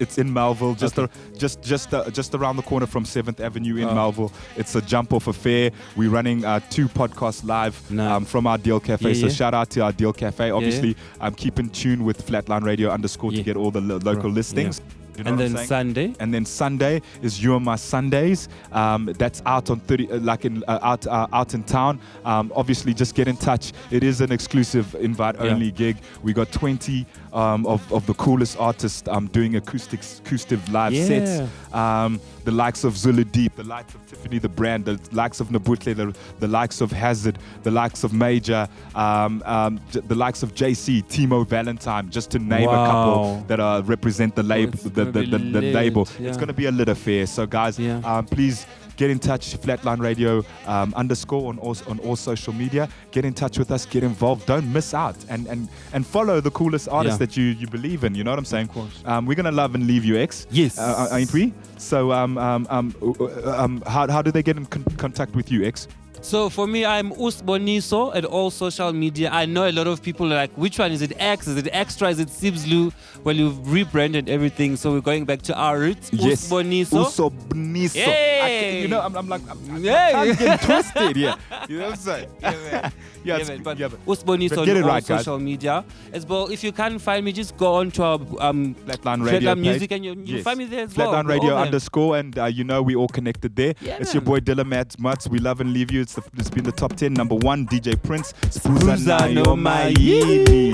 It's 0.00 0.18
in 0.18 0.30
Melville, 0.30 0.74
just 0.74 0.98
Okay. 0.98 1.10
a, 1.32 1.38
just 1.38 1.62
just 1.62 1.94
uh, 1.94 2.10
just 2.10 2.34
around 2.34 2.56
the 2.56 2.62
corner 2.62 2.86
from 2.86 3.06
Seventh 3.06 3.40
Avenue 3.40 3.76
in 3.76 3.84
Oh. 3.88 3.94
Melville. 3.94 4.32
It's 4.56 4.74
a 4.74 4.82
jump 4.82 5.14
off 5.14 5.26
affair. 5.26 5.70
We're 5.96 6.10
running 6.10 6.44
uh, 6.44 6.60
two 6.68 6.88
podcasts 6.88 7.42
live 7.42 7.90
Nice. 7.90 8.10
um, 8.10 8.24
from 8.26 8.46
our 8.46 8.58
Deal 8.58 8.80
Cafe. 8.80 9.08
Yeah, 9.08 9.14
so 9.14 9.26
yeah. 9.28 9.32
shout 9.32 9.54
out 9.54 9.70
to 9.70 9.80
our 9.80 9.92
Deal 9.92 10.12
Cafe. 10.12 10.50
Obviously, 10.50 10.94
I'm 11.22 11.34
keeping 11.34 11.70
tune 11.70 12.04
with 12.04 12.26
Flatline 12.26 12.64
Radio 12.64 12.90
underscore 12.90 13.30
to 13.32 13.42
get 13.42 13.56
all 13.56 13.70
the 13.70 13.80
lo- 13.80 14.00
local 14.02 14.30
listings. 14.30 14.82
You 15.18 15.24
know 15.24 15.30
and 15.32 15.40
then? 15.40 15.66
Sunday. 15.66 16.14
And 16.20 16.32
then 16.32 16.44
Sunday 16.44 17.02
is 17.22 17.42
You 17.42 17.56
and 17.56 17.64
My 17.64 17.74
Sundays. 17.74 18.48
Um, 18.70 19.06
that's 19.18 19.42
out 19.46 19.68
on 19.68 19.80
30, 19.80 20.10
uh, 20.12 20.18
like 20.20 20.44
in 20.44 20.62
uh, 20.68 20.78
out 20.82 21.06
uh, 21.06 21.26
out 21.32 21.54
in 21.54 21.64
town. 21.64 22.00
Um, 22.24 22.52
obviously, 22.54 22.94
just 22.94 23.16
get 23.16 23.26
in 23.26 23.36
touch. 23.36 23.72
It 23.90 24.04
is 24.04 24.20
an 24.20 24.30
exclusive 24.30 24.94
invite 24.94 25.36
only 25.40 25.72
gig. 25.72 25.96
We 26.22 26.32
got 26.32 26.52
20 26.52 27.04
um, 27.32 27.66
of, 27.66 27.90
of 27.92 28.06
the 28.06 28.14
coolest 28.14 28.58
artists 28.58 29.06
um, 29.08 29.26
doing 29.28 29.56
acoustic 29.56 30.00
acoustic 30.24 30.60
live 30.70 30.94
sets. 30.96 31.48
Um, 31.72 32.20
the 32.44 32.52
likes 32.52 32.82
of 32.84 32.96
Zulu 32.96 33.24
Deep, 33.24 33.56
the 33.56 33.64
likes 33.64 33.94
of 33.94 34.06
Tiffany 34.06 34.38
the 34.38 34.48
Brand, 34.48 34.86
the 34.86 34.98
likes 35.12 35.38
of 35.40 35.48
Nabutle, 35.48 35.94
the, 35.94 36.16
the 36.40 36.48
likes 36.48 36.80
of 36.80 36.90
Hazard, 36.90 37.38
the 37.62 37.70
likes 37.70 38.04
of 38.04 38.14
Major, 38.14 38.66
um, 38.94 39.42
um, 39.44 39.78
the 39.92 40.14
likes 40.14 40.42
of 40.42 40.54
JC, 40.54 41.04
Timo 41.04 41.46
Valentine, 41.46 42.08
just 42.08 42.30
to 42.30 42.38
name 42.38 42.68
a 42.68 42.72
couple 42.72 43.44
that 43.48 43.60
uh, 43.60 43.82
represent 43.84 44.34
the 44.34 44.42
label. 44.42 44.72
it's 44.74 44.84
the, 44.84 44.90
gonna 44.90 45.12
the, 45.12 45.20
be 45.20 45.30
the, 45.30 45.38
the 45.60 45.72
label. 45.72 46.08
yeah. 46.18 46.28
It's 46.28 46.38
going 46.38 46.46
to 46.48 46.54
be 46.54 46.66
a 46.66 46.70
lit 46.72 46.88
affair. 46.88 47.26
So, 47.26 47.46
guys, 47.46 47.78
Yeah. 47.78 48.00
um, 48.04 48.24
please 48.24 48.66
get 48.98 49.08
in 49.10 49.18
touch. 49.18 49.56
Flatline 49.64 50.00
Radio 50.00 50.44
um, 50.66 50.92
underscore 50.94 51.48
on 51.48 51.58
all, 51.60 51.76
on 51.88 51.98
all 52.00 52.16
social 52.16 52.52
media. 52.52 52.86
Get 53.12 53.24
in 53.24 53.32
touch 53.32 53.58
with 53.58 53.70
us. 53.70 53.86
Get 53.86 54.02
involved. 54.04 54.44
Don't 54.46 54.70
miss 54.70 54.92
out. 54.92 55.16
And 55.30 55.46
and 55.46 55.68
and 55.94 56.06
follow 56.06 56.40
the 56.42 56.50
coolest 56.50 56.86
artists 56.90 57.18
Yeah. 57.18 57.26
that 57.26 57.36
you 57.38 57.44
you 57.60 57.66
believe 57.68 58.04
in. 58.04 58.14
You 58.14 58.24
know 58.24 58.32
what 58.32 58.38
I'm 58.38 58.44
saying? 58.54 58.68
Of 58.68 58.74
course. 58.74 59.02
Um, 59.06 59.24
we're 59.26 59.34
gonna 59.42 59.58
love 59.62 59.74
and 59.74 59.86
leave 59.86 60.04
you, 60.04 60.16
X. 60.18 60.46
Yes. 60.50 60.78
Uh, 60.78 61.08
ain't 61.12 61.32
we? 61.32 61.54
So 61.78 62.12
um 62.12 62.36
um 62.38 62.66
um, 62.68 62.94
uh, 63.02 63.64
um 63.64 63.82
how 63.86 64.06
how 64.10 64.20
do 64.22 64.30
they 64.30 64.42
get 64.42 64.56
in 64.58 64.66
con- 64.66 64.84
contact 64.98 65.34
with 65.34 65.50
you, 65.50 65.64
X? 65.64 65.88
So 66.20 66.50
for 66.50 66.66
me, 66.66 66.84
I'm 66.84 67.10
Usboniso 67.12 68.14
at 68.14 68.24
all 68.24 68.50
social 68.50 68.92
media. 68.92 69.30
I 69.32 69.46
know 69.46 69.68
a 69.68 69.72
lot 69.72 69.86
of 69.86 70.02
people 70.02 70.26
are 70.32 70.36
like, 70.36 70.50
which 70.52 70.78
one 70.78 70.92
is 70.92 71.00
it? 71.00 71.12
X? 71.18 71.46
Is 71.46 71.56
it 71.56 71.68
Extra? 71.72 72.08
Is 72.10 72.18
it 72.18 72.28
Sibslu? 72.28 72.92
Well, 73.24 73.34
you've 73.34 73.72
rebranded 73.72 74.28
everything, 74.28 74.76
so 74.76 74.92
we're 74.92 75.00
going 75.00 75.24
back 75.24 75.42
to 75.42 75.54
our 75.56 75.78
roots. 75.78 76.10
Usboniso. 76.10 77.04
Uso 77.04 77.30
Bniso. 77.30 77.96
I 77.96 78.00
Yay! 78.00 78.70
can- 78.72 78.82
you 78.82 78.88
know, 78.88 79.00
I'm, 79.00 79.16
I'm 79.16 79.28
like, 79.28 79.42
I'm, 79.48 79.58
I'm! 79.70 79.86
I'm 79.86 80.34
getting 80.36 80.58
twisted. 80.66 81.16
Yeah. 81.16 81.36
You 81.68 81.78
know 81.78 81.84
what 81.84 81.92
I'm 81.94 81.98
saying? 81.98 82.28
Yeah, 82.40 82.50
man. 82.50 82.92
Yeah, 83.24 83.38
Yeah, 83.38 83.48
man, 83.48 83.62
but 83.62 83.78
yeah, 83.78 83.88
but- 83.88 84.06
Usboniso 84.06 84.50
but 84.50 84.58
on 84.60 84.64
get 84.66 84.76
it 84.76 84.82
all 84.82 84.88
right, 84.88 85.04
guys. 85.06 85.20
social 85.20 85.38
media. 85.38 85.84
As 86.12 86.24
well, 86.26 86.46
if 86.48 86.62
you 86.62 86.72
can't 86.72 87.00
find 87.00 87.24
me, 87.24 87.32
just 87.32 87.56
go 87.56 87.74
on 87.74 87.90
to 87.92 88.02
our 88.02 88.20
um, 88.40 88.74
Flatline 88.86 89.24
Radio 89.24 89.54
Flatline 89.54 89.58
Music 89.60 89.90
and 89.92 90.04
you, 90.04 90.12
you'll 90.14 90.36
Yes. 90.36 90.44
find 90.44 90.58
me 90.58 90.64
there 90.66 90.84
as 90.84 90.96
well. 90.96 91.12
Flatline 91.12 91.24
We're 91.26 91.32
Radio 91.34 91.56
underscore, 91.56 92.16
and 92.16 92.38
uh, 92.38 92.44
you 92.46 92.64
know 92.64 92.80
we 92.82 92.94
all 92.94 93.08
connected 93.08 93.56
there. 93.56 93.74
Yeah, 93.80 93.98
it's 94.00 94.14
your 94.14 94.20
boy 94.22 94.38
Dilla 94.40 94.64
Mats 94.64 95.28
We 95.28 95.38
love 95.40 95.60
and 95.60 95.72
leave 95.72 95.90
you. 95.90 96.04
It's, 96.08 96.14
the, 96.14 96.22
it's 96.38 96.48
been 96.48 96.64
the 96.64 96.72
top 96.72 96.96
10. 96.96 97.12
Number 97.12 97.34
one, 97.34 97.66
DJ 97.66 98.02
Prince. 98.02 98.32
Spruza 98.44 98.96
Spruza 98.96 99.34
no 99.34 99.42
no 99.44 99.54
Mayini. 99.54 100.72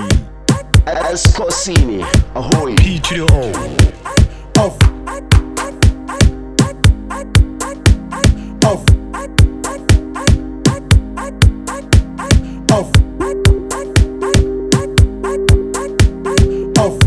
Escosini, 0.87 2.05
ahoy. 2.37 2.77
P 2.77 3.01
to 3.01 3.15
the 3.17 3.27
O. 3.33 3.51
Off. 4.61 4.79
Off. 8.65 8.85
Off. 12.71 12.71
Off. 12.71 12.93
Off. 16.79 17.04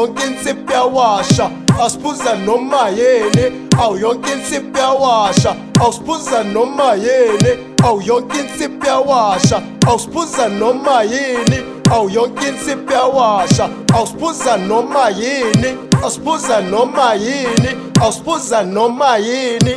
Yonke 0.00 0.26
insipho 0.26 0.72
yawasha. 0.72 1.50
Awusibuza 1.80 2.34
noma 2.34 2.88
yini 2.88 3.68
awu 3.80 3.96
yonke 3.98 4.32
insipho 4.32 4.78
yawasha. 4.78 5.56
Awusibuza 5.80 6.42
noma 6.44 6.94
yini 6.94 7.74
awu 7.84 8.02
yonke 8.02 8.38
insipho 8.38 8.86
yawasha. 8.86 9.62
Awusibuza 9.86 10.48
noma 10.48 11.02
yini 11.02 11.58
awu 11.90 12.10
yonke 12.10 12.48
insipho 12.48 12.92
yawasha. 12.92 13.68
Awusibuza 13.94 14.56
noma 14.56 15.08
yini 15.10 15.76
awusibuza 16.02 16.60
noma 16.60 17.14
yini 17.14 17.70
awusibuza 18.00 18.62
noma 18.62 19.16
yini 19.18 19.76